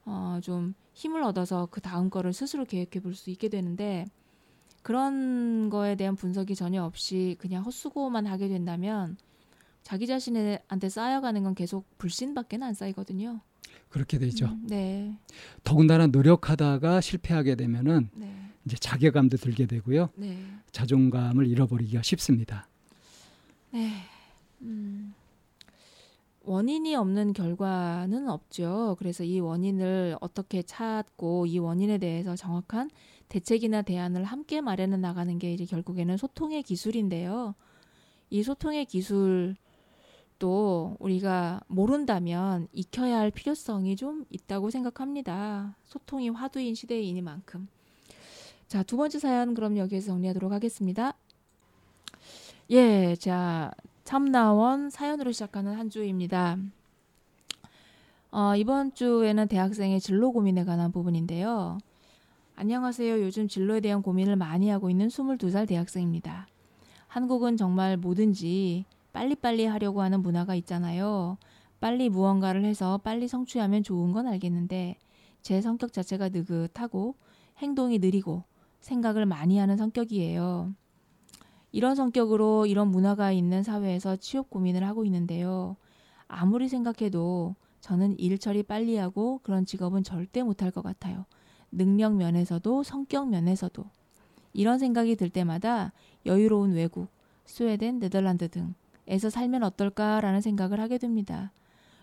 어, 0.05 0.39
좀 0.43 0.75
힘을 0.95 1.23
얻어서 1.23 1.67
그 1.71 1.81
다음 1.81 2.11
거를 2.11 2.33
스스로 2.33 2.65
계획해 2.65 3.01
볼 3.03 3.15
수 3.15 3.31
있게 3.31 3.49
되는데 3.49 4.07
그런 4.83 5.71
거에 5.71 5.95
대한 5.95 6.17
분석이 6.17 6.55
전혀 6.57 6.83
없이 6.83 7.37
그냥 7.39 7.65
헛수고만 7.65 8.27
하게 8.27 8.49
된다면 8.49 9.17
자기 9.83 10.07
자신한테 10.07 10.89
쌓여가는 10.89 11.43
건 11.43 11.55
계속 11.55 11.87
불신밖에 11.99 12.59
안 12.61 12.75
쌓이거든요. 12.75 13.41
그렇게 13.89 14.19
되죠. 14.19 14.47
음, 14.47 14.67
네. 14.67 15.17
더군다나 15.65 16.07
노력하다가 16.09 17.01
실패하게 17.01 17.55
되면은 17.57 18.11
네. 18.15 18.35
이제 18.65 18.77
자괴감도 18.77 19.37
들게 19.37 19.67
되고요. 19.67 20.11
네. 20.17 20.45
자존감을 20.73 21.47
잃어버리기가 21.47 22.03
쉽습니다. 22.03 22.69
네. 23.71 24.03
음. 24.63 25.15
원인이 26.45 26.95
없는 26.97 27.33
결과는 27.33 28.29
없죠. 28.29 28.97
그래서 28.99 29.25
이 29.25 29.39
원인을 29.41 30.17
어떻게 30.21 30.63
찾고 30.63 31.47
이 31.47 31.59
원인에 31.59 31.99
대해서 31.99 32.35
정확한 32.35 32.91
대책이나 33.29 33.83
대안을 33.83 34.25
함께 34.25 34.61
마련해 34.61 34.97
나가는 34.97 35.39
게 35.39 35.55
이제 35.55 35.65
결국에는 35.65 36.17
소통의 36.17 36.63
기술인데요. 36.63 37.55
이 38.31 38.43
소통의 38.43 38.87
기술도 38.87 39.57
우리가 40.99 41.61
모른다면 41.69 42.69
익혀야 42.73 43.19
할 43.19 43.31
필요성이 43.31 43.97
좀 43.97 44.27
있다고 44.31 44.71
생각합니다. 44.71 45.77
소통이 45.85 46.31
화두인 46.31 46.75
시대이니만큼. 46.75 47.69
자, 48.69 48.83
두 48.83 48.97
번째 48.97 49.19
사연 49.19 49.55
그럼 49.55 49.77
여기에서 49.77 50.09
정리하도록 50.09 50.51
하겠습니다. 50.51 51.15
예, 52.71 53.15
자, 53.17 53.71
참나원 54.05 54.91
사연으로 54.91 55.31
시작하는 55.33 55.75
한 55.75 55.89
주입니다. 55.89 56.59
어, 58.33 58.57
이번 58.57 58.95
주에는 58.95 59.47
대학생의 59.47 60.01
진로 60.01 60.33
고민에 60.33 60.65
관한 60.65 60.91
부분인데요. 60.91 61.79
안녕하세요. 62.57 63.23
요즘 63.23 63.47
진로에 63.47 63.81
대한 63.81 64.03
고민을 64.03 64.37
많이 64.37 64.69
하고 64.71 64.91
있는 64.91 65.09
22살 65.09 65.69
대학생입니다. 65.69 66.49
한국은 67.07 67.57
정말 67.57 67.97
뭐든지 67.97 68.87
빨리빨리 69.13 69.67
하려고 69.67 70.03
하는 70.03 70.21
문화가 70.21 70.55
있잖아요. 70.57 71.39
빨리 71.81 72.09
무언가를 72.09 72.65
해서 72.65 72.99
빨리 72.99 73.29
성취하면 73.29 73.83
좋은 73.83 74.13
건 74.13 74.27
알겠는데 74.27 74.97
제 75.43 75.61
성격 75.61 75.93
자체가 75.93 76.31
느긋하고 76.31 77.15
행동이 77.59 77.99
느리고 77.99 78.45
생각을 78.81 79.27
많이 79.27 79.59
하는 79.59 79.77
성격이에요. 79.77 80.75
이런 81.73 81.95
성격으로 81.95 82.67
이런 82.67 82.89
문화가 82.89 83.33
있는 83.33 83.63
사회에서 83.63 84.17
취업 84.17 84.51
고민을 84.51 84.87
하고 84.87 85.05
있는데요. 85.07 85.77
아무리 86.29 86.69
생각해도 86.69 87.55
저는 87.81 88.19
일 88.19 88.39
처리 88.39 88.63
빨리 88.63 88.97
하고 88.97 89.41
그런 89.43 89.65
직업은 89.65 90.05
절대 90.05 90.43
못할 90.43 90.71
것 90.71 90.83
같아요. 90.83 91.25
능력 91.73 92.15
면에서도 92.15 92.83
성격 92.83 93.29
면에서도. 93.31 93.85
이런 94.53 94.79
생각이 94.79 95.17
들 95.17 95.31
때마다 95.31 95.93
여유로운 96.27 96.75
외국, 96.75 97.09
스웨덴, 97.47 97.99
네덜란드 97.99 98.49
등에서 98.49 99.31
살면 99.31 99.63
어떨까라는 99.63 100.43
생각을 100.43 100.79
하게 100.79 100.99
됩니다. 100.99 101.53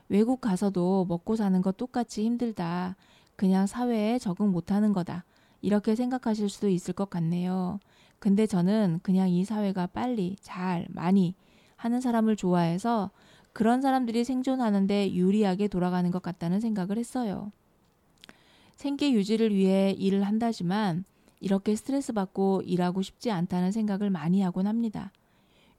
외국 0.09 0.41
가서도 0.41 1.05
먹고 1.07 1.36
사는 1.36 1.61
것 1.61 1.78
똑같이 1.78 2.26
힘들다. 2.26 2.95
그냥 3.36 3.67
사회에 3.67 4.17
적응 4.17 4.51
못하는 4.51 4.91
거다. 4.91 5.24
이렇게 5.61 5.95
생각하실 5.95 6.49
수도 6.49 6.67
있을 6.67 6.93
것 6.95 7.09
같네요. 7.09 7.80
근데 8.20 8.45
저는 8.45 8.99
그냥 9.01 9.30
이 9.30 9.45
사회가 9.45 9.88
빨리, 9.88 10.36
잘, 10.41 10.88
많이 10.89 11.36
하는 11.76 12.01
사람을 12.01 12.36
좋아해서 12.36 13.11
그런 13.53 13.82
사람들이 13.82 14.24
생존하는데 14.24 15.13
유리하게 15.13 15.70
돌아가는 15.70 16.09
것 16.11 16.22
같다는 16.22 16.59
생각을 16.59 16.97
했어요. 16.97 17.51
생계 18.76 19.11
유지를 19.11 19.53
위해 19.53 19.91
일을 19.91 20.24
한다지만 20.24 21.05
이렇게 21.39 21.76
스트레스 21.76 22.13
받고 22.13 22.61
일하고 22.65 23.01
싶지 23.01 23.32
않다는 23.32 23.72
생각을 23.72 24.09
많이 24.09 24.41
하곤 24.41 24.67
합니다. 24.67 25.11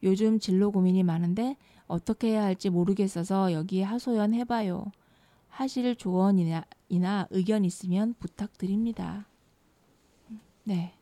요즘 0.03 0.38
진로 0.38 0.70
고민이 0.70 1.03
많은데 1.03 1.57
어떻게 1.86 2.30
해야 2.30 2.45
할지 2.45 2.70
모르겠어서 2.70 3.53
여기에 3.53 3.82
하소연 3.84 4.34
해봐요. 4.34 4.84
하실 5.49 5.95
조언이나 5.97 6.64
이나 6.88 7.26
의견 7.30 7.64
있으면 7.64 8.14
부탁드립니다. 8.18 9.26
네. 10.64 10.99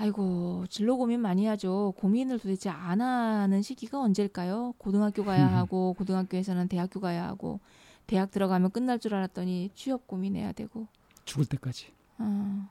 아이고, 0.00 0.64
진로 0.70 0.96
고민 0.96 1.20
많이 1.20 1.44
하죠. 1.44 1.92
고민을 1.98 2.38
도대체 2.38 2.70
안 2.70 3.02
하는 3.02 3.60
시기가 3.60 4.00
언제일까요? 4.00 4.72
고등학교 4.78 5.26
가야 5.26 5.46
음. 5.46 5.54
하고, 5.54 5.92
고등학교에서는 5.92 6.68
대학교 6.68 7.00
가야 7.00 7.28
하고, 7.28 7.60
대학 8.06 8.30
들어가면 8.30 8.70
끝날 8.70 8.98
줄 8.98 9.14
알았더니 9.14 9.72
취업 9.74 10.06
고민해야 10.06 10.52
되고. 10.52 10.88
죽을 11.26 11.44
때까지. 11.44 11.92
어, 12.16 12.66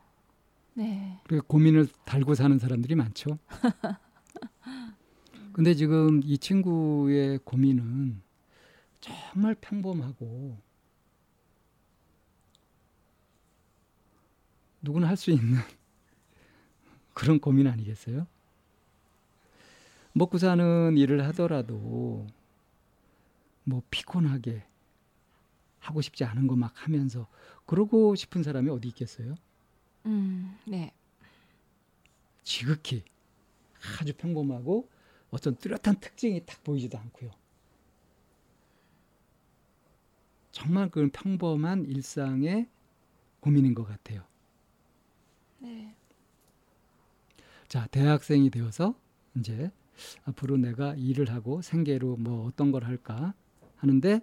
네. 0.74 1.20
그리고 1.28 1.46
고민을 1.46 1.88
달고 2.04 2.34
사는 2.34 2.58
사람들이 2.58 2.96
많죠. 2.96 3.38
근데 5.54 5.76
지금 5.76 6.22
이 6.24 6.40
친구의 6.40 7.42
고민은 7.44 8.24
정말 9.02 9.54
평범하고 9.54 10.58
누구나 14.82 15.08
할 15.08 15.16
수 15.16 15.30
있는 15.30 15.60
그런 17.20 17.42
고민 17.42 17.68
아니겠어요? 17.68 18.26
먹고 20.14 20.38
사는 20.38 20.98
일을 20.98 21.26
하더라도 21.28 22.26
뭐 23.64 23.82
피곤하게 23.90 24.64
하고 25.80 26.02
싶지 26.02 26.24
않은 26.26 26.48
거 26.48 26.56
막 26.56 26.72
하면서 26.76 27.28
그러고 27.66 28.16
싶은 28.16 28.44
사람이 28.44 28.70
어디 28.70 28.88
있겠어요? 28.90 29.36
음, 30.06 30.58
네. 30.66 30.94
지극히 32.44 33.04
아주 34.02 34.14
평범하고 34.16 34.90
어떤 35.32 35.56
뚜렷한 35.58 36.00
특징이 36.00 36.46
딱 36.46 36.64
보이지도 36.64 36.98
않고요. 36.98 37.32
정말 40.52 40.90
그 40.90 41.10
평범한 41.12 41.86
일상의 41.86 42.68
고민인 43.40 43.74
것 43.74 43.86
같아요. 43.86 44.24
네. 45.60 45.96
자, 47.70 47.86
대학생이 47.92 48.50
되어서 48.50 49.00
이제 49.36 49.72
앞으로 50.24 50.58
내가 50.58 50.96
일을 50.96 51.32
하고 51.32 51.62
생계로 51.62 52.18
뭐 52.18 52.48
어떤 52.48 52.72
걸 52.72 52.84
할까 52.84 53.36
하는데 53.76 54.22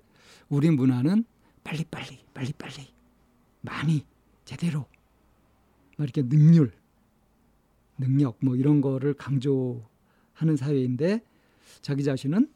우리 0.49 0.71
문화는 0.71 1.25
빨리빨리, 1.63 2.25
빨리빨리, 2.35 2.89
많이, 3.61 4.05
제대로, 4.45 4.81
막 5.97 6.05
이렇게 6.05 6.23
능률, 6.23 6.73
능력 7.99 8.37
뭐 8.41 8.57
이런 8.57 8.81
거를 8.81 9.15
강조하는 9.15 10.57
사회인데 10.57 11.23
자기 11.83 12.03
자신은 12.03 12.53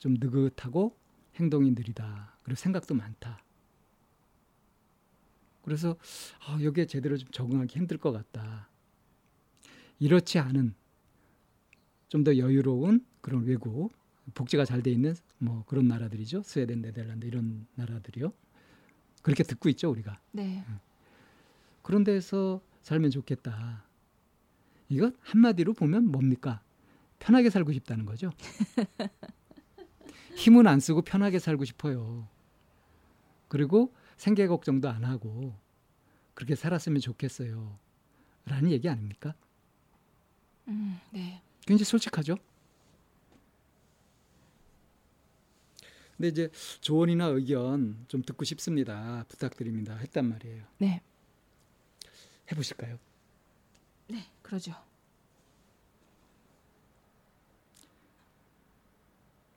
좀 0.00 0.14
느긋하고 0.14 0.96
행동이 1.36 1.70
느리다. 1.70 2.36
그리고 2.42 2.56
생각도 2.56 2.94
많다. 2.94 3.40
그래서 5.62 5.96
아, 6.46 6.58
여기에 6.62 6.86
제대로 6.86 7.16
좀 7.16 7.30
적응하기 7.30 7.78
힘들 7.78 7.96
것 7.96 8.10
같다. 8.10 8.68
이렇지 9.98 10.38
않은 10.38 10.74
좀 12.08 12.24
더 12.24 12.36
여유로운 12.36 13.04
그런 13.20 13.44
외국 13.44 13.92
복지가 14.34 14.64
잘 14.64 14.82
돼 14.82 14.90
있는 14.90 15.14
뭐 15.38 15.64
그런 15.66 15.86
나라들이죠. 15.88 16.42
스웨덴, 16.42 16.80
네덜란드 16.82 17.26
이런 17.26 17.66
나라들이요. 17.74 18.32
그렇게 19.22 19.42
듣고 19.42 19.68
있죠 19.70 19.90
우리가. 19.90 20.20
네. 20.32 20.64
그런 21.82 22.04
데서 22.04 22.60
살면 22.82 23.10
좋겠다. 23.10 23.84
이거 24.88 25.12
한마디로 25.20 25.74
보면 25.74 26.06
뭡니까? 26.10 26.62
편하게 27.18 27.50
살고 27.50 27.72
싶다는 27.72 28.06
거죠. 28.06 28.30
힘은 30.36 30.66
안 30.66 30.80
쓰고 30.80 31.02
편하게 31.02 31.38
살고 31.38 31.64
싶어요. 31.64 32.28
그리고 33.48 33.92
생계 34.16 34.46
걱정도 34.46 34.88
안 34.88 35.04
하고 35.04 35.54
그렇게 36.34 36.54
살았으면 36.54 37.00
좋겠어요. 37.00 37.78
라는 38.44 38.70
얘기 38.70 38.88
아닙니까? 38.88 39.34
음, 40.68 40.98
네. 41.10 41.40
굉장히 41.66 41.84
솔직하죠. 41.84 42.36
근데 46.16 46.28
이제 46.28 46.50
조언이나 46.80 47.26
의견 47.26 48.04
좀 48.08 48.22
듣고 48.22 48.44
싶습니다. 48.44 49.24
부탁드립니다. 49.28 49.94
했단 49.96 50.26
말이에요. 50.28 50.64
네. 50.78 51.02
해보실까요? 52.50 52.98
네. 54.08 54.26
그러죠. 54.42 54.72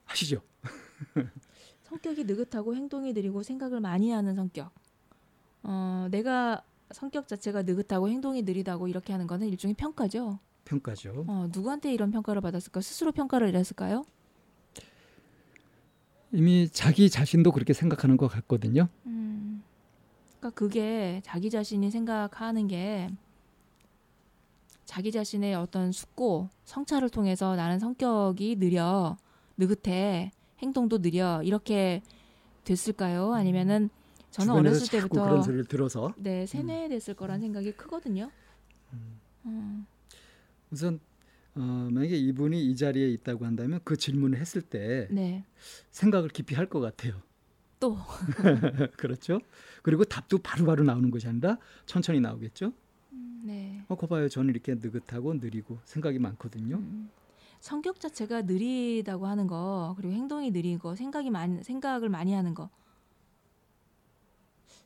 하시죠. 0.05 0.41
성격이 1.84 2.26
느긋하고 2.26 2.76
행동이 2.76 3.14
느리고 3.14 3.41
생각을 3.41 3.80
많이 3.80 4.12
하는 4.12 4.36
성격. 4.36 4.72
어, 5.64 6.07
내가 6.12 6.64
성격 6.91 7.28
자체가 7.28 7.62
느긋하고 7.62 8.10
행동이 8.10 8.41
느리다고 8.41 8.88
이렇게 8.88 9.14
하는 9.14 9.28
거는 9.28 9.47
일종의 9.47 9.76
평가죠. 9.76 10.39
평가죠. 10.70 11.26
어, 11.28 11.48
누구한테 11.52 11.92
이런 11.94 12.12
평가를 12.12 12.42
받았을까? 12.42 12.82
스스로 12.82 13.12
평가를 13.12 13.48
내렸을까요? 13.48 14.06
이미 16.32 16.70
자기 16.70 17.10
자신도 17.10 17.52
그렇게 17.52 17.74
생각하는 17.74 18.16
것 18.16 18.28
같거든요. 18.28 18.88
음. 19.08 19.64
그러니까 20.38 20.52
그게 20.58 21.22
자기 21.24 21.50
자신이 21.50 21.90
생각하는 21.90 22.68
게 22.68 23.10
자기 24.86 25.12
자신의 25.12 25.56
어떤 25.56 25.92
숙고, 25.92 26.50
성찰을 26.66 27.10
통해서 27.10 27.56
나는 27.56 27.78
성격이 27.80 28.56
느려, 28.58 29.18
느긋해, 29.58 30.32
행동도 30.60 31.00
느려 31.00 31.42
이렇게 31.44 32.02
됐을까요? 32.64 33.34
아니면은 33.34 33.90
저는 34.32 34.54
어렸을 34.54 34.88
때부터 34.90 35.24
그런 35.24 35.42
소리를 35.44 35.66
들어서 35.66 36.14
네 36.18 36.46
세뇌됐을 36.46 37.16
거란 37.16 37.40
생각이 37.40 37.72
크거든요. 37.74 38.30
음. 38.94 39.20
음. 39.46 39.86
우선 40.72 41.00
어, 41.56 41.62
만약에 41.92 42.16
이분이 42.16 42.64
이 42.64 42.76
자리에 42.76 43.10
있다고 43.10 43.46
한다면 43.46 43.80
그 43.84 43.98
질문을 43.98 44.40
했을 44.40 44.62
때 44.62 45.08
네. 45.12 45.44
생각을 45.92 46.30
깊이 46.30 46.56
할 46.56 46.68
것 46.70 46.80
같아요. 46.80 47.22
또 47.80 47.98
그렇죠? 48.98 49.40
그리고 49.84 50.04
답도 50.04 50.40
바로바로 50.40 50.84
나오는 50.84 51.10
것이 51.12 51.28
아니라 51.28 51.58
천천히 51.86 52.20
나오겠죠? 52.20 52.74
음, 53.14 53.42
네. 53.46 53.84
어, 53.88 53.96
거 53.96 54.06
봐요. 54.08 54.28
저는 54.30 54.50
이렇게 54.54 54.76
느긋하고 54.76 55.34
느리고 55.36 55.80
생각이 55.86 56.20
많거든요. 56.20 56.76
음. 56.78 57.10
성격 57.62 58.00
자체가 58.00 58.44
느리다고 58.44 59.28
하는 59.28 59.48
거 59.48 59.94
그리고 59.98 60.14
행동이 60.14 60.52
느리고 60.52 60.96
생각이 60.96 61.30
많 61.30 61.62
생각을 61.62 62.08
많이 62.08 62.32
하는 62.34 62.54
거 62.54 62.70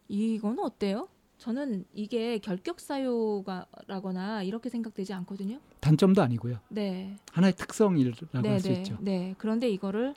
이건 0.08 0.58
어때요? 0.60 1.08
저는 1.44 1.84
이게 1.94 2.38
결격 2.38 2.80
사유가라거나 2.80 4.44
이렇게 4.44 4.70
생각되지 4.70 5.12
않거든요. 5.12 5.60
단점도 5.82 6.22
아니고요. 6.22 6.60
네. 6.70 7.18
하나의 7.34 7.54
특성이라고 7.58 8.42
네, 8.42 8.50
할수 8.50 8.70
네. 8.70 8.74
있죠. 8.76 8.98
네. 9.02 9.36
그런데 9.38 9.70
이거를 9.70 10.16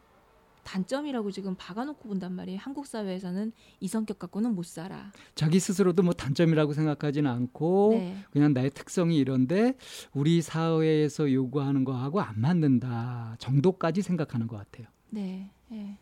단점이라고 0.62 1.33
지금 1.33 1.57
박아놓고 1.59 2.09
본단 2.09 2.33
말이에요. 2.33 2.61
한국 2.62 2.87
사회에서는 2.87 3.51
이 3.81 3.89
성격 3.89 4.20
갖고는 4.20 4.55
못 4.55 4.66
살아. 4.66 5.11
자기 5.35 5.59
스스로도 5.59 6.05
뭐 6.05 6.12
단점이라고 6.12 6.72
생각하지는 6.74 7.29
않고 7.29 7.89
네. 7.95 8.16
그냥 8.31 8.53
나의 8.53 8.70
특성이 8.70 9.16
이런데 9.16 9.77
우리 10.14 10.41
사회에서 10.41 11.33
요구하는 11.33 11.83
거하고 11.83 12.20
안 12.20 12.41
맞는다 12.41 13.35
정도까지 13.41 14.01
생각하는 14.01 14.47
것 14.47 14.59
같아요. 14.59 14.87
네. 15.11 15.51
네. 15.70 15.99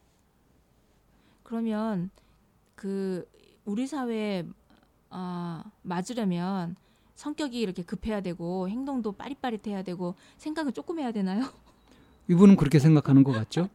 그러면 1.43 2.11
그 2.75 3.27
우리 3.65 3.87
사회에 3.87 4.45
아, 5.17 5.63
맞으려면 5.83 6.75
성격이 7.15 7.61
이렇게 7.61 7.85
급해야 7.85 8.21
되고 8.21 8.69
행동도 8.69 9.13
빠릿빠릿해야 9.13 9.85
되고 9.85 10.17
생각은 10.39 10.73
조금 10.73 10.99
해야 10.99 11.13
되나요? 11.13 11.43
이분은 12.29 12.57
그렇게 12.57 12.81
생각하는 12.81 13.23
것 13.23 13.31
같죠? 13.31 13.69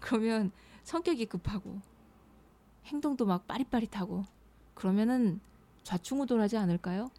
그러면 0.00 0.50
성격이 0.82 1.26
급하고 1.26 1.80
행동도 2.86 3.26
막 3.26 3.46
빠릿빠릿하고 3.46 4.24
그러면은 4.74 5.40
좌충우돌하지 5.84 6.56
않을까요? 6.56 7.10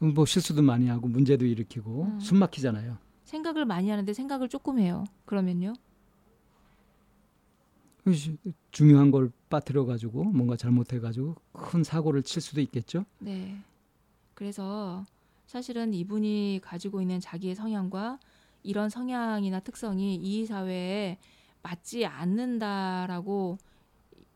뭐 0.00 0.26
실수도 0.26 0.62
많이 0.62 0.88
하고 0.88 1.06
문제도 1.06 1.44
일으키고 1.44 2.02
음. 2.02 2.20
숨 2.20 2.38
막히잖아요. 2.38 2.98
생각을 3.24 3.66
많이 3.66 3.88
하는데 3.88 4.12
생각을 4.12 4.48
조금 4.48 4.80
해요. 4.80 5.04
그러면요? 5.26 5.74
중요한 8.70 9.10
걸 9.10 9.30
빠뜨려 9.48 9.84
가지고 9.84 10.24
뭔가 10.24 10.56
잘못해 10.56 11.00
가지고 11.00 11.36
큰 11.52 11.84
사고를 11.84 12.22
칠 12.22 12.42
수도 12.42 12.60
있겠죠. 12.60 13.04
네. 13.18 13.58
그래서 14.34 15.04
사실은 15.46 15.94
이분이 15.94 16.60
가지고 16.62 17.00
있는 17.00 17.20
자기의 17.20 17.54
성향과 17.54 18.18
이런 18.62 18.90
성향이나 18.90 19.60
특성이 19.60 20.14
이 20.16 20.46
사회에 20.46 21.18
맞지 21.62 22.06
않는다라고 22.06 23.58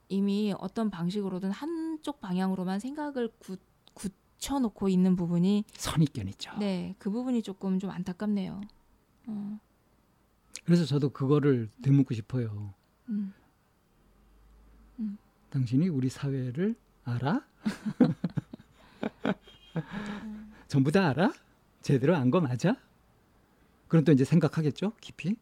이미 0.08 0.54
어떤 0.58 0.90
방식으로든 0.90 1.50
한쪽 1.50 2.20
방향으로만 2.20 2.80
생각을 2.80 3.30
굳, 3.38 3.60
굳혀놓고 3.94 4.88
있는 4.88 5.16
부분이 5.16 5.64
선입견이죠. 5.74 6.58
네, 6.58 6.94
그 6.98 7.10
부분이 7.10 7.42
조금 7.42 7.78
좀 7.78 7.90
안타깝네요. 7.90 8.60
어, 9.28 9.60
그래서 10.64 10.84
저도 10.84 11.10
그거를 11.10 11.70
되묻고 11.82 12.14
싶어요. 12.14 12.74
음. 13.08 13.32
당신이 15.52 15.88
우리 15.88 16.08
사회를 16.08 16.74
알아? 17.04 17.42
전부 20.68 20.90
다 20.90 21.08
알아? 21.10 21.32
제대로 21.82 22.16
안 22.16 22.30
거 22.30 22.40
맞아? 22.40 22.76
그럼 23.88 24.04
또 24.04 24.12
이제 24.12 24.24
생각하겠죠, 24.24 24.92
깊이. 25.00 25.36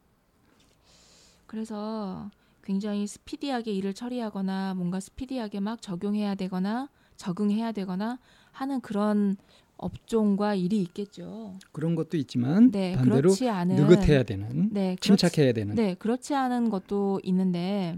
그래서 1.47 2.29
굉장히 2.65 3.07
스피디하게 3.07 3.73
일을 3.73 3.95
처리하거나 3.95 4.75
뭔가 4.75 4.99
스피디하게 4.99 5.61
막 5.61 5.81
적용해야 5.81 6.35
되거나 6.35 6.89
적응해야 7.17 7.71
되거나 7.73 8.19
하는 8.51 8.81
그런 8.81 9.37
업종과 9.77 10.57
일이 10.57 10.81
있겠죠. 10.83 11.55
그런 11.73 11.95
것도 11.95 12.17
있지만 12.17 12.71
네, 12.73 12.95
반대로 12.97 13.17
그렇지 13.23 13.49
않은 13.49 13.77
느긋해야 13.77 14.25
되는, 14.25 14.71
네, 14.73 14.97
그렇지, 15.01 15.03
침착해야 15.27 15.53
되는. 15.53 15.75
네, 15.77 15.95
그렇지 15.95 16.35
않은 16.35 16.69
것도 16.71 17.21
있는데, 17.23 17.97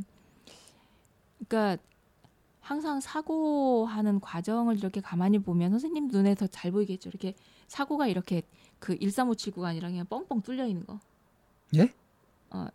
그러니까 1.49 1.83
항상 2.63 3.01
사고하는 3.01 4.21
과정을 4.21 4.79
이렇게 4.79 5.01
가만히 5.01 5.39
보면 5.41 5.71
선생님 5.73 6.09
눈에 6.09 6.35
더 6.37 6.47
잘 6.47 6.71
보이겠죠. 6.71 7.11
이렇게 7.11 7.35
사고가 7.67 8.07
이렇게 8.07 8.43
그 8.79 8.97
13579가 8.97 9.65
아니라 9.65 9.89
그냥 9.91 10.07
뻥뻥 10.07 10.43
뚫려 10.43 10.67
있는 10.67 10.87
거. 10.87 10.99
예? 11.77 11.93
어, 12.51 12.67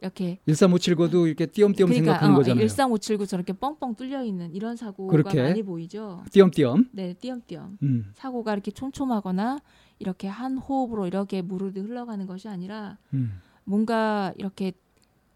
이렇게 0.00 0.38
13579도 0.46 1.26
이렇게 1.26 1.46
띄엄띄엄 1.46 1.90
생각하는 1.92 2.34
어, 2.34 2.38
거잖아요. 2.38 2.66
13579 2.66 3.26
저렇게 3.26 3.52
뻥뻥 3.54 3.94
뚫려 3.94 4.22
있는 4.24 4.54
이런 4.54 4.76
사고가? 4.76 5.10
많이 5.42 5.62
보이죠. 5.62 6.22
띄엄띄엄. 6.30 6.90
네, 6.92 7.14
띄엄띄엄. 7.14 7.78
음, 7.82 8.12
사고가 8.14 8.52
이렇게 8.52 8.70
촘촘하거나 8.70 9.58
이렇게 10.00 10.28
한 10.28 10.58
호흡으로 10.58 11.06
이렇게 11.06 11.40
무르르 11.40 11.80
흘러가는 11.80 12.26
것이 12.26 12.48
아니라 12.48 12.98
음. 13.14 13.40
뭔가 13.64 14.34
이렇게 14.36 14.72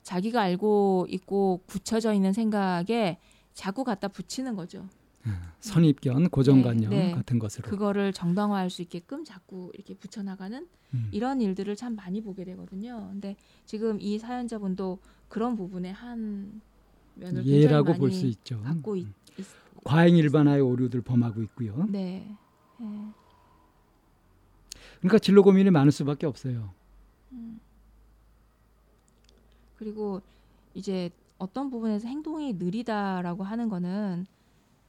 자기가 0.03 0.43
알고 0.43 1.07
있고 1.09 1.61
굳혀져 1.67 2.13
있는 2.13 2.33
생각에 2.33 3.19
자꾸 3.59 3.83
갖다 3.83 4.07
붙이는 4.07 4.55
거죠. 4.55 4.89
선입견, 5.59 6.29
고정관념 6.31 6.91
네, 6.91 7.07
네. 7.09 7.13
같은 7.13 7.41
것으로. 7.41 7.69
그거를 7.69 8.13
정당화할 8.13 8.71
수 8.71 8.83
있게끔 8.83 9.25
자꾸 9.25 9.73
이렇게 9.75 9.95
붙여나가는 9.95 10.67
음. 10.95 11.09
이런 11.11 11.41
일들을 11.41 11.75
참 11.75 11.97
많이 11.97 12.23
보게 12.23 12.45
되거든요. 12.45 13.09
근데 13.11 13.37
지금 13.67 14.01
이 14.01 14.21
사연자분도 14.21 15.01
그런 15.29 15.57
부분에 15.57 15.91
한 15.91 16.61
면을 17.17 17.45
예라고 17.45 17.95
볼 17.95 18.13
수 18.13 18.27
있죠. 18.27 18.63
갖고 18.63 18.95
있, 18.95 19.07
음. 19.07 19.15
있 19.39 19.45
과잉 19.85 20.17
일반화의 20.17 20.61
오류들 20.61 21.03
범하고 21.03 21.43
있고요. 21.43 21.85
네. 21.91 22.33
네. 22.79 22.87
그러니까 25.01 25.19
진로 25.19 25.43
고민이 25.43 25.71
많을 25.71 25.91
수밖에 25.91 26.27
없어요. 26.27 26.73
그리고 29.77 30.23
이제 30.75 31.11
어떤 31.39 31.71
부분에서 31.71 32.09
행동이 32.09 32.55
느리다라고 32.55 33.45
하는 33.45 33.69
거는 33.69 34.27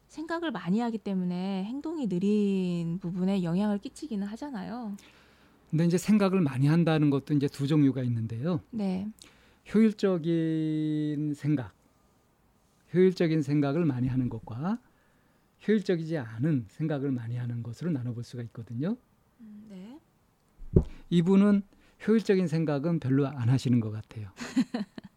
생각을 0.07 0.51
많이 0.51 0.79
하기 0.79 0.97
때문에 0.97 1.63
행동이 1.65 2.09
느린 2.09 2.97
부분에 2.99 3.43
영향을 3.43 3.77
끼치기는 3.77 4.25
하잖아요. 4.27 4.95
근데 5.69 5.85
이제 5.85 5.99
생각을 5.99 6.41
많이 6.41 6.65
한다는 6.67 7.11
것도 7.11 7.35
이제 7.35 7.47
두 7.47 7.67
종류가 7.67 8.01
있는데요. 8.03 8.61
네. 8.71 9.07
효율적인 9.73 11.35
생각, 11.35 11.73
효율적인 12.93 13.43
생각을 13.43 13.85
많이 13.85 14.07
하는 14.07 14.29
것과 14.29 14.79
효율적이지 15.67 16.17
않은 16.17 16.65
생각을 16.69 17.11
많이 17.11 17.37
하는 17.37 17.61
것으로 17.61 17.91
나눠볼 17.91 18.23
수가 18.23 18.41
있거든요. 18.43 18.97
네. 19.69 19.99
이분은 21.11 21.61
효율적인 22.07 22.47
생각은 22.47 22.99
별로 22.99 23.27
안 23.27 23.49
하시는 23.49 23.79
것 23.79 23.91
같아요. 23.91 24.31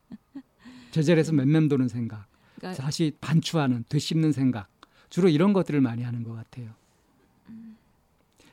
제자리에서 0.93 1.33
맴맴 1.33 1.69
도는 1.69 1.89
생각, 1.89 2.27
그러니까 2.57 2.81
다시 2.81 3.13
반추하는, 3.21 3.85
되씹는 3.89 4.31
생각, 4.33 4.69
주로 5.09 5.29
이런 5.29 5.53
것들을 5.53 5.81
많이 5.81 6.03
하는 6.03 6.23
것 6.23 6.35
같아요. 6.35 6.71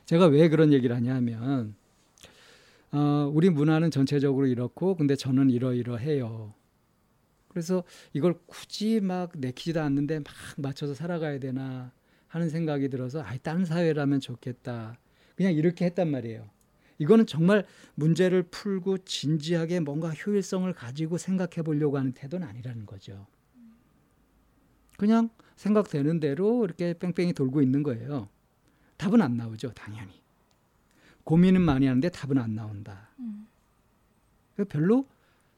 제가 0.06 0.26
왜 0.26 0.48
그런 0.48 0.72
얘기를 0.72 0.96
하냐면, 0.96 1.76
어, 2.90 3.30
우리 3.32 3.48
문화는 3.50 3.92
전체적으로 3.92 4.46
이렇고, 4.46 4.96
근데 4.96 5.14
저는 5.14 5.50
이러이러해요. 5.50 6.52
그래서 7.48 7.84
이걸 8.12 8.34
굳이 8.46 9.00
막 9.00 9.32
내키지도 9.36 9.80
않는데 9.80 10.18
막 10.18 10.26
맞춰서 10.56 10.94
살아가야 10.94 11.38
되나 11.38 11.92
하는 12.26 12.48
생각이 12.48 12.88
들어서, 12.88 13.22
아, 13.22 13.36
다른 13.42 13.64
사회라면 13.64 14.20
좋겠다. 14.20 14.98
그냥 15.36 15.52
이렇게 15.52 15.84
했단 15.84 16.10
말이에요. 16.10 16.48
이거는 17.00 17.24
정말 17.24 17.64
문제를 17.94 18.42
풀고 18.42 18.98
진지하게 18.98 19.80
뭔가 19.80 20.10
효율성을 20.10 20.70
가지고 20.74 21.16
생각해 21.16 21.62
보려고 21.64 21.96
하는 21.96 22.12
태도는 22.12 22.46
아니라는 22.46 22.84
거죠. 22.84 23.26
그냥 24.98 25.30
생각되는 25.56 26.20
대로 26.20 26.62
이렇게 26.62 26.92
뺑뺑이 26.92 27.32
돌고 27.32 27.62
있는 27.62 27.82
거예요. 27.82 28.28
답은 28.98 29.22
안 29.22 29.38
나오죠, 29.38 29.72
당연히. 29.72 30.22
고민은 31.24 31.62
많이 31.62 31.86
하는데 31.86 32.06
답은 32.10 32.36
안 32.36 32.54
나온다. 32.54 33.08
음. 33.18 33.46
별로 34.68 35.08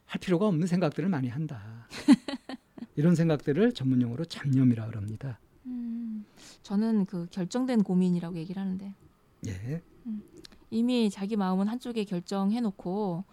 할 0.06 0.20
필요가 0.20 0.46
없는 0.46 0.68
생각들을 0.68 1.08
많이 1.08 1.28
한다. 1.28 1.88
이런 2.94 3.16
생각들을 3.16 3.72
전문용어로 3.72 4.26
잡념이라 4.26 4.86
그럽니다. 4.86 5.40
음, 5.66 6.24
저는 6.62 7.06
그 7.06 7.26
결정된 7.32 7.82
고민이라고 7.82 8.36
얘기를 8.36 8.62
하는데 8.62 8.94
예. 9.48 9.82
이미 10.72 11.10
자기 11.10 11.36
마음은 11.36 11.68
한쪽에 11.68 12.04
결정해 12.04 12.60
놓고 12.60 13.24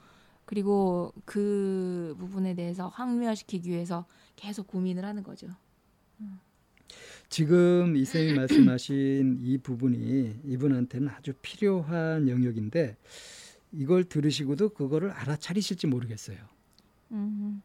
그리고 0.44 1.14
그 1.26 2.16
부분에 2.20 2.54
대해서 2.54 2.90
확리화시키기 2.90 3.70
위해서 3.70 4.06
계속 4.36 4.68
고민을 4.68 5.06
하는 5.06 5.24
거죠. 5.24 5.48
지금 7.30 7.96
이 7.96 8.04
쌤이 8.04 8.34
말씀하신 8.34 9.40
이 9.42 9.58
부분이 9.58 10.42
이분한테는 10.44 11.08
아주 11.10 11.34
필요한 11.42 12.28
영역인데 12.28 12.98
이걸 13.72 14.04
들으시고도 14.04 14.70
그거를 14.70 15.12
알아차리실지 15.12 15.88
모르겠어요. 15.88 16.38
음, 17.12 17.62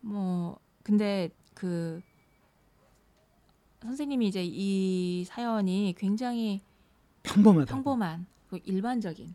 뭐 0.00 0.58
근데 0.82 1.28
그 1.52 2.00
선생님이 3.82 4.28
이제 4.28 4.42
이 4.44 5.24
사연이 5.26 5.94
굉장히 5.98 6.62
평범하다. 7.24 7.74
평범한 7.74 8.26
그 8.52 8.60
일반적인 8.64 9.34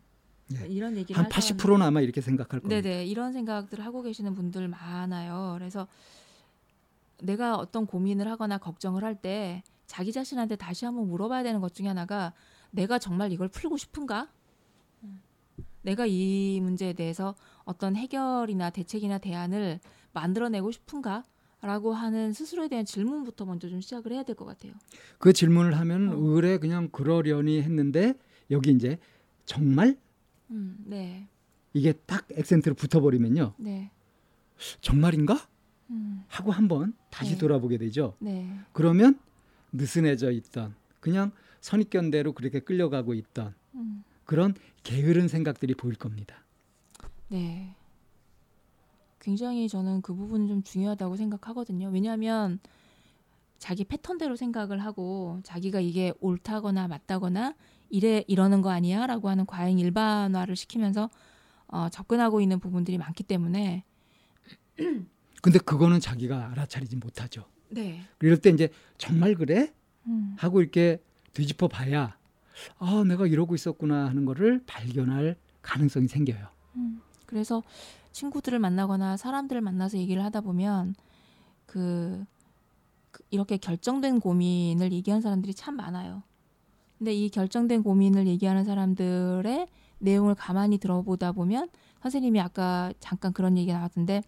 예. 0.62 0.66
이런 0.68 0.96
얘기를 0.96 1.18
한 1.20 1.28
하셔- 1.28 1.56
80%는 1.56 1.82
아마 1.82 2.00
이렇게 2.00 2.20
생각할 2.20 2.60
겁니다. 2.60 2.80
네네 2.80 3.04
이런 3.06 3.32
생각들을 3.32 3.84
하고 3.84 4.02
계시는 4.02 4.34
분들 4.36 4.68
많아요. 4.68 5.56
그래서 5.58 5.88
내가 7.20 7.56
어떤 7.56 7.84
고민을 7.84 8.28
하거나 8.30 8.58
걱정을 8.58 9.02
할 9.02 9.16
때 9.16 9.64
자기 9.86 10.12
자신한테 10.12 10.54
다시 10.54 10.84
한번 10.84 11.08
물어봐야 11.08 11.42
되는 11.42 11.60
것 11.60 11.74
중에 11.74 11.88
하나가 11.88 12.32
내가 12.70 13.00
정말 13.00 13.32
이걸 13.32 13.48
풀고 13.48 13.76
싶은가? 13.76 14.28
내가 15.82 16.06
이 16.06 16.60
문제에 16.62 16.92
대해서 16.92 17.34
어떤 17.64 17.96
해결이나 17.96 18.70
대책이나 18.70 19.18
대안을 19.18 19.80
만들어내고 20.12 20.70
싶은가? 20.70 21.24
라고 21.60 21.92
하는 21.92 22.32
스스로에 22.32 22.68
대한 22.68 22.84
질문부터 22.84 23.44
먼저 23.44 23.68
좀 23.68 23.80
시작을 23.80 24.12
해야 24.12 24.22
될 24.22 24.36
것 24.36 24.44
같아요. 24.44 24.74
그 25.18 25.32
질문을 25.32 25.76
하면 25.78 26.10
어. 26.10 26.14
의뢰 26.16 26.58
그냥 26.58 26.88
그러려니 26.92 27.60
했는데 27.62 28.14
여기 28.50 28.70
이제 28.70 28.98
정말 29.44 29.96
음, 30.50 30.82
네, 30.86 31.28
이게 31.72 31.92
딱 31.92 32.26
액센트로 32.32 32.74
붙어버리면요. 32.74 33.54
네, 33.58 33.90
정말인가? 34.80 35.48
음, 35.90 36.24
하고 36.28 36.52
한번 36.52 36.94
다시 37.10 37.32
네. 37.32 37.38
돌아보게 37.38 37.78
되죠. 37.78 38.14
네, 38.18 38.58
그러면 38.72 39.18
느슨해져 39.72 40.30
있던 40.32 40.74
그냥 41.00 41.32
선입견대로 41.60 42.32
그렇게 42.32 42.60
끌려가고 42.60 43.14
있던 43.14 43.54
음, 43.74 44.04
그런 44.24 44.54
게으른 44.82 45.28
생각들이 45.28 45.74
보일 45.74 45.96
겁니다. 45.96 46.44
네. 47.28 47.74
굉장히 49.20 49.68
저는 49.68 50.00
그 50.00 50.14
부분은 50.14 50.48
좀 50.48 50.62
중요하다고 50.62 51.16
생각하거든요. 51.16 51.90
왜냐하면 51.90 52.60
자기 53.58 53.84
패턴대로 53.84 54.36
생각을 54.36 54.78
하고 54.78 55.40
자기가 55.42 55.80
이게 55.80 56.12
옳다거나 56.20 56.88
맞다거나 56.88 57.54
이래 57.90 58.24
이러는 58.26 58.62
거 58.62 58.70
아니야라고 58.70 59.28
하는 59.28 59.46
과잉 59.46 59.78
일반화를 59.78 60.56
시키면서 60.56 61.08
어, 61.68 61.88
접근하고 61.90 62.40
있는 62.40 62.60
부분들이 62.60 62.98
많기 62.98 63.22
때문에 63.22 63.84
근데 65.42 65.58
그거는 65.58 66.00
자기가 66.00 66.50
알아차리지 66.52 66.96
못하죠. 66.96 67.44
네, 67.70 68.00
이럴 68.20 68.38
때 68.38 68.50
이제 68.50 68.70
정말 68.96 69.34
그래? 69.34 69.72
음, 70.06 70.34
하고 70.38 70.60
이렇게 70.60 71.02
뒤집어 71.32 71.68
봐야 71.68 72.16
아, 72.78 73.04
내가 73.06 73.26
이러고 73.26 73.54
있었구나 73.54 74.06
하는 74.06 74.24
거를 74.24 74.62
발견할 74.66 75.36
가능성이 75.62 76.08
생겨요. 76.08 76.48
음. 76.76 77.00
그래서 77.26 77.62
친구들을 78.12 78.58
만나거나 78.58 79.16
사람들을 79.16 79.60
만나서 79.60 79.98
얘기를 79.98 80.24
하다 80.24 80.40
보면 80.40 80.94
그, 81.66 82.24
그 83.10 83.22
이렇게 83.30 83.58
결정된 83.58 84.20
고민을 84.20 84.92
얘기하는 84.92 85.20
사람들이 85.20 85.54
참 85.54 85.76
많아요. 85.76 86.22
근데 86.98 87.14
이 87.14 87.28
결정된 87.30 87.82
고민을 87.82 88.26
얘기하는 88.26 88.64
사람들의 88.64 89.68
내용을 90.00 90.34
가만히 90.34 90.78
들어보다 90.78 91.32
보면 91.32 91.68
선생님이 92.02 92.40
아까 92.40 92.92
잠깐 93.00 93.32
그런 93.32 93.56
얘기가 93.56 93.76
나왔던데 93.78 94.22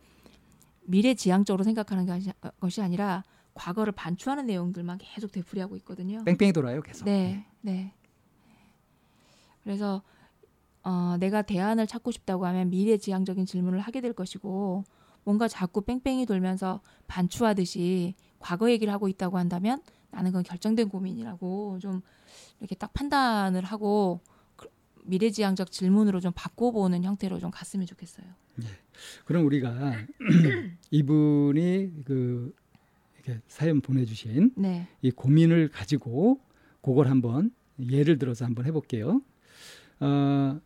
미래지향적으로 0.82 1.64
생각하는 1.64 2.06
것이- 2.06 2.82
아니라 2.82 3.24
과거를 3.54 3.92
반추하는 3.92 4.46
내용들만 4.46 4.98
계속 4.98 5.32
되풀이하고 5.32 5.76
있거든요. 5.78 6.24
뺑뺑이 6.24 6.52
돌아요, 6.52 6.80
계속. 6.82 7.04
네, 7.04 7.44
네. 7.60 7.92
그래서 9.62 10.02
어, 10.82 11.16
내가 11.20 11.42
대안을 11.42 11.86
찾고 11.86 12.10
싶다고 12.10 12.46
하면 12.46 12.70
미래지향적인 12.70 13.44
질문을 13.46 13.80
하게 13.80 14.00
될 14.00 14.12
것이고 14.14 14.84
뭔가 15.24 15.46
자꾸 15.46 15.82
뺑뺑이 15.82 16.24
돌면서 16.24 16.80
반추하듯이 17.06 18.14
과거 18.38 18.70
얘기를 18.70 18.90
하고 18.92 19.06
있다고 19.08 19.36
한다면 19.36 19.82
나는 20.11 20.30
그건 20.30 20.42
결정된 20.42 20.88
고민이라고 20.88 21.78
좀 21.80 22.02
이렇게 22.61 22.74
딱 22.74 22.92
판단을 22.92 23.64
하고 23.64 24.20
그- 24.56 24.68
미래지향적 25.04 25.70
질문으로 25.70 26.20
좀 26.20 26.32
바꿔보는 26.34 27.04
형태로 27.04 27.38
좀 27.38 27.50
갔으면 27.50 27.86
좋겠어요. 27.86 28.26
그럼 29.24 29.46
우리가 29.46 29.92
이분이 30.90 32.04
그 32.04 32.54
이렇게 33.14 33.40
사연 33.48 33.80
보내주신 33.80 34.52
네, 34.56 34.88
이 35.02 35.11
고민을 35.11 35.68
가지고 35.68 36.40
그걸 36.82 37.08
한번 37.08 37.52
예를 37.80 38.18
들어서 38.18 38.44
한번 38.44 38.66
해볼게요. 38.66 39.22
어, 40.00 40.61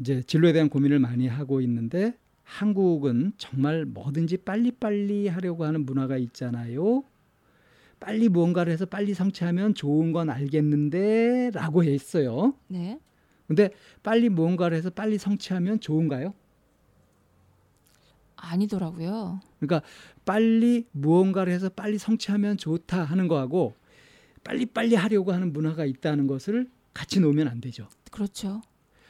이제 0.00 0.22
진로에 0.22 0.52
대한 0.52 0.68
고민을 0.68 0.98
많이 0.98 1.26
하고 1.26 1.60
있는데 1.60 2.16
한국은 2.42 3.32
정말 3.38 3.84
뭐든지 3.84 4.38
빨리빨리 4.38 5.28
하려고 5.28 5.64
하는 5.64 5.84
문화가 5.84 6.16
있잖아요. 6.18 7.04
빨리 8.04 8.28
무언가를 8.28 8.70
해서 8.70 8.84
빨리 8.84 9.14
성취하면 9.14 9.74
좋은 9.74 10.12
건 10.12 10.28
알겠는데 10.28 11.52
라고 11.54 11.82
했어요. 11.82 12.54
네. 12.68 13.00
근데 13.46 13.70
빨리 14.02 14.28
무언가를 14.28 14.76
해서 14.76 14.90
빨리 14.90 15.16
성취하면 15.16 15.80
좋은가요? 15.80 16.34
아니더라고요. 18.36 19.40
그러니까 19.58 19.88
빨리 20.26 20.86
무언가를 20.92 21.50
해서 21.50 21.70
빨리 21.70 21.96
성취하면 21.96 22.58
좋다 22.58 23.04
하는 23.04 23.26
거하고 23.26 23.74
빨리 24.44 24.66
빨리 24.66 24.96
하려고 24.96 25.32
하는 25.32 25.54
문화가 25.54 25.86
있다는 25.86 26.26
것을 26.26 26.68
같이 26.92 27.20
놓으면 27.20 27.48
안 27.48 27.62
되죠. 27.62 27.88
그렇죠. 28.10 28.60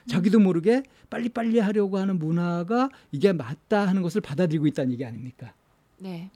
자기도 0.06 0.38
모르게 0.38 0.84
빨리 1.10 1.28
빨리 1.30 1.58
하려고 1.58 1.98
하는 1.98 2.20
문화가 2.20 2.90
이게 3.10 3.32
맞다 3.32 3.88
하는 3.88 4.02
것을 4.02 4.20
받아들이고 4.20 4.68
있다는 4.68 4.92
얘기 4.92 5.04
아닙니까? 5.04 5.52
네. 5.98 6.30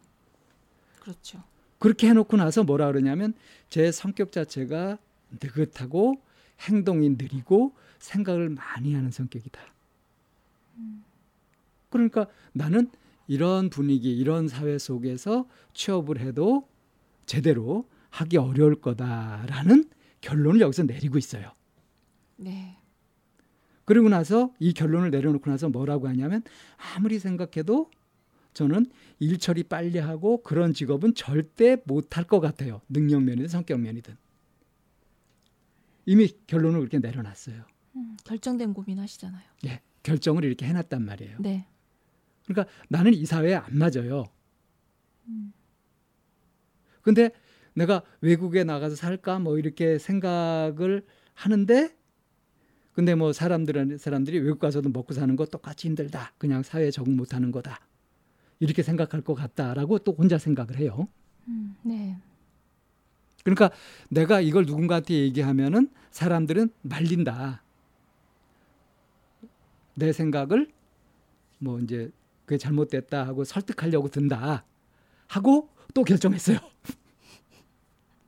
그렇죠. 0.98 1.44
그렇게 1.78 2.08
해놓고 2.08 2.36
나서 2.36 2.64
뭐라 2.64 2.86
그러냐면 2.88 3.34
제 3.68 3.92
성격 3.92 4.32
자체가 4.32 4.98
느긋하고 5.40 6.20
행동이 6.60 7.10
느리고 7.10 7.74
생각을 7.98 8.48
많이 8.48 8.94
하는 8.94 9.10
성격이다. 9.10 9.60
그러니까 11.90 12.26
나는 12.52 12.90
이런 13.26 13.70
분위기, 13.70 14.16
이런 14.16 14.48
사회 14.48 14.78
속에서 14.78 15.46
취업을 15.74 16.18
해도 16.20 16.66
제대로 17.26 17.86
하기 18.10 18.38
어려울 18.38 18.80
거다라는 18.80 19.84
결론을 20.20 20.60
여기서 20.60 20.84
내리고 20.84 21.18
있어요. 21.18 21.52
네. 22.36 22.76
그리고 23.84 24.08
나서 24.08 24.52
이 24.58 24.72
결론을 24.72 25.10
내려놓고 25.10 25.50
나서 25.50 25.68
뭐라고 25.68 26.08
하냐면 26.08 26.42
아무리 26.94 27.18
생각해도 27.18 27.90
저는 28.58 28.86
일 29.20 29.38
처리 29.38 29.62
빨리 29.62 29.98
하고 29.98 30.42
그런 30.42 30.72
직업은 30.72 31.14
절대 31.14 31.76
못할 31.84 32.24
것 32.24 32.40
같아요. 32.40 32.80
능력 32.88 33.22
면이든 33.22 33.46
성격 33.46 33.78
면이든. 33.78 34.16
이미 36.06 36.28
결론을 36.48 36.80
그렇게 36.80 36.98
내려놨어요. 36.98 37.62
음, 37.94 38.16
결정된 38.24 38.74
고민하시잖아요. 38.74 39.44
예, 39.66 39.80
결정을 40.02 40.42
이렇게 40.42 40.66
해놨단 40.66 41.04
말이에요. 41.04 41.36
네. 41.38 41.68
그러니까 42.46 42.72
나는 42.88 43.14
이 43.14 43.24
사회에 43.26 43.54
안 43.54 43.78
맞아요. 43.78 44.24
음. 45.28 45.52
근데 47.02 47.30
내가 47.74 48.02
외국에 48.20 48.64
나가서 48.64 48.96
살까 48.96 49.38
뭐 49.38 49.56
이렇게 49.56 49.98
생각을 49.98 51.06
하는데 51.34 51.96
근데 52.92 53.14
뭐 53.14 53.32
사람들은 53.32 53.98
사람들이 53.98 54.40
외국 54.40 54.58
가서도 54.58 54.88
먹고 54.88 55.14
사는 55.14 55.36
거 55.36 55.46
똑같이 55.46 55.86
힘들다. 55.86 56.32
그냥 56.38 56.64
사회에 56.64 56.90
적응 56.90 57.16
못 57.16 57.34
하는 57.34 57.52
거다. 57.52 57.87
이렇게 58.60 58.82
생각할 58.82 59.22
것 59.22 59.34
같다라고 59.34 59.98
또 60.00 60.12
혼자 60.12 60.38
생각을 60.38 60.78
해요. 60.78 61.08
음, 61.46 61.76
네. 61.82 62.18
그러니까 63.44 63.70
내가 64.10 64.40
이걸 64.40 64.66
누군가한테 64.66 65.14
얘기하면은 65.14 65.90
사람들은 66.10 66.70
말린다. 66.82 67.62
내 69.94 70.12
생각을 70.12 70.70
뭐 71.58 71.78
이제 71.80 72.10
그게 72.44 72.58
잘못됐다 72.58 73.26
하고 73.26 73.44
설득하려고 73.44 74.08
든다 74.08 74.64
하고 75.26 75.70
또 75.94 76.04
결정했어요. 76.04 76.58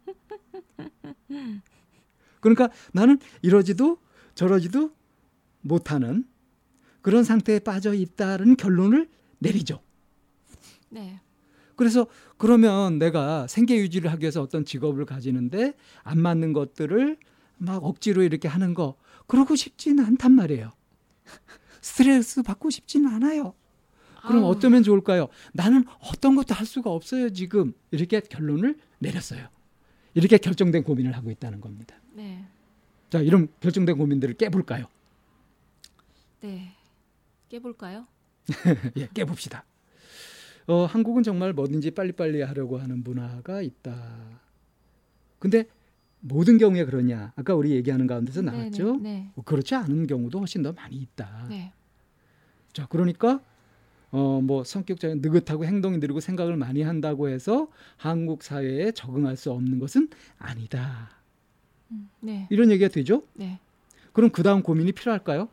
그러니까 2.41 2.70
나는 2.93 3.18
이러지도 3.43 3.99
저러지도 4.35 4.93
못하는 5.61 6.24
그런 7.03 7.24
상태에 7.24 7.59
빠져 7.59 7.95
있다는 7.95 8.57
결론을 8.57 9.09
내리죠. 9.39 9.83
네. 10.91 11.20
그래서 11.76 12.07
그러면 12.36 12.99
내가 12.99 13.47
생계 13.47 13.78
유지를 13.78 14.12
하기 14.12 14.22
위해서 14.22 14.43
어떤 14.43 14.64
직업을 14.64 15.07
가지는데 15.07 15.74
안 16.03 16.18
맞는 16.20 16.53
것들을 16.53 17.16
막 17.57 17.84
억지로 17.84 18.22
이렇게 18.22 18.49
하는 18.49 18.74
거 18.74 18.97
그러고 19.26 19.57
싶지는 19.57 20.05
않단 20.05 20.32
말이에요. 20.32 20.70
스트레스 21.80 22.43
받고 22.43 22.68
싶지는 22.70 23.11
않아요. 23.14 23.55
그럼 24.26 24.45
아우, 24.45 24.51
어쩌면 24.51 24.82
좋을까요? 24.82 25.28
나는 25.53 25.84
어떤 26.01 26.36
것도 26.36 26.55
할 26.55 26.66
수가 26.66 26.91
없어요, 26.91 27.30
지금. 27.32 27.72
이렇게 27.91 28.20
결론을 28.20 28.78
내렸어요. 28.99 29.49
이렇게 30.12 30.36
결정된 30.36 30.84
고민을 30.84 31.12
하고 31.12 31.30
있다는 31.30 31.61
겁니다. 31.61 31.97
네. 32.12 32.45
자, 33.09 33.20
이런 33.20 33.49
결정된 33.61 33.97
고민들을 33.97 34.34
깨볼까요? 34.34 34.86
네. 36.41 36.74
깨볼까요? 37.49 38.07
예, 38.97 39.09
깨봅시다. 39.14 39.64
어, 40.71 40.85
한국은 40.85 41.25
정말 41.25 41.53
뭐든지 41.53 41.91
빨리빨리 41.91 42.43
하려고 42.43 42.79
하는 42.79 43.03
문화가 43.03 43.61
있다. 43.61 43.93
근데 45.41 45.64
모든 46.21 46.59
경우에 46.59 46.85
그러냐? 46.85 47.33
아까 47.35 47.57
우리 47.57 47.73
얘기하는 47.73 48.07
가운데서 48.07 48.43
나왔죠? 48.43 48.99
네. 49.03 49.33
뭐 49.35 49.45
그렇지 49.45 49.75
않은 49.75 50.07
경우도 50.07 50.39
훨씬 50.39 50.62
더 50.62 50.73
많이 50.73 50.95
있다. 50.95 51.47
네. 51.49 51.57
네. 51.57 51.73
자, 52.73 52.87
그러니까 52.87 53.41
어, 54.12 54.41
뭐 54.41 54.62
성격적인 54.62 55.21
느긋하고 55.23 55.64
행동이 55.64 55.99
느리고 55.99 56.21
생각을 56.21 56.57
많이 56.57 56.83
한다고 56.83 57.29
해서 57.29 57.66
한국 57.97 58.45
사회에 58.45 58.93
적응할 58.93 59.37
수 59.37 59.51
없는 59.51 59.81
것은 59.81 60.09
아니다. 60.39 61.11
음, 61.91 62.09
네. 62.21 62.47
이런 62.49 62.71
얘기가 62.71 62.89
되죠? 62.89 63.25
네. 63.35 63.59
그럼 64.12 64.31
그 64.31 64.45
다음 64.45 64.62
고민이 64.62 64.93
필요할까요? 64.93 65.49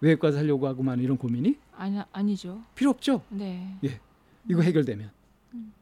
외국가서 0.00 0.38
살려고 0.38 0.68
하고만 0.68 1.00
이런 1.00 1.16
고민이 1.16 1.56
아니 1.76 2.00
아니죠. 2.12 2.62
필요 2.76 2.90
없죠. 2.90 3.22
네. 3.30 3.76
이거 4.48 4.62
해결되면. 4.62 5.10
음. 5.54 5.72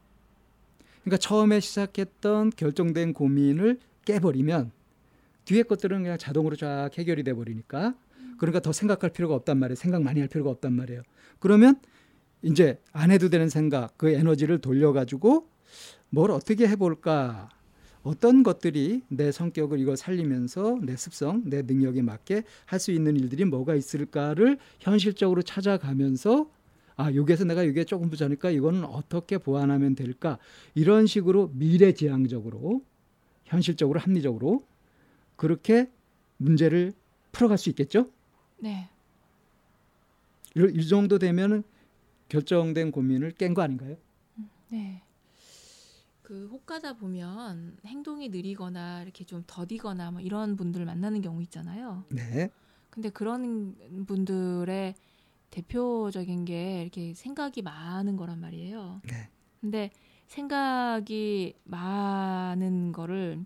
그러니까 1.05 1.17
처음에 1.19 1.61
시작했던 1.61 2.51
결정된 2.57 3.13
고민을 3.13 3.79
깨버리면 4.05 4.73
뒤에 5.45 5.63
것들은 5.63 6.03
그냥 6.03 6.19
자동으로 6.19 6.57
쫙 6.57 6.91
해결이 6.97 7.23
돼 7.25 7.33
버리니까 7.33 7.95
그러니까 8.39 8.61
더 8.61 8.73
생각할 8.73 9.11
필요가 9.11 9.35
없단 9.35 9.59
말이에요. 9.59 9.77
생각 9.77 10.03
많이 10.03 10.21
할 10.21 10.29
필요가 10.29 10.51
없단 10.51 10.73
말이에요. 10.73 11.03
그러면 11.39 11.81
이제 12.43 12.81
안 12.93 13.11
해도 13.11 13.29
되는 13.29 13.49
생각, 13.49 13.97
그 13.99 14.11
에너지를 14.11 14.59
돌려 14.61 14.93
가지고 14.93 15.49
뭘 16.11 16.31
어떻게 16.31 16.67
해 16.69 16.77
볼까? 16.77 17.49
어떤 18.03 18.43
것들이 18.43 19.03
내 19.09 19.33
성격을 19.33 19.81
이거 19.81 19.97
살리면서 19.97 20.79
내 20.83 20.97
습성, 20.97 21.43
내 21.45 21.63
능력에 21.63 22.01
맞게 22.01 22.45
할 22.65 22.79
수 22.79 22.93
있는 22.93 23.17
일들이 23.17 23.45
뭐가 23.45 23.75
있을까를 23.75 24.59
현실적으로 24.79 25.43
찾아가면서 25.43 26.49
아, 26.99 27.15
여기에서 27.15 27.45
내가 27.45 27.63
이게 27.63 27.85
조금 27.85 28.11
부자니까 28.11 28.51
이거는 28.51 28.85
어떻게 28.85 29.39
보완하면 29.39 29.95
될까? 29.95 30.37
이런 30.75 31.07
식으로 31.07 31.49
미래지향적으로 31.55 32.83
현실적으로 33.45 34.01
합리적으로 34.01 34.65
그렇게 35.37 35.89
문제를 36.39 36.93
풀어갈 37.31 37.57
수 37.57 37.69
있겠죠? 37.71 38.11
네. 38.59 38.89
이, 40.57 40.67
이 40.75 40.89
정도 40.89 41.21
되면은 41.21 41.63
결정된 42.29 42.91
고민을 42.91 43.31
깬 43.31 43.55
거 43.55 43.63
아닌가요? 43.63 43.97
네. 44.69 45.01
그 46.23 46.49
혹가다 46.49 46.95
보면 46.95 47.77
행동이 47.87 48.29
느리거나 48.29 49.03
이렇게 49.05 49.25
좀 49.25 49.45
더디거나 49.47 50.11
뭐 50.11 50.21
이런 50.21 50.57
분들 50.57 50.85
만나는 50.85 51.23
경우 51.23 51.41
있잖아요. 51.43 52.05
네. 52.11 52.51
근데 52.91 53.09
그런 53.09 53.77
분들의 54.07 54.95
대표적인 55.51 56.45
게 56.45 56.83
이렇게 56.83 57.15
생각이 57.15 57.63
많은 57.63 58.17
거란 58.17 58.41
말이에요. 58.41 59.01
네. 59.05 59.31
근데 59.61 59.91
생각이 60.27 61.55
많은 61.65 62.93
거를 62.93 63.45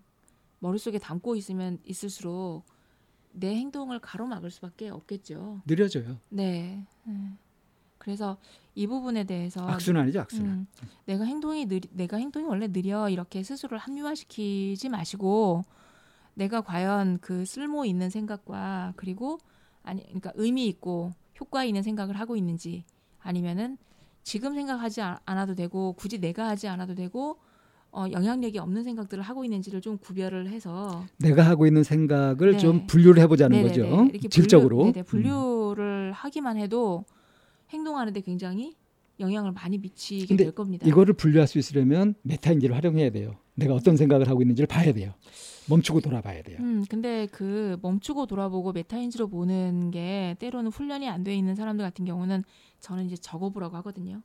머릿속에 0.59 0.99
담고 0.99 1.35
있으면 1.35 1.79
있을수록 1.85 2.65
내 3.31 3.55
행동을 3.55 3.99
가로막을 3.99 4.51
수밖에 4.51 4.89
없겠죠. 4.89 5.61
느려져요. 5.65 6.19
네. 6.29 6.85
네. 7.03 7.37
그래서 7.97 8.37
이 8.75 8.85
부분에 8.85 9.23
대해서 9.23 9.65
악순환이죠, 9.65 10.19
악순환. 10.19 10.49
음, 10.49 10.67
내가 11.05 11.23
행동이 11.23 11.65
느리, 11.67 11.87
내가 11.91 12.17
행동이 12.17 12.45
원래 12.45 12.67
느려 12.67 13.09
이렇게 13.09 13.43
스스로를 13.43 13.77
합리화시키지 13.77 14.89
마시고 14.89 15.63
내가 16.33 16.61
과연 16.61 17.19
그 17.19 17.45
쓸모 17.45 17.85
있는 17.85 18.09
생각과 18.09 18.93
그리고 18.97 19.39
아니 19.83 20.03
그러니까 20.03 20.31
의미 20.35 20.67
있고 20.67 21.13
효과 21.39 21.63
있는 21.63 21.81
생각을 21.81 22.19
하고 22.19 22.35
있는지 22.35 22.85
아니면은 23.19 23.77
지금 24.23 24.55
생각하지 24.55 25.01
아- 25.01 25.19
않아도 25.25 25.55
되고 25.55 25.93
굳이 25.93 26.19
내가 26.19 26.47
하지 26.47 26.67
않아도 26.67 26.95
되고 26.95 27.37
어, 27.91 28.05
영향력이 28.11 28.57
없는 28.57 28.83
생각들을 28.83 29.23
하고 29.23 29.43
있는지를 29.45 29.79
좀 29.81 29.97
구별을 29.99 30.47
해서 30.49 31.05
내가 31.19 31.43
하고 31.45 31.67
있는 31.67 31.83
생각을 31.83 32.53
네. 32.53 32.57
좀 32.57 32.87
분류를 32.87 33.21
해보자는 33.21 33.61
네네네. 33.61 33.87
거죠. 33.89 34.07
이렇게 34.09 34.27
질적으로. 34.29 34.77
분류, 34.77 34.91
네네, 34.93 35.01
음. 35.01 35.05
분류 35.05 35.73
를 35.75 36.11
하기만 36.11 36.57
해도 36.57 37.05
행동하는데 37.69 38.19
굉장히 38.21 38.75
영향을 39.19 39.51
많이 39.51 39.77
미치게 39.77 40.35
될 40.35 40.51
겁니다. 40.51 40.87
이거를 40.87 41.13
분류할 41.13 41.47
수 41.47 41.59
있으려면 41.59 42.15
메타인지를 42.23 42.75
활용해야 42.75 43.11
돼요. 43.11 43.35
내가 43.55 43.73
어떤 43.75 43.95
생각을 43.97 44.27
하고 44.27 44.41
있는지를 44.41 44.67
봐야 44.67 44.91
돼요. 44.93 45.13
멈추고 45.69 46.01
돌아봐야 46.01 46.41
돼요. 46.41 46.57
음, 46.59 46.83
근데 46.89 47.27
그 47.31 47.77
멈추고 47.81 48.25
돌아보고 48.25 48.71
메타인지로 48.73 49.27
보는 49.27 49.91
게 49.91 50.35
때로는 50.39 50.71
훈련이 50.71 51.07
안 51.07 51.23
돼 51.23 51.35
있는 51.35 51.55
사람들 51.55 51.85
같은 51.85 52.03
경우는 52.05 52.43
저는 52.79 53.05
이제 53.05 53.15
적어보라고 53.15 53.77
하거든요. 53.77 54.21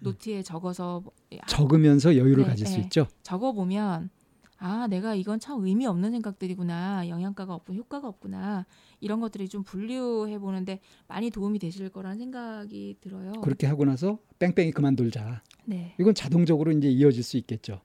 노트에 0.00 0.42
적어서 0.42 1.00
뭐- 1.04 1.12
아, 1.40 1.46
적으면서 1.46 2.16
여유를 2.16 2.44
네, 2.44 2.48
가질 2.50 2.66
수 2.66 2.76
네. 2.76 2.82
있죠. 2.84 3.06
적어 3.22 3.52
보면 3.52 4.10
아, 4.58 4.86
내가 4.88 5.14
이건 5.14 5.40
참 5.40 5.62
의미 5.64 5.86
없는 5.86 6.10
생각들이구나. 6.12 7.08
영양가가 7.08 7.54
없고 7.54 7.74
효과가 7.74 8.08
없구나. 8.08 8.64
이런 9.04 9.20
것들이 9.20 9.48
좀 9.48 9.62
분류해 9.62 10.38
보는데 10.38 10.80
많이 11.06 11.30
도움이 11.30 11.58
되실 11.58 11.90
거라는 11.90 12.16
생각이 12.18 12.96
들어요. 13.02 13.32
그렇게 13.42 13.66
하고 13.66 13.84
나서 13.84 14.18
뺑뺑이 14.38 14.72
그만둘자. 14.72 15.42
네. 15.66 15.94
이건 16.00 16.14
자동적으로 16.14 16.72
이제 16.72 16.88
이어질 16.88 17.22
수 17.22 17.36
있겠죠. 17.36 17.80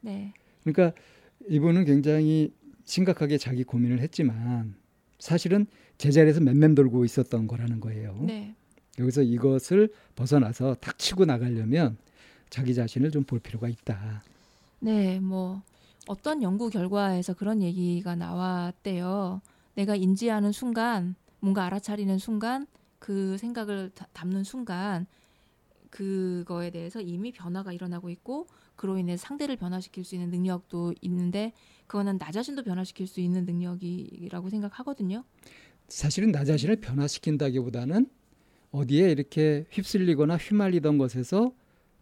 네. 0.00 0.34
그러니까 0.64 0.92
이분은 1.48 1.84
굉장히 1.84 2.52
심각하게 2.84 3.38
자기 3.38 3.62
고민을 3.64 4.00
했지만 4.00 4.74
사실은 5.18 5.66
제자리에서 5.98 6.40
맴맴 6.40 6.74
돌고 6.74 7.04
있었던 7.04 7.46
거라는 7.46 7.80
거예요. 7.80 8.18
네. 8.20 8.54
여기서 8.98 9.22
이것을 9.22 9.90
벗어나서 10.16 10.74
탁 10.80 10.98
치고 10.98 11.24
나가려면 11.26 11.96
자기 12.50 12.74
자신을 12.74 13.10
좀 13.10 13.24
볼 13.24 13.38
필요가 13.40 13.68
있다. 13.68 14.22
네, 14.80 15.20
뭐 15.20 15.62
어떤 16.08 16.42
연구 16.42 16.70
결과에서 16.70 17.34
그런 17.34 17.62
얘기가 17.62 18.14
나왔대요. 18.16 19.40
내가 19.76 19.94
인지하는 19.94 20.52
순간, 20.52 21.14
뭔가 21.40 21.64
알아차리는 21.66 22.18
순간, 22.18 22.66
그 22.98 23.36
생각을 23.38 23.90
다- 23.94 24.08
담는 24.12 24.42
순간, 24.42 25.06
그거에 25.90 26.70
대해서 26.70 27.00
이미 27.00 27.30
변화가 27.30 27.72
일어나고 27.72 28.10
있고, 28.10 28.46
그로 28.74 28.98
인해 28.98 29.16
상대를 29.16 29.56
변화시킬 29.56 30.04
수 30.04 30.14
있는 30.14 30.30
능력도 30.30 30.94
있는데, 31.02 31.52
그거는 31.86 32.18
나 32.18 32.30
자신도 32.30 32.64
변화시킬 32.64 33.06
수 33.06 33.20
있는 33.20 33.44
능력이라고 33.44 34.48
생각하거든요. 34.50 35.24
사실은 35.88 36.32
나 36.32 36.44
자신을 36.44 36.76
변화시킨다기보다는 36.76 38.08
어디에 38.72 39.10
이렇게 39.10 39.66
휩쓸리거나 39.70 40.36
휘말리던 40.36 40.98
것에서 40.98 41.52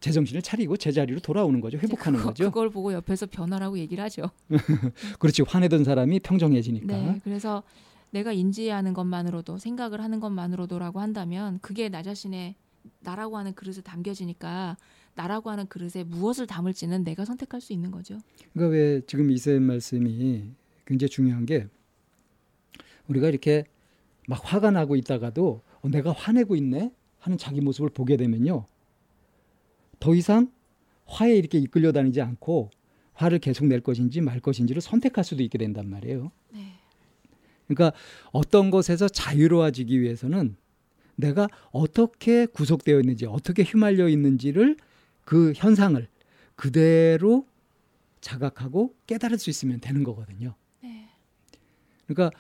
제정신을 0.04 0.42
차리고 0.42 0.76
제자리로 0.76 1.20
돌아오는 1.20 1.62
거죠. 1.62 1.78
회복하는 1.78 2.18
그거, 2.18 2.28
거죠. 2.28 2.44
그걸 2.44 2.68
보고 2.68 2.92
옆에서 2.92 3.24
변화라고 3.24 3.78
얘기를 3.78 4.04
하죠. 4.04 4.30
그렇지. 5.18 5.42
화내던 5.42 5.82
사람이 5.84 6.20
평정해지니까. 6.20 6.86
네, 6.94 7.20
그래서 7.24 7.62
내가 8.10 8.32
인지하는 8.32 8.92
것만으로도 8.92 9.56
생각을 9.56 10.02
하는 10.02 10.20
것만으로도라고 10.20 11.00
한다면 11.00 11.58
그게 11.62 11.88
나 11.88 12.02
자신의 12.02 12.54
나라고 13.00 13.38
하는 13.38 13.54
그릇에 13.54 13.80
담겨지니까 13.82 14.76
나라고 15.14 15.48
하는 15.48 15.66
그릇에 15.68 16.04
무엇을 16.04 16.46
담을지는 16.46 17.02
내가 17.02 17.24
선택할 17.24 17.62
수 17.62 17.72
있는 17.72 17.90
거죠. 17.90 18.18
그러니까 18.52 18.76
왜 18.76 19.00
지금 19.06 19.30
이쌤 19.30 19.62
말씀이 19.62 20.50
굉장히 20.84 21.08
중요한 21.08 21.46
게 21.46 21.66
우리가 23.08 23.28
이렇게 23.28 23.64
막 24.28 24.38
화가 24.42 24.70
나고 24.70 24.96
있다가도 24.96 25.62
어, 25.80 25.88
내가 25.88 26.12
화내고 26.12 26.56
있네 26.56 26.92
하는 27.20 27.38
자기 27.38 27.62
모습을 27.62 27.88
보게 27.88 28.18
되면요. 28.18 28.66
더 30.00 30.14
이상 30.14 30.50
화에 31.06 31.34
이렇게 31.36 31.58
이끌려 31.58 31.92
다니지 31.92 32.20
않고 32.20 32.70
화를 33.12 33.38
계속 33.38 33.66
낼 33.66 33.80
것인지 33.80 34.20
말 34.20 34.40
것인지를 34.40 34.82
선택할 34.82 35.24
수도 35.24 35.42
있게 35.42 35.58
된단 35.58 35.88
말이에요. 35.88 36.32
네, 36.52 36.74
그러니까 37.66 37.96
어떤 38.32 38.70
것에서 38.70 39.08
자유로워지기 39.08 40.00
위해서는 40.00 40.56
내가 41.16 41.48
어떻게 41.70 42.46
구속되어 42.46 42.98
있는지, 43.00 43.26
어떻게 43.26 43.62
휘말려 43.62 44.08
있는지를 44.08 44.76
그 45.24 45.52
현상을 45.54 46.06
그대로 46.56 47.46
자각하고 48.20 48.94
깨달을 49.06 49.38
수 49.38 49.50
있으면 49.50 49.80
되는 49.80 50.02
거거든요. 50.02 50.54
네, 50.82 51.08
그러니까 52.06 52.36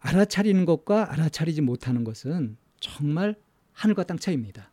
알아차리는 0.00 0.64
것과 0.66 1.12
알아차리지 1.12 1.62
못하는 1.62 2.04
것은 2.04 2.56
정말 2.80 3.36
하늘과 3.72 4.04
땅 4.04 4.18
차이입니다. 4.18 4.70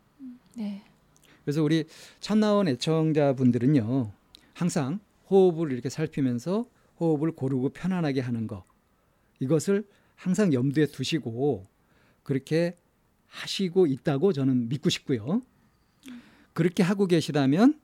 네, 0.55 0.83
그래서 1.45 1.63
우리 1.63 1.85
참나원 2.19 2.67
애청자분들은요, 2.67 4.11
항상 4.53 4.99
호흡을 5.29 5.71
이렇게 5.71 5.89
살피면서 5.89 6.65
호흡을 6.99 7.33
고르고 7.33 7.69
편안하게 7.69 8.21
하는 8.21 8.47
것, 8.47 8.63
이것을 9.39 9.87
항상 10.15 10.53
염두에 10.53 10.87
두시고 10.87 11.67
그렇게 12.23 12.75
하시고 13.27 13.85
있다고 13.85 14.33
저는 14.33 14.69
믿고 14.69 14.89
싶고요. 14.89 15.43
그렇게 16.53 16.81
하고 16.83 17.05
계시다면 17.05 17.79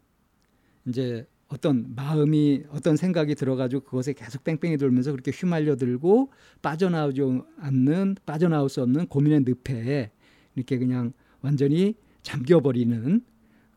이제 0.88 1.28
어떤 1.50 1.94
마음이 1.94 2.64
어떤 2.70 2.96
생각이 2.96 3.36
들어가지고 3.36 3.84
그것에 3.84 4.14
계속 4.14 4.44
뺑뺑이 4.44 4.78
돌면서 4.78 5.12
그렇게 5.12 5.32
휘말려 5.32 5.76
들고 5.76 6.32
빠져나오지 6.62 7.22
않는 7.58 8.16
빠져나올 8.26 8.70
수 8.70 8.82
없는 8.82 9.08
고민의 9.08 9.42
늪에 9.42 10.12
이렇게 10.56 10.78
그냥 10.78 11.12
완전히 11.42 11.96
잠겨버리는 12.24 13.26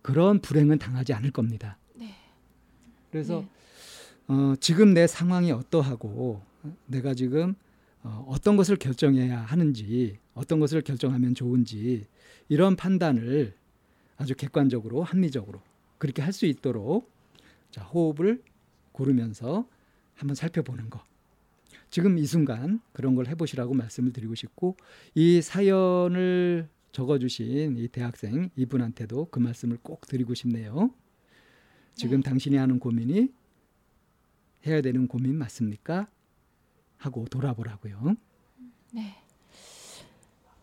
그런 0.05 0.39
불행은 0.39 0.79
당하지 0.79 1.15
않을 1.15 1.31
겁니다. 1.31 1.79
네. 1.95 2.15
그래서 3.11 3.41
네. 3.41 3.49
어, 4.29 4.55
지금 4.61 4.93
내 4.93 5.07
상황이 5.07 5.51
어떠하고 5.51 6.43
내가 6.85 7.15
지금 7.15 7.55
어, 8.03 8.23
어떤 8.29 8.59
것을 8.59 8.77
결정해야 8.77 9.41
하는지 9.41 10.19
어떤 10.35 10.61
것을 10.61 10.83
결정하면 10.83 11.35
좋은지 11.35 12.07
이런 12.51 12.77
판단을 12.77 13.55
아주 14.19 14.35
객관적으로 14.35 15.03
합리적으로 15.03 15.63
그렇게 15.97 16.21
할 16.21 16.35
수 16.35 16.45
있도록 16.45 17.11
자, 17.71 17.83
호흡을 17.85 18.43
고르면서 18.93 19.67
한번 20.17 20.35
살펴보는 20.35 20.91
거. 20.91 21.03
지금 21.89 22.19
이 22.19 22.27
순간 22.27 22.83
그런 22.93 23.15
걸 23.15 23.27
해보시라고 23.27 23.73
말씀을 23.73 24.13
드리고 24.13 24.35
싶고 24.35 24.77
이 25.15 25.41
사연을 25.41 26.69
적어주신 26.95 27.77
이 27.77 27.89
대학생 27.89 28.51
이분한테도 28.57 29.27
그 29.31 29.41
말씀을 29.41 29.79
꼭 29.83 30.03
드리고 30.07 30.35
싶네요. 30.35 30.91
지금 31.95 32.23
당신이 32.23 32.57
하는 32.57 32.79
고민이 32.79 33.33
해야 34.67 34.81
되는 34.81 35.09
고민 35.09 35.37
맞습니까? 35.37 36.09
하고 36.97 37.27
돌아보라고요. 37.27 38.15
네. 38.93 39.15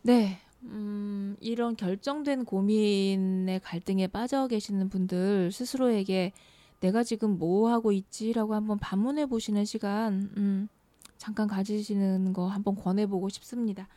네. 0.03 0.39
음, 0.63 1.35
이런 1.41 1.75
결정된 1.75 2.45
고민의 2.45 3.59
갈등에 3.59 4.07
빠져 4.07 4.47
계시는 4.47 4.89
분들 4.89 5.51
스스로에게 5.51 6.31
내가 6.79 7.03
지금 7.03 7.37
뭐 7.37 7.69
하고 7.69 7.91
있지라고 7.91 8.55
한번 8.55 8.79
반문해 8.79 9.25
보시는 9.25 9.65
시간 9.65 10.31
음, 10.37 10.69
잠깐 11.17 11.47
가지시는 11.47 12.31
거 12.31 12.47
한번 12.47 12.75
권해 12.75 13.05
보고 13.05 13.27
싶습니다. 13.27 13.89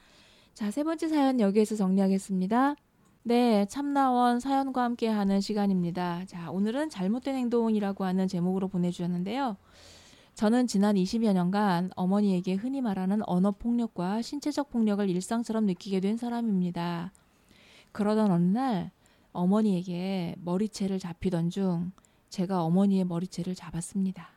자, 0.55 0.71
세 0.71 0.85
번째 0.85 1.09
사연 1.09 1.41
여기에서 1.41 1.75
정리하겠습니다. 1.75 2.77
네, 3.25 3.67
참나원 3.67 4.39
사연과 4.39 4.85
함께 4.85 5.09
하는 5.09 5.41
시간입니다. 5.41 6.25
자, 6.27 6.49
오늘은 6.53 6.91
잘못된 6.91 7.35
행동이라고 7.35 8.05
하는 8.05 8.29
제목으로 8.29 8.69
보내주셨는데요. 8.69 9.57
저는 10.35 10.69
지난 10.69 10.95
20여 10.95 11.33
년간 11.33 11.91
어머니에게 11.97 12.55
흔히 12.55 12.81
말하는 12.81 13.23
언어 13.27 13.51
폭력과 13.51 14.23
신체적 14.23 14.71
폭력을 14.71 15.11
일상처럼 15.11 15.67
느끼게 15.67 15.99
된 15.99 16.17
사람입니다. 16.17 17.13
그러던 17.91 18.31
어느 18.31 18.45
날 18.45 18.93
어머니에게 19.33 20.37
머리채를 20.39 21.01
잡히던 21.01 21.51
중 21.51 21.91
제가 22.29 22.63
어머니의 22.63 23.07
머리채를 23.07 23.57
잡았습니다. 23.57 24.29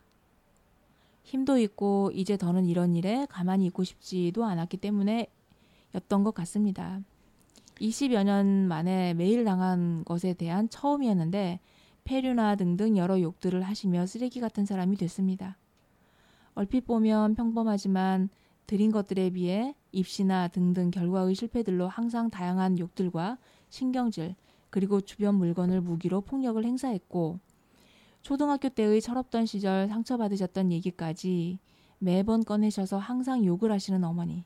힘도 1.22 1.60
있고 1.60 2.10
이제 2.16 2.38
더는 2.38 2.66
이런 2.66 2.96
일에 2.96 3.28
가만히 3.30 3.68
있고 3.68 3.84
싶지도 3.84 4.46
않았기 4.46 4.78
때문에 4.78 5.28
였던 5.98 6.24
것 6.24 6.34
같습니다. 6.34 7.02
20여 7.76 8.24
년 8.24 8.68
만에 8.68 9.14
매일 9.14 9.44
당한 9.44 10.04
것에 10.06 10.34
대한 10.34 10.70
처음이었는데 10.70 11.60
폐류나 12.04 12.56
등등 12.56 12.98
여러 12.98 13.22
욕들을 13.22 13.62
하시며 13.62 14.06
쓰레기 14.06 14.40
같은 14.40 14.66
사람이 14.66 14.96
됐습니다. 14.98 15.58
얼핏 16.56 16.86
보면 16.86 17.36
평범하지만 17.36 18.30
드린 18.66 18.92
것들에 18.92 19.30
비해 19.30 19.76
입시나 19.92 20.48
등등 20.48 20.92
결과의 20.92 21.36
실패들로 21.36 21.88
항상 21.88 22.30
다양한 22.30 22.80
욕들과 22.80 23.38
신경질 23.70 24.36
그리고 24.70 25.02
주변 25.02 25.36
물건을 25.36 25.82
무기로 25.82 26.22
폭력을 26.22 26.64
행사했고 26.64 27.40
초등학교 28.22 28.70
때의 28.70 29.02
철없던 29.02 29.46
시절 29.46 29.88
상처받으셨던 29.88 30.72
얘기까지 30.72 31.60
매번 32.00 32.44
꺼내셔서 32.44 32.98
항상 32.98 33.46
욕을 33.46 33.72
하시는 33.72 34.04
어머니 34.04 34.44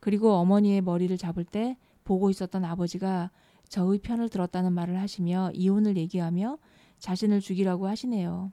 그리고 0.00 0.32
어머니의 0.34 0.80
머리를 0.80 1.16
잡을 1.18 1.44
때 1.44 1.76
보고 2.04 2.30
있었던 2.30 2.64
아버지가 2.64 3.30
저의 3.68 3.98
편을 3.98 4.28
들었다는 4.28 4.72
말을 4.72 4.98
하시며 4.98 5.50
이혼을 5.52 5.96
얘기하며 5.96 6.58
자신을 6.98 7.40
죽이라고 7.40 7.86
하시네요. 7.86 8.52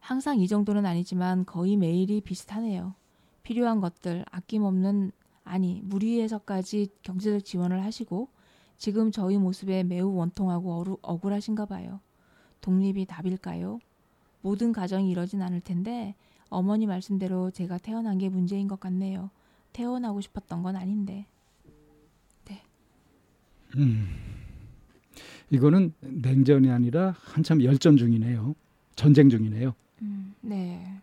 항상 0.00 0.38
이 0.38 0.48
정도는 0.48 0.86
아니지만 0.86 1.44
거의 1.44 1.76
매일이 1.76 2.20
비슷하네요. 2.20 2.94
필요한 3.42 3.80
것들 3.80 4.24
아낌없는 4.30 5.12
아니 5.44 5.80
무리해서까지 5.84 6.88
경제적 7.02 7.44
지원을 7.44 7.82
하시고 7.84 8.28
지금 8.76 9.10
저희 9.10 9.36
모습에 9.36 9.82
매우 9.82 10.14
원통하고 10.14 10.74
어루, 10.74 10.98
억울하신가 11.02 11.66
봐요. 11.66 12.00
독립이 12.60 13.06
답일까요? 13.06 13.80
모든 14.40 14.72
가정이 14.72 15.10
이러진 15.10 15.42
않을 15.42 15.60
텐데 15.60 16.14
어머니 16.48 16.86
말씀대로 16.86 17.50
제가 17.50 17.78
태어난 17.78 18.18
게 18.18 18.28
문제인 18.28 18.68
것 18.68 18.78
같네요. 18.78 19.30
태어나고 19.72 20.20
싶었던 20.20 20.62
건 20.62 20.76
아닌데. 20.76 21.26
음. 23.76 24.08
이거는 25.50 25.92
냉전이 26.00 26.70
아니라 26.70 27.14
한참 27.18 27.62
열전 27.62 27.96
중이네요. 27.96 28.54
전쟁 28.94 29.28
중이네요. 29.28 29.74
음, 30.02 30.34
네. 30.40 31.00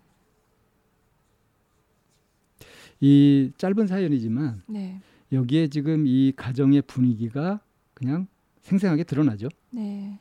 이 3.01 3.51
짧은 3.57 3.87
사연이지만 3.87 4.63
네. 4.67 5.01
여기에 5.31 5.67
지금 5.67 6.05
이 6.07 6.31
가정의 6.35 6.81
분위기가 6.83 7.59
그냥 7.93 8.27
생생하게 8.61 9.03
드러나죠. 9.03 9.49
네. 9.71 10.19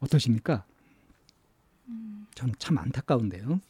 어떠십니까? 0.00 0.64
음. 1.88 2.26
전참 2.34 2.78
안타까운데요. 2.78 3.60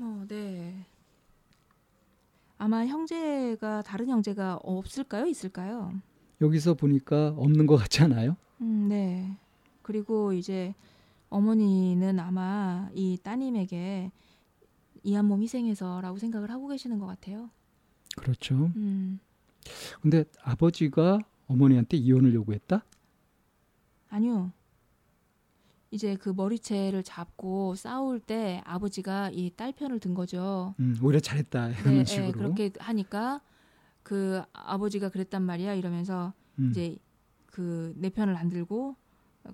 어, 0.00 0.24
네. 0.28 0.86
아마 2.56 2.86
형제가 2.86 3.82
다른 3.82 4.08
형제가 4.08 4.58
없을까요? 4.62 5.26
있을까요? 5.26 5.92
여기서 6.40 6.74
보니까 6.74 7.28
없는 7.36 7.66
것 7.66 7.76
같지 7.76 8.02
않아요? 8.02 8.36
음, 8.62 8.88
네. 8.88 9.36
그리고 9.82 10.32
이제 10.32 10.74
어머니는 11.28 12.18
아마 12.18 12.88
이 12.94 13.18
따님에게 13.22 14.10
이한몸 15.02 15.42
희생해서라고 15.42 16.18
생각을 16.18 16.50
하고 16.50 16.68
계시는 16.68 16.98
것 16.98 17.06
같아요. 17.06 17.50
그렇죠. 18.16 18.70
음, 18.76 19.20
근데 20.00 20.24
아버지가 20.42 21.18
어머니한테 21.46 21.96
이혼을 21.98 22.34
요구했다? 22.34 22.84
아니요. 24.08 24.50
이제 25.90 26.16
그 26.16 26.28
머리채를 26.30 27.02
잡고 27.02 27.74
싸울 27.74 28.20
때 28.20 28.62
아버지가 28.64 29.30
이 29.32 29.50
딸 29.56 29.72
편을 29.72 29.98
든 29.98 30.14
거죠. 30.14 30.74
음, 30.78 30.96
오히려 31.02 31.18
잘했다 31.20 31.68
이런 31.70 31.84
네, 31.84 31.90
네, 31.98 32.04
식으로. 32.04 32.32
그렇게 32.32 32.70
하니까 32.78 33.40
그 34.02 34.42
아버지가 34.52 35.08
그랬단 35.08 35.42
말이야 35.42 35.74
이러면서 35.74 36.32
음, 36.58 36.70
이제 36.70 36.96
그 37.46 37.92
내 37.96 38.08
편을 38.10 38.36
안 38.36 38.48
들고 38.48 38.94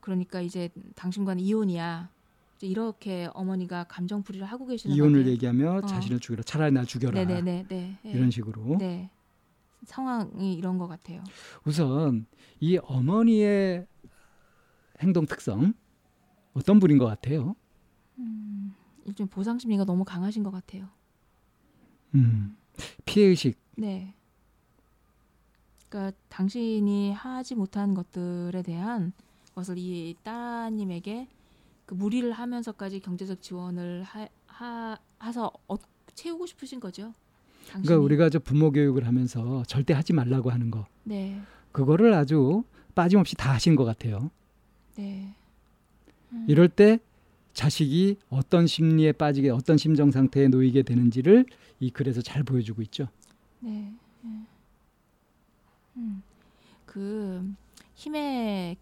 그러니까 0.03 0.41
이제 0.43 0.69
당신과는 0.95 1.43
이혼이야. 1.43 2.11
이렇게 2.63 3.29
어머니가 3.35 3.85
감정풀이를 3.85 4.47
하고 4.47 4.67
계시는 4.67 4.95
이혼을 4.97 5.25
것 5.25 5.31
얘기하며 5.31 5.73
어. 5.77 5.81
자신을 5.87 6.21
죽여라. 6.21 6.43
차라리 6.43 6.73
나 6.73 6.85
죽여라. 6.85 7.13
네네네 7.25 7.67
네. 7.69 7.99
네. 8.03 8.11
이런 8.11 8.31
식으로. 8.31 8.77
네. 8.79 9.11
상황이 9.85 10.55
이런 10.55 10.79
것 10.79 10.87
같아요. 10.89 11.23
우선 11.65 12.27
이 12.61 12.79
어머니의 12.83 13.87
행동 15.03 15.27
특성 15.27 15.75
어떤 16.57 16.81
분인 16.81 16.97
것 16.97 17.05
같아요? 17.05 17.55
음, 18.19 18.75
일종 19.05 19.29
보상 19.29 19.59
심리가 19.59 19.85
너무 19.85 20.05
강하신 20.05 20.43
것 20.43 20.51
같아요. 20.51 20.89
음, 22.15 22.57
피해 23.05 23.27
의식. 23.27 23.59
네. 23.77 24.15
그러니까 25.89 26.17
당신이 26.31 27.13
하지 27.13 27.55
못한 27.55 27.93
것들에 27.93 28.63
대한 28.63 29.13
것을 29.55 29.77
이 29.77 30.17
따님에게 30.23 31.29
그 31.85 31.95
무리를 31.95 32.33
하면서까지 32.33 33.01
경제적 33.01 33.43
지원을 33.43 34.03
하, 34.03 34.27
하, 34.47 34.99
해서 35.23 35.53
어, 35.69 35.77
채우고 36.15 36.47
싶으신 36.47 36.81
거죠. 36.81 37.13
당신이. 37.69 37.83
그러니까 37.87 38.03
우리가 38.03 38.31
저 38.31 38.39
부모 38.39 38.73
교육을 38.73 39.07
하면서 39.07 39.63
절대 39.67 39.93
하지 39.93 40.15
말라고 40.15 40.51
하는 40.51 40.71
거 40.71 40.87
네, 41.05 41.39
그거를 41.73 42.15
아주 42.15 42.65
빠짐없이 42.95 43.37
다 43.37 43.53
하신 43.53 43.77
것 43.77 43.85
같아요. 43.85 44.31
네, 44.97 45.35
음. 45.39 45.46
이럴 46.47 46.69
때 46.69 46.99
자식이 47.53 48.19
어떤 48.29 48.67
심리에 48.67 49.13
빠지게 49.13 49.51
어떤 49.51 49.79
심정 49.79 50.11
상태에 50.11 50.49
놓이게 50.49 50.83
되는지를 50.83 51.47
이 51.81 51.91
글에서 51.91 52.21
잘 52.21 52.43
보여주고 52.43 52.83
있죠. 52.83 53.09
네. 53.61 53.95
네. 54.23 54.31
음. 55.97 56.23
그 56.85 57.55
힘의 57.95 58.77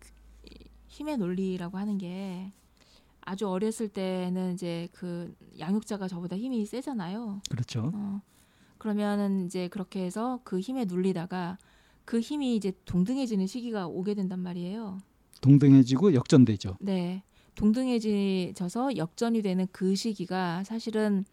힘의 0.89 1.17
논리라고 1.17 1.79
하는 1.79 1.99
게 1.99 2.53
아주 3.21 3.49
어렸을 3.49 3.89
때는 3.89 4.55
이제 4.55 4.89
그 4.93 5.35
양육자가 5.59 6.09
저보다 6.09 6.37
힘이 6.37 6.67
세잖아요. 6.67 7.41
그렇죠. 7.51 7.91
어. 7.95 8.21
그러면은 8.79 9.47
이제 9.47 9.69
그렇게 9.69 10.05
해서 10.05 10.41
그 10.45 10.61
힘에 10.61 10.85
눌리다가 10.85 11.59
그 12.05 12.21
힘이 12.21 12.55
이제 12.55 12.73
동등해지는 12.85 13.47
시기가 13.47 13.87
오게 13.87 14.15
된단 14.15 14.41
말이에요. 14.41 14.99
동등해지고 15.41 16.15
역전되죠. 16.15 16.77
네. 16.81 17.23
동등해져서 17.55 18.97
역전이 18.97 19.43
되는 19.43 19.67
그 19.73 19.95
시기가 19.95 20.65
사실은 20.65 21.25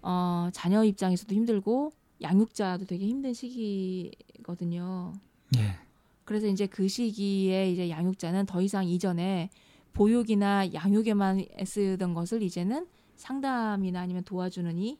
어, 0.00 0.48
자녀 0.52 0.84
입장에서도 0.84 1.34
힘들고 1.34 1.92
양육자도 2.20 2.86
되게 2.86 3.06
힘든 3.06 3.32
시기거든요. 3.32 5.12
예. 5.56 5.76
그래서 6.24 6.46
이제 6.46 6.66
그 6.66 6.88
시기에 6.88 7.70
이제 7.70 7.90
양육자는 7.90 8.46
더 8.46 8.60
이상 8.62 8.86
이전에 8.86 9.50
보육이나 9.92 10.72
양육에만 10.72 11.44
애쓰던 11.58 12.14
것을 12.14 12.42
이제는 12.42 12.86
상담이나 13.16 14.00
아니면 14.00 14.24
도와주는 14.24 14.78
이 14.78 14.98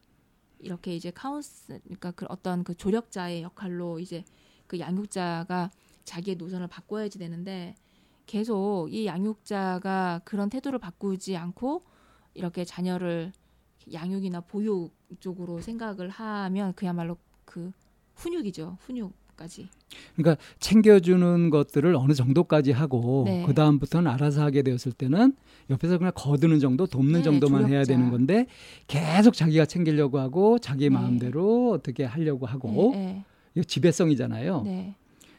이렇게 0.59 0.95
이제 0.95 1.11
couns 1.11 1.81
그러니까 1.85 2.13
그 2.13 2.27
어떤 2.29 2.63
그 2.63 2.75
조력자의 2.75 3.43
역할로 3.43 3.99
이제 3.99 4.25
그 4.67 4.79
양육자가 4.79 5.71
자기의 6.05 6.37
노선을 6.37 6.69
바꿔야지 6.69 7.19
되는데 7.19 7.75
계속 8.33 8.89
이 8.91 9.05
양육자가 9.05 10.23
그런 10.25 10.49
태도를 10.49 10.79
바꾸지 10.79 11.37
않고 11.37 11.83
이렇게 12.33 12.65
자녀를 12.65 13.31
양육이나 13.93 14.41
보육 14.41 14.91
쪽으로 15.21 15.61
생각을 15.61 16.09
하면 16.09 16.73
그야말로 16.73 17.19
그 17.45 17.73
훈육이죠. 18.15 18.79
훈육까지. 18.81 19.69
그러니까 20.17 20.43
챙겨주는 20.61 21.51
것들을 21.51 21.95
어느 21.95 22.15
정도까지 22.15 22.73
하고 22.73 23.25
네. 23.27 23.45
그 23.45 23.53
다음부터는 23.53 24.11
알아서 24.11 24.43
하게 24.43 24.63
되었을 24.63 24.93
때는 24.93 25.37
옆에서 25.69 25.99
그냥 25.99 26.13
거두는 26.15 26.59
정도, 26.59 26.87
돕는 26.87 27.19
네, 27.21 27.23
정도만 27.23 27.65
해야 27.65 27.85
조력자. 27.85 27.93
되는 27.93 28.11
건데 28.11 28.47
계속 28.87 29.35
자기가 29.35 29.67
챙기려고 29.67 30.19
하고 30.21 30.59
자기 30.59 30.85
네. 30.85 30.89
마음대로 30.89 31.73
어떻게 31.73 32.05
하려고 32.05 32.47
하고 32.47 32.93
네, 32.95 33.27
이거 33.55 33.63
지배성이잖아요. 33.63 34.63
네, 34.63 34.71
네. 34.71 34.97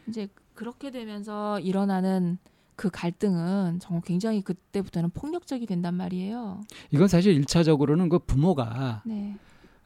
이제 0.07 0.27
그렇게 0.53 0.91
되면서 0.91 1.59
일어나는 1.59 2.37
그 2.75 2.89
갈등은 2.89 3.79
정말 3.79 4.01
굉장히 4.05 4.41
그때부터는 4.41 5.11
폭력적이 5.11 5.65
된단 5.65 5.93
말이에요. 5.95 6.61
이건 6.91 7.07
사실 7.07 7.33
일차적으로는 7.33 8.09
그 8.09 8.19
부모가 8.19 9.03
네. 9.05 9.37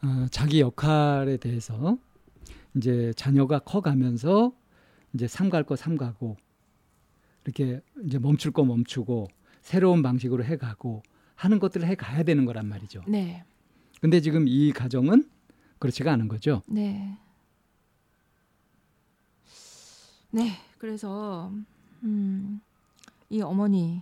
어, 0.01 0.27
자기 0.31 0.61
역할에 0.61 1.37
대해서 1.37 1.97
이제 2.75 3.11
자녀가 3.15 3.59
커가면서 3.59 4.53
이제 5.13 5.27
삼갈 5.27 5.63
거 5.63 5.75
삼가고 5.75 6.37
이렇게 7.45 7.81
이제 8.05 8.19
멈출 8.19 8.51
거 8.51 8.63
멈추고 8.63 9.27
새로운 9.61 10.01
방식으로 10.01 10.43
해가고 10.43 11.03
하는 11.35 11.59
것들을 11.59 11.87
해가야 11.87 12.23
되는 12.23 12.45
거란 12.45 12.67
말이죠. 12.67 13.03
네. 13.07 13.43
근데 14.01 14.21
지금 14.21 14.47
이 14.47 14.71
가정은 14.71 15.29
그렇지가 15.79 16.11
않은 16.13 16.27
거죠. 16.27 16.61
네. 16.67 17.17
네. 20.31 20.51
그래서 20.77 21.51
음, 22.03 22.61
이 23.29 23.41
어머니는 23.41 24.01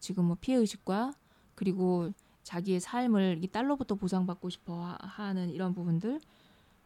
지금 0.00 0.24
뭐 0.26 0.36
피해 0.40 0.58
의식과 0.58 1.12
그리고 1.54 2.12
자기의 2.42 2.80
삶을 2.80 3.40
이 3.42 3.48
딸로부터 3.48 3.94
보상받고 3.96 4.50
싶어 4.50 4.80
하- 4.82 4.98
하는 5.00 5.50
이런 5.50 5.74
부분들. 5.74 6.20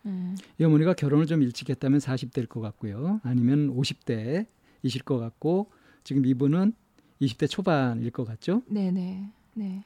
음, 0.06 0.36
이 0.58 0.64
어머니가 0.64 0.94
결혼을 0.94 1.26
좀 1.26 1.42
일찍 1.42 1.68
했다면 1.68 2.00
40대일 2.00 2.48
것 2.48 2.60
같고요. 2.60 3.20
아니면 3.22 3.68
50대이실 3.76 5.04
것 5.04 5.18
같고 5.18 5.70
지금 6.04 6.24
이분은 6.24 6.72
20대 7.20 7.46
초반일 7.46 8.10
것 8.10 8.24
같죠. 8.24 8.62
네, 8.66 8.90
네, 8.90 9.30
네. 9.54 9.84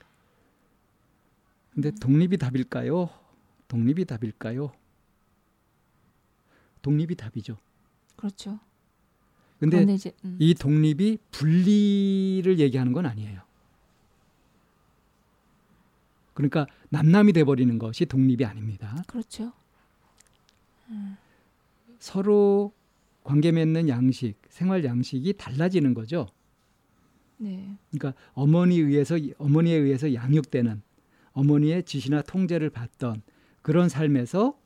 근데 1.72 1.90
독립이 1.90 2.36
답일까요? 2.36 3.10
독립이 3.66 4.04
답일까요? 4.04 4.70
독립이 6.82 7.16
답이죠. 7.16 7.56
그렇죠. 8.14 8.60
근데 9.64 9.76
그런데 9.76 9.94
이제 9.94 10.12
음, 10.24 10.36
이 10.38 10.54
독립이 10.54 11.18
분리를 11.30 12.58
얘기하는 12.58 12.92
건 12.92 13.06
아니에요. 13.06 13.40
그러니까 16.34 16.66
남남이 16.90 17.32
돼 17.32 17.44
버리는 17.44 17.78
것이 17.78 18.06
독립이 18.06 18.44
아닙니다. 18.44 19.02
그렇죠. 19.06 19.52
서로 21.98 22.72
관계 23.22 23.52
맺는 23.52 23.88
양식, 23.88 24.34
생활 24.50 24.84
양식이 24.84 25.32
달라지는 25.34 25.94
거죠. 25.94 26.26
네, 27.38 27.76
그러니까 27.90 28.20
어머니에 28.34 28.82
의해서 28.82 29.16
어머니에 29.38 29.76
의해서 29.76 30.12
양육되는 30.12 30.82
어머니의 31.32 31.84
지시나 31.84 32.22
통제를 32.22 32.70
받던 32.70 33.22
그런 33.62 33.88
삶에서 33.88 34.58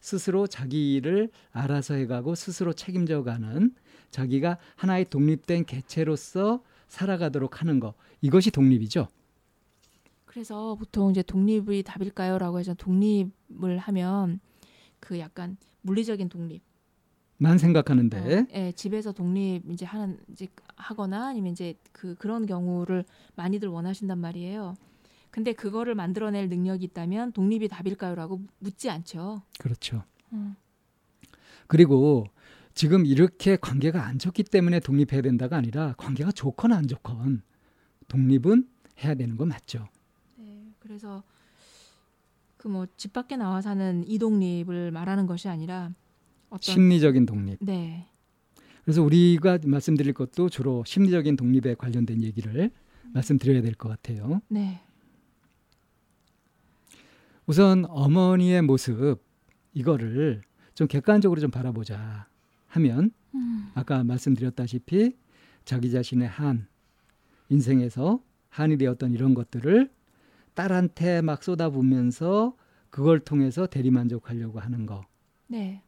스스로 0.00 0.46
자기 0.46 0.94
일을 0.94 1.30
알아서 1.50 1.94
해가고 1.94 2.34
스스로 2.34 2.74
책임져가는 2.74 3.74
자기가 4.14 4.58
하나의 4.76 5.06
독립된 5.06 5.64
개체로서 5.64 6.62
살아가도록 6.86 7.60
하는 7.60 7.80
거 7.80 7.94
이것이 8.20 8.52
독립이죠. 8.52 9.08
그래서 10.24 10.76
보통 10.76 11.10
이제 11.10 11.22
독립이 11.22 11.82
답일까요라고 11.82 12.60
해서 12.60 12.74
독립을 12.74 13.78
하면 13.78 14.38
그 15.00 15.18
약간 15.18 15.56
물리적인 15.82 16.28
독립, 16.28 16.62
만 17.38 17.58
생각하는데 17.58 18.18
어, 18.18 18.46
예, 18.54 18.72
집에서 18.72 19.10
독립 19.10 19.62
이제 19.68 19.84
하는 19.84 20.18
이제 20.30 20.46
하거나 20.76 21.28
아니면 21.28 21.52
이제 21.52 21.74
그 21.90 22.14
그런 22.14 22.46
경우를 22.46 23.04
많이들 23.34 23.68
원하신단 23.68 24.18
말이에요. 24.18 24.76
근데 25.30 25.52
그거를 25.52 25.96
만들어낼 25.96 26.48
능력이 26.48 26.84
있다면 26.84 27.32
독립이 27.32 27.66
답일까요라고 27.66 28.40
묻지 28.60 28.88
않죠. 28.88 29.42
그렇죠. 29.58 30.04
음. 30.32 30.54
그리고 31.66 32.28
지금 32.74 33.06
이렇게 33.06 33.56
관계가 33.56 34.04
안 34.04 34.18
좋기 34.18 34.44
때문에 34.44 34.80
독립해야 34.80 35.22
된다가 35.22 35.56
아니라 35.56 35.94
관계가 35.96 36.32
좋거나 36.32 36.76
안 36.76 36.86
좋건 36.88 37.42
독립은 38.08 38.68
해야 39.04 39.14
되는 39.14 39.36
거 39.36 39.46
맞죠. 39.46 39.88
네, 40.36 40.72
그래서 40.80 41.22
그 42.56 42.68
뭐 42.68 42.86
집 42.96 43.12
밖에 43.12 43.36
나와 43.36 43.60
사는 43.60 44.02
이 44.06 44.18
독립을 44.18 44.90
말하는 44.90 45.26
것이 45.26 45.48
아니라 45.48 45.90
어떤 46.48 46.60
심리적인 46.62 47.26
독립. 47.26 47.58
네, 47.60 48.06
그래서 48.84 49.02
우리가 49.02 49.58
말씀드릴 49.64 50.12
것도 50.14 50.48
주로 50.48 50.82
심리적인 50.86 51.36
독립에 51.36 51.74
관련된 51.74 52.22
얘기를 52.22 52.70
말씀드려야 53.12 53.62
될 53.62 53.74
것 53.74 53.88
같아요. 53.90 54.40
네, 54.48 54.80
우선 57.46 57.84
어머니의 57.88 58.62
모습 58.62 59.18
이거를 59.74 60.40
좀 60.74 60.88
객관적으로 60.88 61.40
좀 61.40 61.50
바라보자 61.50 62.26
하면 62.74 63.10
음, 63.34 63.70
아까 63.74 64.04
말씀드렸다시피 64.04 65.16
자기 65.64 65.90
자신의 65.90 66.28
한 66.28 66.66
인생에서 67.48 68.22
한이 68.48 68.78
되었던 68.78 69.12
이런 69.12 69.34
것들을 69.34 69.90
딸한테 70.54 71.20
막 71.20 71.42
쏟아부으면서 71.42 72.56
그걸 72.90 73.20
통해서 73.20 73.66
대리만족하려고 73.66 74.60
하는 74.60 74.86
거. 74.86 75.04
네, 75.48 75.82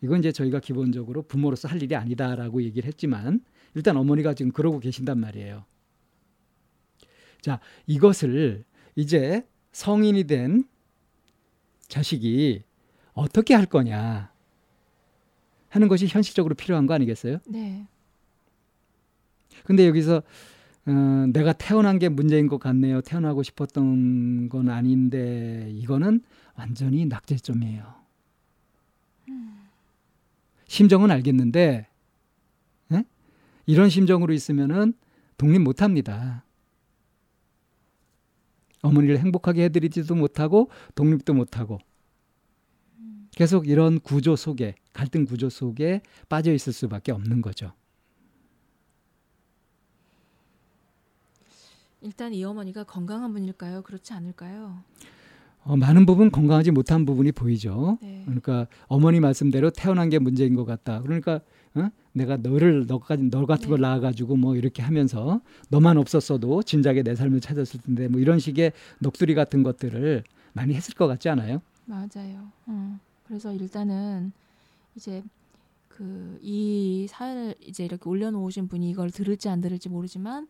이건 0.00 0.20
이제 0.20 0.32
저희가 0.32 0.60
기본적으로 0.60 1.22
부모로서 1.22 1.68
할 1.68 1.82
일이 1.82 1.94
아니다라고 1.96 2.62
얘기를 2.62 2.86
했지만 2.86 3.40
일단 3.74 3.96
어머니가 3.96 4.34
지금 4.34 4.52
그러고 4.52 4.78
계신단 4.78 5.18
말이에요. 5.18 5.64
자, 7.40 7.58
이것을 7.86 8.64
이제 8.94 9.46
성인이 9.72 10.24
된 10.24 10.64
자식이 11.88 12.62
어떻게 13.14 13.54
할 13.54 13.66
거냐 13.66 14.31
하는 15.72 15.88
것이 15.88 16.06
현실적으로 16.06 16.54
필요한 16.54 16.86
거 16.86 16.92
아니겠어요? 16.92 17.38
네, 17.46 17.86
근데 19.64 19.86
여기서 19.86 20.22
어, 20.84 20.90
내가 21.32 21.54
태어난 21.54 21.98
게 21.98 22.08
문제인 22.08 22.46
것 22.46 22.58
같네요. 22.58 23.00
태어나고 23.00 23.42
싶었던 23.42 24.50
건 24.50 24.68
아닌데 24.68 25.70
이거는 25.72 26.20
완전히 26.56 27.06
낙제점이에요. 27.06 28.02
심정은 30.66 31.10
알겠는데 31.10 31.86
예? 32.92 33.04
이런 33.66 33.88
심정으로 33.88 34.32
있으면은 34.32 34.94
독립 35.38 35.60
못합니다. 35.60 36.44
어머니를 38.82 39.18
행복하게 39.18 39.64
해드리지도 39.64 40.14
못하고 40.14 40.70
독립도 40.94 41.34
못하고 41.34 41.78
계속 43.34 43.66
이런 43.68 43.98
구조 44.00 44.36
속에 44.36 44.74
갈등 44.92 45.24
구조 45.24 45.48
속에 45.48 46.02
빠져 46.28 46.52
있을 46.52 46.72
수밖에 46.72 47.12
없는 47.12 47.40
거죠. 47.40 47.72
일단 52.02 52.34
이 52.34 52.44
어머니가 52.44 52.84
건강한 52.84 53.32
분일까요? 53.32 53.82
그렇지 53.82 54.12
않을까요? 54.12 54.82
어, 55.64 55.76
많은 55.76 56.04
부분 56.06 56.30
건강하지 56.30 56.72
못한 56.72 57.04
부분이 57.06 57.32
보이죠. 57.32 57.98
네, 58.02 58.22
그러니까 58.24 58.66
어머니 58.88 59.20
말씀대로 59.20 59.70
태어난 59.70 60.10
게 60.10 60.18
문제인 60.18 60.54
것 60.54 60.64
같다. 60.64 61.00
그러니까 61.02 61.40
어? 61.74 61.88
내가 62.12 62.36
너를 62.36 62.86
너까지 62.86 63.30
너 63.30 63.46
같은 63.46 63.68
걸 63.68 63.78
네. 63.78 63.82
낳아가지고 63.82 64.36
뭐 64.36 64.56
이렇게 64.56 64.82
하면서 64.82 65.40
너만 65.68 65.96
없었어도 65.96 66.64
진작에 66.64 67.02
내 67.02 67.14
삶을 67.14 67.40
찾았을 67.40 67.80
텐데 67.80 68.08
뭐 68.08 68.20
이런 68.20 68.40
식의 68.40 68.72
녹두리 68.98 69.34
같은 69.34 69.62
것들을 69.62 70.24
많이 70.52 70.74
했을 70.74 70.94
것 70.94 71.06
같지 71.06 71.28
않아요? 71.28 71.62
맞아요. 71.86 72.50
음, 72.68 72.98
그래서 73.32 73.50
일단은 73.54 74.32
이제 74.94 75.22
그 75.88 76.38
이 76.42 77.06
사연을 77.08 77.54
이제 77.66 77.82
이렇게 77.82 78.06
올려놓으신 78.06 78.68
분이 78.68 78.90
이걸 78.90 79.10
들을지 79.10 79.48
안 79.48 79.62
들을지 79.62 79.88
모르지만 79.88 80.48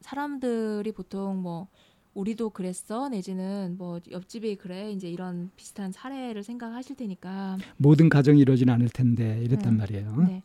사람들이 0.00 0.90
보통 0.90 1.40
뭐 1.40 1.68
우리도 2.14 2.50
그랬어 2.50 3.08
내지는 3.08 3.76
뭐 3.78 4.00
옆집이 4.10 4.56
그래 4.56 4.90
이제 4.90 5.08
이런 5.08 5.50
비슷한 5.54 5.92
사례를 5.92 6.42
생각하실 6.42 6.96
테니까 6.96 7.58
모든 7.76 8.08
가정이 8.08 8.40
이러진 8.40 8.70
않을 8.70 8.88
텐데 8.88 9.40
이랬단 9.44 9.74
네. 9.74 9.78
말이에요. 9.78 10.16
네. 10.26 10.42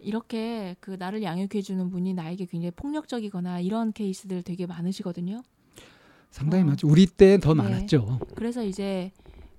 이렇게 0.00 0.76
그 0.80 0.96
나를 0.98 1.22
양육해 1.22 1.62
주는 1.62 1.88
분이 1.88 2.12
나에게 2.12 2.44
굉장히 2.44 2.72
폭력적이거나 2.72 3.60
이런 3.60 3.92
케이스들 3.92 4.42
되게 4.42 4.66
많으시거든요. 4.66 5.42
상당히 6.30 6.64
어. 6.64 6.66
많죠. 6.66 6.88
우리 6.88 7.06
때더 7.06 7.54
네. 7.54 7.62
많았죠. 7.62 8.20
그래서 8.34 8.62
이제 8.62 9.12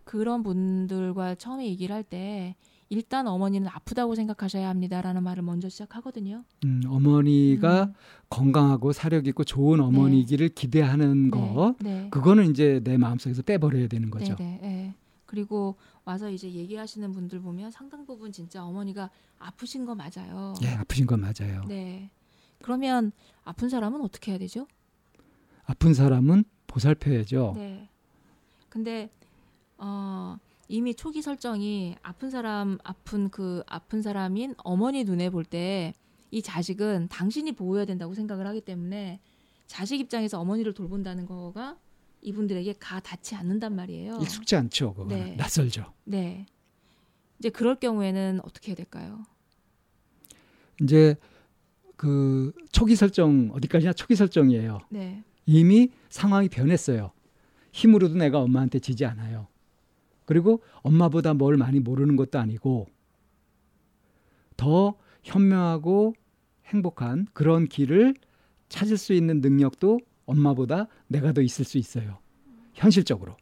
그런 0.09 0.41
분들과 0.41 1.35
처음에 1.35 1.67
얘기를 1.67 1.95
할 1.95 2.03
때 2.03 2.55
일단 2.91 3.27
어머니는 3.27 3.67
아프다고 3.67 4.15
생각하셔야 4.15 4.67
합니다라는 4.69 5.21
말을 5.21 5.43
먼저 5.43 5.69
시작하거든요. 5.69 6.43
음, 6.65 6.81
어머니가 6.87 7.83
음. 7.83 7.93
건강하고 8.29 8.93
사력 8.93 9.27
있고 9.27 9.43
좋은 9.43 9.79
어머니기를 9.79 10.49
기대하는 10.49 11.29
거 11.29 11.75
네. 11.81 12.07
그거는 12.09 12.49
이제 12.49 12.81
내 12.83 12.97
마음속에서 12.97 13.43
빼버려야 13.43 13.87
되는 13.87 14.09
거죠. 14.09 14.35
네, 14.37 14.57
네, 14.59 14.67
네. 14.67 14.95
그리고 15.27 15.75
와서 16.03 16.31
이제 16.31 16.51
얘기하시는 16.51 17.11
분들 17.11 17.41
보면 17.41 17.69
상당 17.69 18.07
부분 18.07 18.31
진짜 18.31 18.65
어머니가 18.65 19.11
아프신 19.37 19.85
거 19.85 19.93
맞아요. 19.93 20.55
예, 20.63 20.69
아프신 20.69 21.05
건 21.05 21.21
맞아요. 21.21 21.65
네. 21.67 22.09
그러면 22.63 23.11
아픈 23.43 23.69
사람은 23.69 24.01
어떻게 24.01 24.31
해야 24.31 24.39
되죠? 24.39 24.65
아픈 25.65 25.93
사람은 25.93 26.43
보살펴야죠. 26.65 27.53
네. 27.55 27.87
근데 28.69 29.11
어 29.79 30.37
이미 30.67 30.93
초기 30.93 31.21
설정이 31.21 31.95
아픈 32.03 32.29
사람 32.29 32.77
아픈 32.83 33.29
그 33.29 33.63
아픈 33.67 34.01
사람인 34.01 34.55
어머니 34.63 35.03
눈에 35.03 35.29
볼 35.29 35.43
때 35.45 35.93
이 36.31 36.43
자식은 36.43 37.07
당신이 37.09 37.53
보호해야 37.53 37.85
된다고 37.85 38.13
생각을 38.13 38.45
하기 38.45 38.61
때문에 38.61 39.19
자식 39.65 39.99
입장에서 39.99 40.39
어머니를 40.39 40.75
돌본다는 40.75 41.25
거가 41.25 41.75
이분들에게 42.21 42.73
가 42.73 42.99
닿지 42.99 43.33
않는단 43.33 43.75
말이에요. 43.75 44.19
익숙지 44.21 44.55
않죠. 44.55 44.93
그거는 44.93 45.17
네. 45.17 45.35
낯설죠. 45.37 45.91
네. 46.03 46.45
이제 47.39 47.49
그럴 47.49 47.77
경우에는 47.79 48.41
어떻게 48.43 48.67
해야 48.71 48.75
될까요? 48.75 49.23
이제 50.81 51.15
그 51.95 52.51
초기 52.71 52.95
설정 52.95 53.49
어디까지나 53.53 53.93
초기 53.93 54.15
설정이에요. 54.15 54.79
네. 54.89 55.23
이미 55.47 55.89
상황이 56.09 56.47
변했어요. 56.47 57.11
힘으로도 57.71 58.15
내가 58.15 58.39
엄마한테 58.39 58.77
지지 58.79 59.03
않아요. 59.05 59.47
그리고 60.29 60.61
엄마보다 60.83 61.33
뭘 61.33 61.57
많이 61.57 61.79
모르는 61.79 62.15
것도 62.15 62.37
아니고 62.37 62.85
더 64.57 64.93
현명하고 65.23 66.13
행복한 66.65 67.25
그런 67.33 67.67
길을 67.67 68.13
찾을 68.67 68.97
수 68.97 69.13
있는 69.13 69.41
능력도 69.41 69.99
엄마보다 70.27 70.85
내가 71.07 71.33
더 71.33 71.41
있을 71.41 71.65
수 71.65 71.79
있어요. 71.79 72.19
현실적으로. 72.75 73.37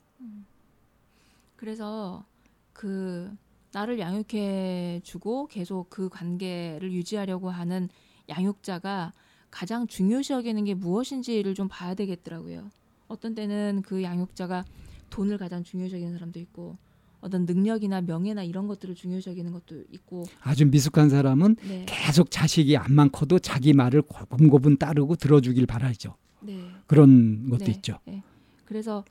그래서 1.57 2.23
그 2.71 3.35
나를 3.73 3.99
양육해 3.99 5.01
주고 5.03 5.47
계속 5.47 5.89
그 5.89 6.07
관계를 6.07 6.93
유지하려고 6.93 7.49
하는 7.49 7.89
양육자가 8.29 9.11
가장 9.51 9.87
중요시 9.87 10.31
여기는 10.31 10.63
게 10.63 10.73
무엇인지를 10.73 11.53
좀 11.53 11.67
봐야 11.67 11.95
되겠더라고요. 11.95 12.71
어떤 13.09 13.35
때는 13.35 13.81
그 13.85 14.03
양육자가 14.03 14.63
돈을 15.09 15.37
가장 15.37 15.63
중요시 15.63 15.95
여기는 15.95 16.13
사람도 16.13 16.39
있고 16.39 16.77
어떤 17.19 17.45
능력이나 17.45 18.01
명예나 18.01 18.43
이런 18.43 18.67
것들을 18.67 18.95
중요시 18.95 19.29
여기는 19.29 19.51
것도 19.51 19.83
있고 19.91 20.25
아주 20.41 20.65
미숙한 20.65 21.09
사람은 21.09 21.55
네. 21.67 21.85
계속 21.87 22.29
자식이 22.29 22.77
안만 22.77 23.11
커도 23.11 23.39
자기 23.39 23.73
말을 23.73 24.03
고분고분 24.03 24.77
따르고 24.77 25.15
들어주길 25.15 25.65
바라죠. 25.65 26.15
네. 26.41 26.59
그런 26.85 27.49
것도 27.49 27.65
네, 27.65 27.71
있죠. 27.71 27.99
네. 28.05 28.23
그래서 28.65 29.03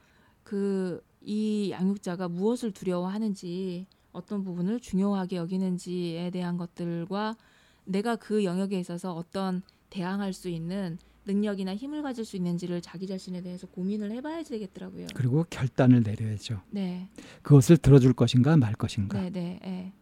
그 0.43 1.01
이 1.27 1.73
양육자가 1.73 2.29
무엇을 2.29 2.71
두려워하는지 2.71 3.87
어떤 4.13 4.45
부분을 4.45 4.79
중요하게 4.79 5.37
여기는지에 5.37 6.31
대한 6.31 6.57
것들과 6.57 7.37
내가 7.85 8.15
그 8.15 8.45
영역에 8.45 8.79
있어서 8.79 9.13
어떤 9.13 9.63
대항할 9.91 10.33
수 10.33 10.49
있는 10.49 10.99
능력이나 11.27 11.75
힘을 11.75 12.03
가질 12.03 12.25
수 12.25 12.37
있는지를 12.37 12.81
자기 12.81 13.07
자신에 13.07 13.43
대해서 13.43 13.67
고민을 13.67 14.13
해봐야 14.13 14.43
되겠더라고요. 14.43 15.09
그리고 15.15 15.45
결단을 15.51 16.03
내려야죠. 16.03 16.63
네, 16.71 17.09
그것을 17.43 17.77
들어줄 17.77 18.13
것인가 18.13 18.57
말 18.57 18.75
것인가. 18.75 19.21
네, 19.21 19.31
네, 19.31 19.59
네. 19.63 19.93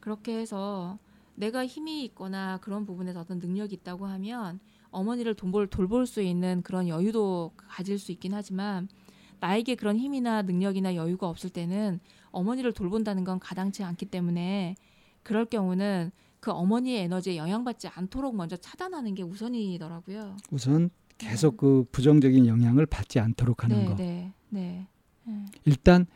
그렇게 0.00 0.38
해서 0.38 0.98
내가 1.34 1.66
힘이 1.66 2.04
있거나 2.04 2.58
그런 2.58 2.86
부분에서 2.86 3.20
어떤 3.20 3.38
능력이 3.38 3.74
있다고 3.74 4.06
하면 4.06 4.60
어머니를 4.90 5.34
돌볼, 5.34 5.66
돌볼 5.68 6.06
수 6.06 6.22
있는 6.22 6.62
그런 6.62 6.88
여유도 6.88 7.52
가질 7.56 7.98
수 7.98 8.12
있긴 8.12 8.32
하지만 8.34 8.88
나에게 9.40 9.74
그런 9.74 9.98
힘이나 9.98 10.42
능력이나 10.42 10.94
여유가 10.94 11.28
없을 11.28 11.50
때는 11.50 12.00
어머니를 12.30 12.72
돌본다는 12.72 13.24
건 13.24 13.38
가당치 13.38 13.82
않기 13.82 14.06
때문에 14.06 14.76
그럴 15.22 15.44
경우는 15.44 16.12
그 16.46 16.52
어머니의 16.52 17.00
에너지에 17.02 17.36
영향받지 17.38 17.88
않도록 17.88 18.36
먼저 18.36 18.56
차단하는 18.56 19.16
게 19.16 19.24
우선이더라고요. 19.24 20.36
우선 20.52 20.90
계속 21.18 21.56
그 21.56 21.84
부정적인 21.90 22.46
영향을 22.46 22.86
받지 22.86 23.18
않도록 23.18 23.64
하는 23.64 23.78
네, 23.80 23.84
거. 23.84 23.96
네, 23.96 24.32
네, 24.50 24.86
네, 25.24 25.44
일단 25.64 26.06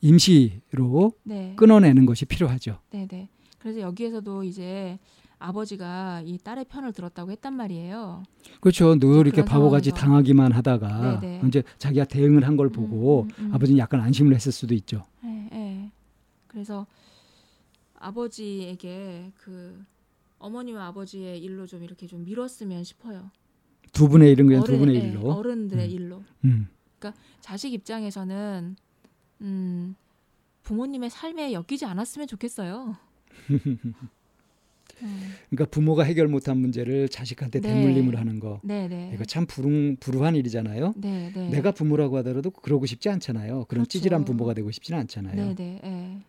임시로 0.00 1.12
네, 1.22 1.54
끊어내는 1.54 2.06
것이 2.06 2.24
필요하죠. 2.24 2.80
네, 2.90 3.06
네. 3.06 3.28
그래서 3.60 3.78
여기에서도 3.78 4.42
이제 4.42 4.98
아버지가 5.38 6.22
이 6.24 6.38
딸의 6.38 6.64
편을 6.64 6.92
들었다고 6.92 7.30
했단 7.30 7.52
말이에요. 7.54 8.24
그렇죠. 8.60 8.98
늘 8.98 9.28
이렇게 9.28 9.44
바보같이 9.44 9.90
상황에서. 9.90 10.06
당하기만 10.06 10.50
하다가 10.50 11.20
네, 11.20 11.38
네. 11.40 11.46
이제 11.46 11.62
자기가 11.78 12.06
대응을 12.06 12.44
한 12.44 12.56
걸 12.56 12.68
보고 12.68 13.22
음, 13.22 13.28
음, 13.38 13.46
음. 13.50 13.54
아버지는 13.54 13.78
약간 13.78 14.00
안심을 14.00 14.34
했을 14.34 14.50
수도 14.50 14.74
있죠. 14.74 15.04
예, 15.24 15.48
예. 15.52 15.90
그래서 16.48 16.84
아버지에게 18.00 19.32
그 19.36 19.84
어머니와 20.38 20.86
아버지의 20.88 21.40
일로 21.42 21.66
좀 21.66 21.82
이렇게 21.82 22.06
좀 22.06 22.24
밀었으면 22.24 22.84
싶어요. 22.84 23.30
두 23.92 24.08
분의 24.08 24.32
일은 24.32 24.46
그냥 24.46 24.62
두 24.64 24.72
어른- 24.72 24.78
분의 24.80 24.94
예, 24.96 25.00
일로. 25.00 25.32
어른들의 25.32 25.84
음. 25.86 25.90
일로. 25.90 26.24
음. 26.44 26.68
자식 27.40 27.72
입장에서는 27.72 28.76
음, 29.40 29.94
부모님의 30.62 31.10
삶에 31.10 31.52
엮이지 31.52 31.84
않았으면 31.86 32.26
좋겠어요. 32.26 32.96
음, 35.00 35.32
그러니까 35.48 35.70
부모가 35.70 36.02
해결 36.02 36.26
못한 36.26 36.58
문제를 36.58 37.08
자식한테 37.08 37.60
네. 37.60 37.72
대물림을 37.72 38.18
하는 38.18 38.40
거. 38.40 38.60
네, 38.64 38.88
네. 38.88 39.12
이거 39.14 39.24
참 39.24 39.46
불운, 39.46 39.96
불우한 40.00 40.34
일이잖아요. 40.34 40.94
네, 40.96 41.30
네. 41.32 41.48
내가 41.50 41.70
부모라고 41.70 42.16
하더라도 42.18 42.50
그러고 42.50 42.84
싶지 42.84 43.08
않잖아요. 43.08 43.66
그런 43.66 43.84
그렇죠. 43.84 43.86
찌질한 43.90 44.24
부모가 44.24 44.54
되고 44.54 44.70
싶지는 44.72 44.98
않잖아요. 45.00 45.36
네, 45.36 45.54
네. 45.54 46.20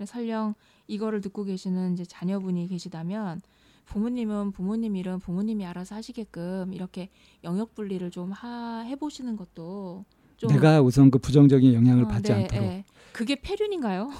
예. 0.00 0.04
설령 0.04 0.54
이거를 0.90 1.20
듣고 1.20 1.44
계시는 1.44 1.92
이제 1.94 2.04
자녀분이 2.04 2.66
계시다면 2.66 3.40
부모님은 3.86 4.52
부모님 4.52 4.96
일은 4.96 5.18
부모님이 5.20 5.64
알아서 5.66 5.94
하시게끔 5.94 6.72
이렇게 6.72 7.10
영역 7.44 7.74
분리를 7.74 8.10
좀 8.10 8.32
하, 8.32 8.80
해보시는 8.80 9.36
것도 9.36 10.04
좀 10.36 10.50
내가 10.50 10.80
우선 10.80 11.10
그 11.10 11.18
부정적인 11.18 11.74
영향을 11.74 12.04
어, 12.04 12.08
받지 12.08 12.32
네, 12.32 12.42
않도록. 12.42 12.64
예. 12.64 12.84
그게 13.12 13.36
폐륜인가요? 13.36 14.10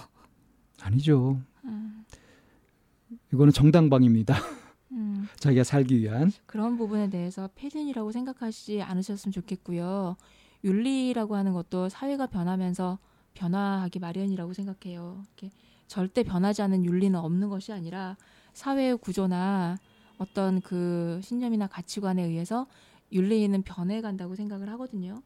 아니죠. 0.80 1.40
음, 1.64 2.04
이거는 3.32 3.52
정당방입니다. 3.52 4.36
음. 4.92 5.28
자기가 5.38 5.64
살기 5.64 5.98
위한. 5.98 6.32
그런 6.46 6.76
부분에 6.76 7.10
대해서 7.10 7.48
폐륜이라고 7.54 8.12
생각하시지 8.12 8.82
않으셨으면 8.82 9.32
좋겠고요. 9.32 10.16
윤리라고 10.62 11.36
하는 11.36 11.52
것도 11.52 11.88
사회가 11.88 12.26
변하면서 12.26 12.98
변화하기 13.34 13.98
마련이라고 13.98 14.52
생각해요. 14.52 15.22
이렇게 15.38 15.50
절대 15.90 16.22
변하지 16.22 16.62
않는 16.62 16.84
윤리는 16.84 17.18
없는 17.18 17.48
것이 17.48 17.72
아니라 17.72 18.16
사회의 18.52 18.96
구조나 18.96 19.76
어떤 20.18 20.60
그 20.60 21.20
신념이나 21.20 21.66
가치관에 21.66 22.24
의해서 22.24 22.68
윤리는 23.10 23.60
변해간다고 23.62 24.36
생각을 24.36 24.68
하거든요. 24.70 25.20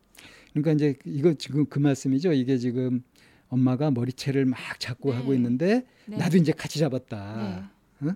그러니까 0.53 0.73
이제 0.73 0.99
이거 1.05 1.35
지금 1.35 1.67
그 1.67 1.79
말씀이죠. 1.79 2.33
이게 2.33 2.57
지금 2.57 3.03
엄마가 3.51 3.91
머리채를 3.91 4.47
막 4.47 4.59
잡고 4.79 5.11
네. 5.11 5.17
하고 5.19 5.35
있는데 5.35 5.87
네. 6.07 6.17
나도 6.17 6.39
이제 6.39 6.53
같이 6.53 6.79
잡았다. 6.79 7.71
네. 8.01 8.13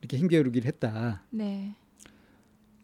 이렇게 0.00 0.16
힘겨루기를 0.16 0.68
했다. 0.68 1.24
네. 1.30 1.74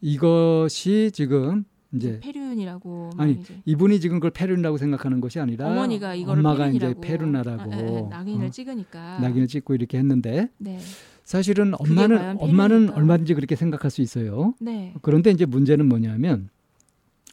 이것이 0.00 1.12
지금 1.14 1.64
이제 1.92 2.20
폐륜이라고 2.20 3.10
아니, 3.16 3.34
말이지. 3.34 3.62
이분이 3.64 4.00
지금 4.00 4.18
그걸 4.18 4.30
페륜이라고 4.30 4.76
생각하는 4.76 5.20
것이 5.20 5.40
아니라 5.40 5.66
어머니가 5.66 6.14
이거를 6.14 6.38
엄마가 6.38 6.64
폐륜이라고 6.64 6.92
이제 6.92 7.00
페륜나라고 7.00 7.72
아, 7.72 7.76
아, 7.76 7.78
아, 7.78 8.08
낙인을 8.18 8.46
어, 8.46 8.50
찍으니까 8.50 9.18
낙인을 9.20 9.48
찍고 9.48 9.74
이렇게 9.74 9.98
했는데 9.98 10.48
네. 10.58 10.78
사실은 11.24 11.72
엄마는 11.78 12.36
엄마는? 12.38 12.90
얼마든지 12.90 13.34
그렇게 13.34 13.56
생각할 13.56 13.90
수 13.90 14.02
있어요. 14.02 14.54
네. 14.60 14.94
그런데 15.02 15.30
이제 15.30 15.46
문제는 15.46 15.88
뭐냐면 15.88 16.48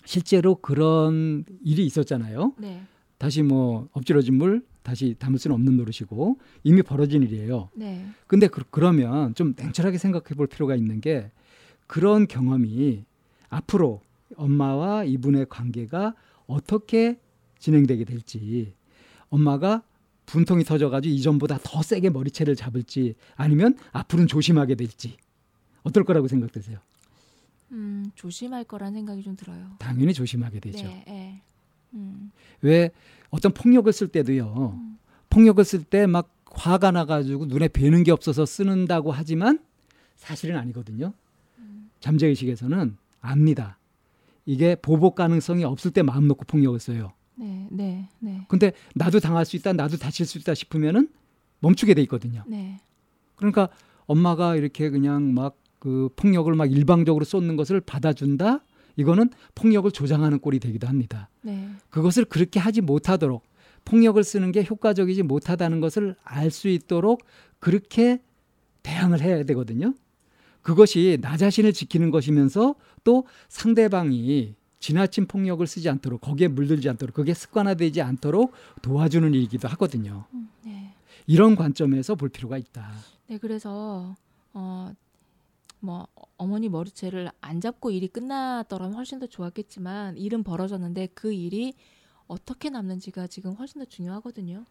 실제로 0.06 0.56
그런 0.56 1.44
일이 1.64 1.86
있었잖아요. 1.86 2.54
네. 2.58 2.82
다시 3.18 3.44
뭐 3.44 3.88
엎질러진 3.94 4.36
물 4.36 4.64
다시 4.84 5.16
담을 5.20 5.38
수는 5.38 5.54
없는 5.56 5.76
노릇이고 5.78 6.38
이미 6.64 6.82
벌어진 6.82 7.24
일이에요. 7.24 7.70
네. 7.76 8.06
근데 8.28 8.48
그, 8.48 8.64
그러면 8.70 9.36
좀 9.36 9.54
냉철하게 9.58 9.98
생각해 9.98 10.36
볼 10.36 10.48
필요가 10.48 10.76
있는 10.76 11.02
게 11.02 11.32
그런 11.88 12.28
경험이 12.28 13.04
앞으로 13.50 14.02
엄마와 14.36 15.04
이분의 15.06 15.48
관계가 15.50 16.14
어떻게 16.48 17.20
진행되게 17.60 18.04
될지 18.06 18.74
엄마가 19.30 19.84
분통이 20.26 20.64
터져가지고 20.64 21.14
이전보다 21.14 21.60
더 21.64 21.82
세게 21.82 22.10
머리채를 22.10 22.56
잡을지 22.56 23.16
아니면 23.36 23.78
앞으로는 23.94 24.28
조심하게 24.28 24.76
될지 24.76 25.18
어떨 25.84 26.04
거라고 26.04 26.28
생각되세요? 26.28 26.80
음, 27.72 28.12
조심할 28.16 28.64
거란 28.66 28.94
생각이 28.94 29.24
좀 29.24 29.36
들어요. 29.36 29.76
당연히 29.80 30.14
조심하게 30.14 30.60
되죠. 30.60 30.86
네, 30.86 31.04
네. 31.08 31.42
음, 31.94 32.32
왜 32.62 32.92
어떤 33.30 33.54
폭력을 33.54 33.92
쓸 33.92 34.08
때도요. 34.08 34.78
음. 34.80 34.98
폭력을 35.30 35.64
쓸 35.64 35.84
때 35.84 36.06
막 36.08 36.34
화가 36.52 36.92
나가지고 36.92 37.46
눈에 37.46 37.68
뵈는 37.68 38.04
게 38.04 38.12
없어서 38.12 38.46
쓰는다고 38.46 39.12
하지만 39.12 39.60
사실은 40.16 40.58
아니거든요. 40.58 41.14
음. 41.60 41.90
잠재의식에서는 42.00 42.98
압니다. 43.22 43.77
이게 44.48 44.76
보복 44.76 45.14
가능성이 45.14 45.64
없을 45.64 45.92
때 45.92 46.02
마음 46.02 46.28
놓고 46.28 46.46
폭력을 46.46 46.80
써요. 46.80 47.14
네, 47.36 47.68
네, 47.70 48.10
네, 48.18 48.42
근데 48.48 48.72
나도 48.96 49.20
당할 49.20 49.46
수 49.46 49.56
있다, 49.56 49.74
나도 49.74 49.98
다칠 49.98 50.26
수 50.26 50.40
있다 50.40 50.56
싶으면은 50.56 51.10
멈추게 51.60 51.94
돼 51.94 52.02
있거든요. 52.04 52.44
네, 52.48 52.80
그러니까 53.36 53.70
엄마가 54.08 54.56
이렇게 54.56 54.90
그냥 54.90 55.36
막 55.36 55.68
그 55.80 56.10
폭력을 56.16 56.54
막 56.56 56.72
일방적으로 56.72 57.26
쏟는 57.26 57.56
것을 57.56 57.82
받아준다? 57.82 58.64
이거는 58.96 59.30
폭력을 59.54 59.90
조장하는 59.92 60.40
꼴이 60.40 60.60
되기도 60.60 60.88
합니다. 60.88 61.30
네, 61.42 61.70
그것을 61.90 62.26
그렇게 62.26 62.60
하지 62.60 62.82
못하도록 62.82 63.44
폭력을 63.86 64.22
쓰는 64.24 64.52
게 64.52 64.66
효과적이지 64.68 65.24
못하다는 65.24 65.80
것을 65.80 66.16
알 66.24 66.50
수 66.50 66.68
있도록 66.68 67.24
그렇게 67.60 68.22
대항을 68.84 69.22
해야 69.22 69.44
되거든요. 69.44 69.94
그것이 70.68 71.18
나 71.22 71.38
자신을 71.38 71.72
지키는 71.72 72.12
것이면서 72.12 72.76
또 73.06 73.26
상대방이 73.48 74.54
지나친 74.80 75.26
폭력을 75.26 75.66
쓰지 75.66 75.88
않도록 75.88 76.20
거기에 76.20 76.50
물들지 76.50 76.90
않도록 76.90 77.16
그게 77.16 77.34
습관화되지 77.34 78.02
않도록 78.02 78.52
도와주는 78.82 79.34
일이기도 79.34 79.70
하거든요. 79.70 80.26
음, 80.34 80.50
네. 80.66 80.94
이런 81.26 81.56
관점에서 81.56 82.16
볼 82.16 82.28
필요가 82.28 82.58
있다. 82.58 82.92
네, 83.28 83.38
그래서 83.38 84.14
어, 84.54 84.92
뭐 85.80 86.06
어머니 86.36 86.68
머리채를 86.68 87.32
안 87.40 87.62
잡고 87.62 87.92
일이 87.92 88.10
끝났더라면 88.10 88.94
훨씬 88.94 89.20
더 89.20 89.26
좋았겠지만 89.26 90.18
일은 90.18 90.44
벌어졌는데 90.44 91.08
그 91.14 91.32
일이 91.32 91.76
어떻게 92.28 92.70
남는지가 92.70 93.28
지금 93.28 93.54
훨씬 93.54 93.80
더 93.80 93.86
중요하거든요. 93.86 94.66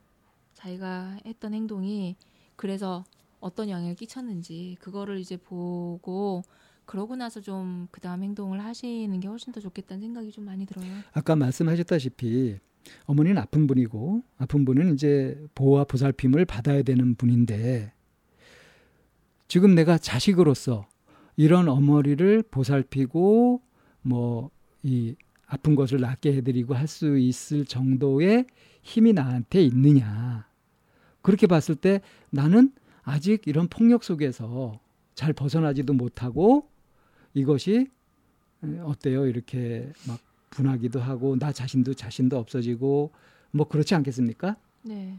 자기가 0.53 1.21
했던 1.25 1.55
행동이 1.55 2.17
그래서 2.55 3.07
어떤 3.41 3.69
영향을 3.69 3.95
끼쳤는지 3.95 4.77
그거를 4.81 5.19
이제 5.19 5.37
보고 5.37 6.43
그러고 6.85 7.17
나서 7.17 7.41
좀 7.41 7.89
그다음 7.91 8.23
행동을 8.23 8.63
하시는 8.65 9.19
게 9.21 9.29
훨씬 9.29 9.53
더 9.53 9.61
좋겠다는 9.61 10.01
생각이 10.01 10.31
좀 10.31 10.45
많이 10.45 10.67
들어요. 10.67 10.87
아까 11.13 11.35
말씀하셨다시피 11.37 12.59
어머니는 13.05 13.39
아픈 13.43 13.67
분이고 13.67 14.23
아픈 14.39 14.65
분은 14.65 14.95
이제 14.95 15.41
보호와 15.55 15.85
보살핌을 15.85 16.45
받아야 16.45 16.83
되는 16.83 17.15
분인데 17.17 17.93
지금 19.49 19.75
내가 19.75 19.99
자식으로서 19.99 20.87
이런 21.37 21.69
어머니를 21.69 22.43
보살피고 22.43 23.61
뭐 24.03 24.51
이 24.87 25.17
아픈 25.47 25.75
것을 25.75 26.01
낫게 26.01 26.33
해드리고 26.35 26.75
할 26.75 26.87
수 26.87 27.19
있을 27.19 27.65
정도의 27.65 28.47
힘이 28.83 29.13
나한테 29.13 29.63
있느냐 29.65 30.49
그렇게 31.23 31.49
봤을 31.49 31.75
때 31.75 32.01
나는 32.31 32.73
아직 33.07 33.47
이런 33.47 33.69
폭력 33.69 34.03
속에서 34.03 34.81
잘 35.15 35.33
벗어나지도 35.33 35.95
못하고 35.95 36.69
이것이 37.35 37.89
에, 38.65 38.79
어때요 38.81 39.27
이렇게 39.27 39.91
막 40.09 40.19
분하기도 40.51 41.01
하고 41.01 41.39
나 41.39 41.53
자신도 41.53 41.95
자신도 41.95 42.37
없어지고 42.37 43.13
뭐 43.53 43.69
그렇지 43.69 43.95
않겠습니까? 43.95 44.57
네, 44.83 45.19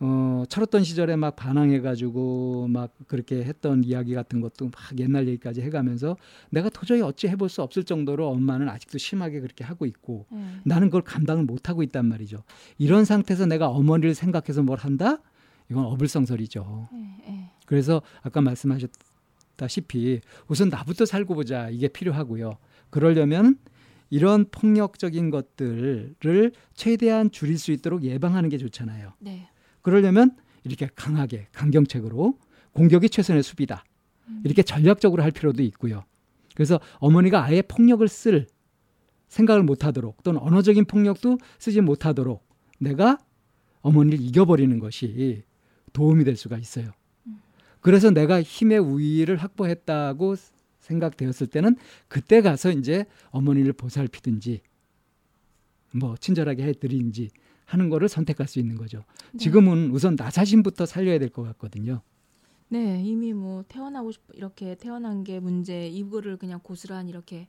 어, 0.00 0.44
철없던 0.48 0.84
시절에 0.84 1.16
막 1.16 1.36
반항해가지고 1.36 2.68
막 2.68 2.94
그렇게 3.06 3.44
했던 3.44 3.84
이야기 3.84 4.14
같은 4.14 4.40
것도 4.40 4.66
막 4.66 4.98
옛날 4.98 5.28
얘기까지 5.28 5.60
해가면서 5.60 6.16
내가 6.48 6.70
도저히 6.70 7.02
어찌 7.02 7.28
해볼 7.28 7.50
수 7.50 7.62
없을 7.62 7.84
정도로 7.84 8.28
엄마는 8.28 8.70
아직도 8.70 8.96
심하게 8.96 9.40
그렇게 9.40 9.64
하고 9.64 9.84
있고 9.84 10.24
네, 10.30 10.38
나는 10.64 10.88
그걸 10.88 11.02
감당을 11.02 11.44
못 11.44 11.68
하고 11.68 11.82
있단 11.82 12.06
말이죠. 12.06 12.42
이런 12.78 13.04
상태에서 13.04 13.44
내가 13.44 13.68
어머니를 13.68 14.14
생각해서 14.14 14.62
뭘 14.62 14.78
한다? 14.78 15.18
이건 15.70 15.84
어불성설이죠. 15.86 16.88
네, 16.92 17.16
네. 17.26 17.50
그래서 17.66 18.02
아까 18.22 18.40
말씀하셨다시피 18.40 20.20
우선 20.48 20.68
나부터 20.68 21.06
살고 21.06 21.34
보자 21.34 21.68
이게 21.70 21.88
필요하고요. 21.88 22.58
그러려면 22.90 23.58
이런 24.10 24.46
폭력적인 24.50 25.30
것들을 25.30 26.52
최대한 26.74 27.30
줄일 27.30 27.58
수 27.58 27.72
있도록 27.72 28.04
예방하는 28.04 28.48
게 28.48 28.58
좋잖아요. 28.58 29.12
네. 29.18 29.48
그러려면 29.82 30.36
이렇게 30.64 30.88
강하게 30.94 31.48
강경책으로 31.52 32.38
공격이 32.72 33.08
최선의 33.08 33.42
수비다. 33.42 33.84
음. 34.28 34.42
이렇게 34.44 34.62
전략적으로 34.62 35.22
할 35.22 35.30
필요도 35.30 35.62
있고요. 35.64 36.04
그래서 36.54 36.80
어머니가 36.98 37.44
아예 37.44 37.62
폭력을 37.62 38.06
쓸 38.08 38.46
생각을 39.28 39.62
못 39.62 39.84
하도록 39.84 40.22
또는 40.22 40.40
언어적인 40.40 40.84
폭력도 40.86 41.38
쓰지 41.58 41.80
못하도록 41.80 42.46
내가 42.78 43.18
어머니를 43.80 44.20
이겨버리는 44.20 44.78
것이 44.78 45.42
도움이 45.96 46.24
될 46.24 46.36
수가 46.36 46.58
있어요. 46.58 46.90
그래서 47.80 48.10
내가 48.10 48.42
힘의 48.42 48.78
우위를 48.80 49.36
확보했다고 49.36 50.36
생각되었을 50.80 51.46
때는 51.46 51.76
그때 52.08 52.42
가서 52.42 52.70
이제 52.70 53.06
어머니를 53.30 53.72
보살피든지 53.72 54.60
뭐 55.94 56.16
친절하게 56.18 56.64
해드린지 56.64 57.30
하는 57.64 57.88
거를 57.88 58.08
선택할 58.08 58.46
수 58.46 58.58
있는 58.58 58.76
거죠. 58.76 59.04
네. 59.32 59.38
지금은 59.38 59.90
우선 59.90 60.16
나 60.16 60.30
자신부터 60.30 60.84
살려야 60.84 61.18
될 61.18 61.30
것 61.30 61.42
같거든요. 61.44 62.02
네, 62.68 63.02
이미 63.02 63.32
뭐 63.32 63.64
태어나고 63.66 64.12
싶 64.12 64.20
이렇게 64.34 64.74
태어난 64.74 65.24
게 65.24 65.40
문제 65.40 65.88
이거를 65.88 66.36
그냥 66.36 66.60
고스란히 66.62 67.10
이렇게, 67.10 67.46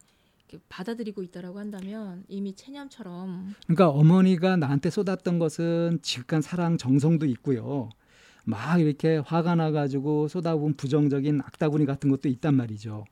이렇게 0.48 0.64
받아들이고 0.70 1.22
있다라고 1.24 1.60
한다면 1.60 2.24
이미 2.30 2.54
체념처럼 2.56 3.54
그러니까 3.66 3.90
어머니가 3.90 4.56
나한테 4.56 4.90
쏟았던 4.90 5.40
것은 5.40 6.00
지극한 6.02 6.42
사랑 6.42 6.78
정성도 6.78 7.26
있고요. 7.26 7.90
막 8.50 8.80
이렇게 8.80 9.18
화가 9.18 9.56
나가지고 9.56 10.30
쏟아부은 10.30 10.76
부정적인 10.78 11.42
악다구니 11.42 11.86
같은 11.86 12.10
것도 12.10 12.30
있단 12.30 12.56
말이죠. 12.56 13.04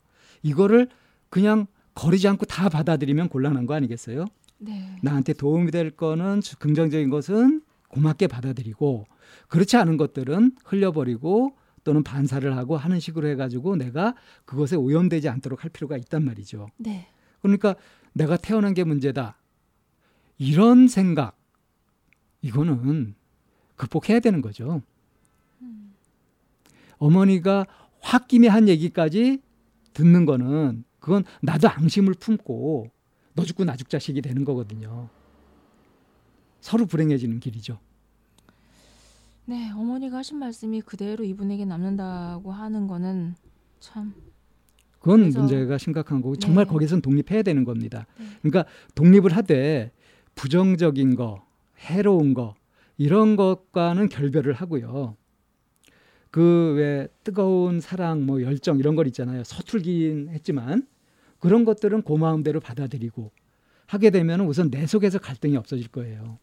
이거를 0.44 0.88
그냥 1.30 1.68
거리지 1.94 2.28
않고 2.30 2.45
다 2.45 2.70
받아들이면 2.70 3.28
곤란한 3.28 3.66
거 3.66 3.74
아니겠어요? 3.74 4.28
네. 4.60 4.95
나한테 5.03 5.34
도움이 5.34 5.72
될 5.72 5.91
거는 5.91 6.40
주- 6.40 6.57
긍정적인 6.57 7.10
것은 7.10 7.62
고맙게 7.90 8.28
받아들이고 8.28 9.06
그렇지 9.49 9.76
않은 9.76 9.98
것들은 9.98 10.56
흘려버리고 10.64 11.57
또는 11.84 12.02
반사를 12.02 12.56
하고 12.56 12.78
하는 12.78 13.02
식으로 13.02 13.28
해가지고 13.28 13.76
내가 13.76 14.16
그것에 14.45 14.78
오염되지 14.78 15.28
않도록 15.28 15.64
할 15.66 15.70
필요가 15.70 15.98
있단 15.98 16.24
말이죠. 16.24 16.68
네. 16.78 17.07
그러니까 17.41 17.76
내가 18.14 18.38
태어난 18.38 18.74
게 18.74 18.86
문제다. 18.86 19.38
이런 20.38 20.88
생각 20.88 21.38
이거는 22.41 23.16
극복해야 23.76 24.22
되는 24.22 24.41
거죠. 24.41 24.82
어머니가 27.06 27.68
홧김에 28.02 28.48
한 28.48 28.68
얘기까지 28.68 29.41
듣는 29.94 30.26
거는 30.26 30.84
그건 30.99 31.23
나도 31.41 31.69
앙심을 31.69 32.15
품고 32.15 32.90
너 33.36 33.44
죽고 33.44 33.64
나 33.65 33.76
죽 33.76 33.90
자식이 33.90 34.22
되는 34.22 34.44
거거든요. 34.44 35.10
서로 36.61 36.86
불행해지는 36.86 37.40
길이죠. 37.40 37.77
네, 39.45 39.69
어머니가 39.72 40.18
하신 40.18 40.40
말씀이 40.40 40.82
그대로 40.82 41.23
이분에게 41.23 41.65
남는다고 41.65 42.52
하는 42.52 42.88
거는 42.88 43.36
참 43.80 44.15
그건 44.99 45.19
그래서- 45.22 45.40
문제가 45.40 45.77
심각한 45.77 46.22
거고 46.22 46.36
정말 46.38 46.65
네. 46.65 46.72
거기선 46.72 47.02
독립해야 47.02 47.44
되는 47.44 47.64
겁니다. 47.64 48.07
네. 48.18 48.26
그러니까 48.41 48.65
독립을 48.95 49.36
하되 49.36 49.91
부정적인 50.34 51.15
거, 51.15 51.45
해로운 51.77 52.34
거 52.34 52.56
이런 52.98 53.36
것과는 53.36 54.10
결별을 54.10 54.53
하고요. 54.53 55.15
그 56.36 56.74
왜 56.76 57.07
뜨거운 57.24 57.80
사랑, 57.80 58.26
뭐 58.26 58.41
열정 58.41 58.78
이런 58.78 58.98
걸 58.98 59.07
있잖아요. 59.07 59.45
서툴긴 59.45 60.28
했지만 60.32 60.86
그런 61.40 61.64
것들은 61.64 62.02
고마움대로 62.02 62.60
받아들이고 62.60 63.32
하게 63.88 64.10
되면 64.10 64.41
우선 64.41 64.70
내 64.70 64.86
속에서 64.86 65.18
갈등이 65.18 65.56
없어질 65.56 65.88
거예요. 65.88 66.38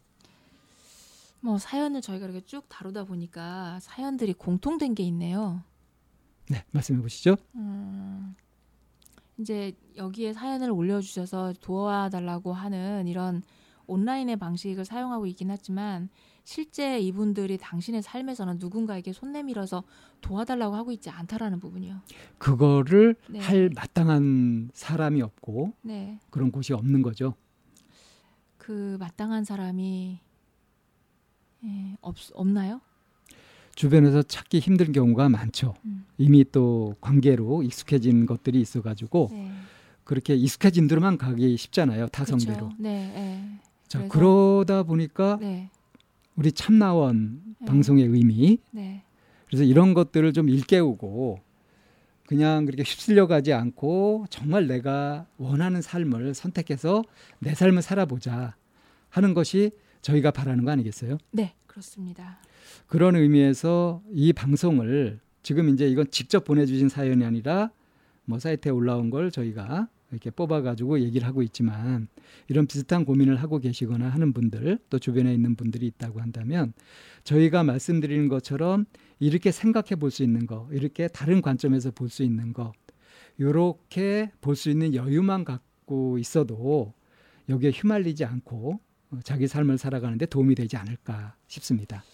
뭐 1.40 1.59
사연을 1.59 2.01
저희가 2.01 2.24
이렇게 2.24 2.40
쭉 2.47 2.64
다루다 2.70 3.05
보니까 3.05 3.81
사연들이 3.81 4.32
공통된 4.32 4.94
게 4.94 5.02
있네요. 5.02 5.62
네, 6.48 6.64
말씀해 6.70 7.02
보시죠. 7.02 7.36
음, 7.56 8.35
이제 9.36 9.74
여기에 9.97 10.32
사연을 10.32 10.70
올려주셔서 10.70 11.52
도와달라고 11.60 12.55
하는 12.55 13.09
이런 13.09 13.43
온라인의 13.86 14.36
방식을 14.36 14.86
사용하고 14.86 15.27
있긴 15.27 15.51
하지만 15.51 16.09
실제 16.44 16.98
이분들이 16.98 17.56
당신의 17.59 18.02
삶에서는 18.02 18.59
누군가에게 18.59 19.12
손 19.12 19.32
내밀어서 19.32 19.85
도와달라고 20.20 20.74
하고 20.74 20.93
있지 20.93 21.09
않다라는 21.09 21.60
부분이요. 21.60 22.01
그거를 22.39 23.14
네. 23.28 23.39
할 23.39 23.70
마땅한 23.74 24.70
사람이 24.74 25.23
없고 25.23 25.73
네, 25.82 26.19
그런 26.31 26.51
곳이 26.51 26.73
없는 26.73 27.02
거죠. 27.02 27.35
그 28.59 28.97
마땅한 29.01 29.44
사람이 29.44 30.20
예, 31.64 31.97
없 32.01 32.16
없나요? 32.35 32.81
주변에서 33.74 34.23
찾기 34.23 34.59
힘든 34.59 34.93
경우가 34.93 35.28
많죠. 35.28 35.74
음. 35.85 36.05
이미 36.19 36.44
또 36.51 36.94
관계로 37.01 37.62
익숙해진 37.62 38.27
것들이 38.27 38.60
있어가지고 38.60 39.28
네, 39.31 39.51
그렇게 40.05 40.35
익숙해진 40.35 40.89
대로만 40.89 41.16
가기 41.16 41.56
쉽잖아요. 41.56 42.09
타성대로. 42.09 42.69
그쵸. 42.69 42.77
네, 42.78 43.12
네, 43.14 43.60
자 43.89 43.98
그래서- 44.01 44.12
그러다 44.12 44.82
보니까 44.82 45.39
네, 45.40 45.70
우리 46.36 46.52
참나원 46.52 47.40
네. 47.60 47.66
방송의 47.66 48.06
의미 48.06 48.59
네, 48.70 49.04
그래서 49.46 49.64
이런 49.64 49.94
것들을 49.94 50.32
좀 50.32 50.48
일깨우고 50.48 51.40
그냥 52.26 52.64
그렇게 52.64 52.82
휩쓸려 52.82 53.26
가지 53.26 53.52
않고 53.52 54.26
정말 54.30 54.66
내가 54.66 55.26
원하는 55.36 55.82
삶을 55.82 56.34
선택해서 56.34 57.02
내 57.38 57.54
삶을 57.54 57.82
살아보자 57.82 58.56
하는 59.10 59.34
것이 59.34 59.72
저희가 60.00 60.30
바라는 60.30 60.64
거 60.64 60.70
아니겠어요? 60.70 61.18
네, 61.30 61.54
그렇습니다. 61.66 62.38
그런 62.86 63.16
의미에서 63.16 64.02
이 64.12 64.32
방송을 64.32 65.20
지금 65.42 65.68
이제 65.68 65.86
이건 65.88 66.10
직접 66.10 66.44
보내주신 66.44 66.88
사연이 66.88 67.24
아니라 67.24 67.70
뭐 68.24 68.38
사이트에 68.38 68.70
올라온 68.70 69.10
걸 69.10 69.30
저희가 69.30 69.88
이렇게 70.12 70.30
뽑아가지고 70.30 71.01
얘기를 71.01 71.26
하고 71.26 71.43
있지만 71.43 72.06
이런 72.48 72.66
비슷한 72.66 73.05
고민을 73.05 73.36
하고 73.36 73.59
계시거나 73.59 74.09
하는 74.09 74.32
분들 74.32 74.78
또 74.90 74.98
주변에 74.98 75.32
있는 75.34 75.56
분들이 75.56 75.86
있다고 75.86 76.20
한다면 76.20 76.74
저희가 77.24 77.64
말씀드리는 77.64 78.28
것처럼 78.28 78.84
이렇게 79.18 79.51
생각해 79.51 79.97
볼 79.98 80.10
수 80.10 80.22
있는 80.22 80.47
거 80.47 80.68
이렇게 80.70 81.09
다른 81.09 81.40
관점에서 81.43 81.90
볼 81.90 82.09
수 82.10 82.22
있는 82.22 82.52
거 82.52 82.72
이렇게 83.39 84.30
볼 84.43 84.55
수 84.55 84.68
있는 84.70 84.94
여유만 84.94 85.44
갖고 85.44 86.18
있어도 86.18 86.93
여기에 87.48 87.70
휘말리지 87.70 88.24
않고 88.24 88.78
어, 89.10 89.18
자기 89.24 89.48
삶을 89.48 89.78
살아가는데 89.78 90.26
도움이 90.26 90.55
되지 90.55 90.76
않을까 90.76 91.34
싶습니다. 91.47 92.05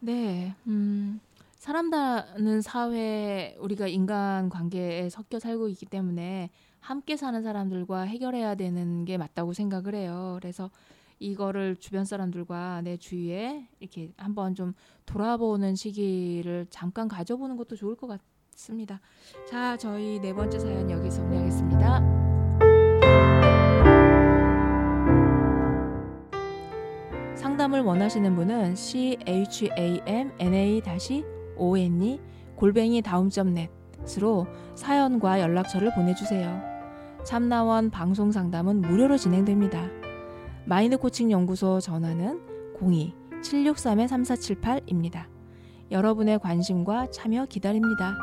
네, 0.00 0.54
음, 0.66 1.20
사람다는 1.58 2.62
사회 2.62 3.56
우리가 3.58 3.88
인간 3.88 4.48
관계에 4.48 5.08
섞여 5.10 5.38
살고 5.38 5.68
있기 5.68 5.86
때문에 5.86 6.50
함께 6.86 7.16
사는 7.16 7.42
사람들과 7.42 8.02
해결해야 8.02 8.54
되는 8.54 9.04
게 9.04 9.18
맞다고 9.18 9.52
생각을 9.52 9.96
해요. 9.96 10.38
그래서 10.40 10.70
이거를 11.18 11.74
주변 11.74 12.04
사람들과 12.04 12.82
내 12.82 12.96
주위에 12.96 13.66
이렇게 13.80 14.12
한번 14.16 14.54
좀 14.54 14.72
돌아보는 15.04 15.74
시기를 15.74 16.68
잠깐 16.70 17.08
가져보는 17.08 17.56
것도 17.56 17.74
좋을 17.74 17.96
것 17.96 18.20
같습니다. 18.52 19.00
자, 19.48 19.76
저희 19.76 20.20
네 20.20 20.32
번째 20.32 20.60
사연 20.60 20.88
여기서 20.88 21.22
정리하겠습니다. 21.22 22.00
상담을 27.34 27.80
원하시는 27.80 28.36
분은 28.36 28.76
c 28.76 29.18
h 29.26 29.70
a 29.76 30.00
m 30.06 30.30
n 30.38 30.54
a 30.54 30.80
o 31.56 31.76
n 31.76 32.02
e 32.02 32.20
골뱅이 32.54 33.02
다음점 33.02 33.54
넷으로 33.54 34.46
사연과 34.76 35.40
연락처를 35.40 35.92
보내주세요. 35.92 36.65
참나원 37.26 37.90
방송 37.90 38.30
상담은 38.30 38.80
무료로 38.82 39.16
진행됩니다. 39.18 39.84
마인드 40.64 40.96
코칭 40.96 41.32
연구소 41.32 41.80
전화는 41.80 42.40
02-763-3478입니다. 43.42 45.24
여러분의 45.90 46.38
관심과 46.38 47.10
참여 47.10 47.46
기다립니다. 47.46 48.14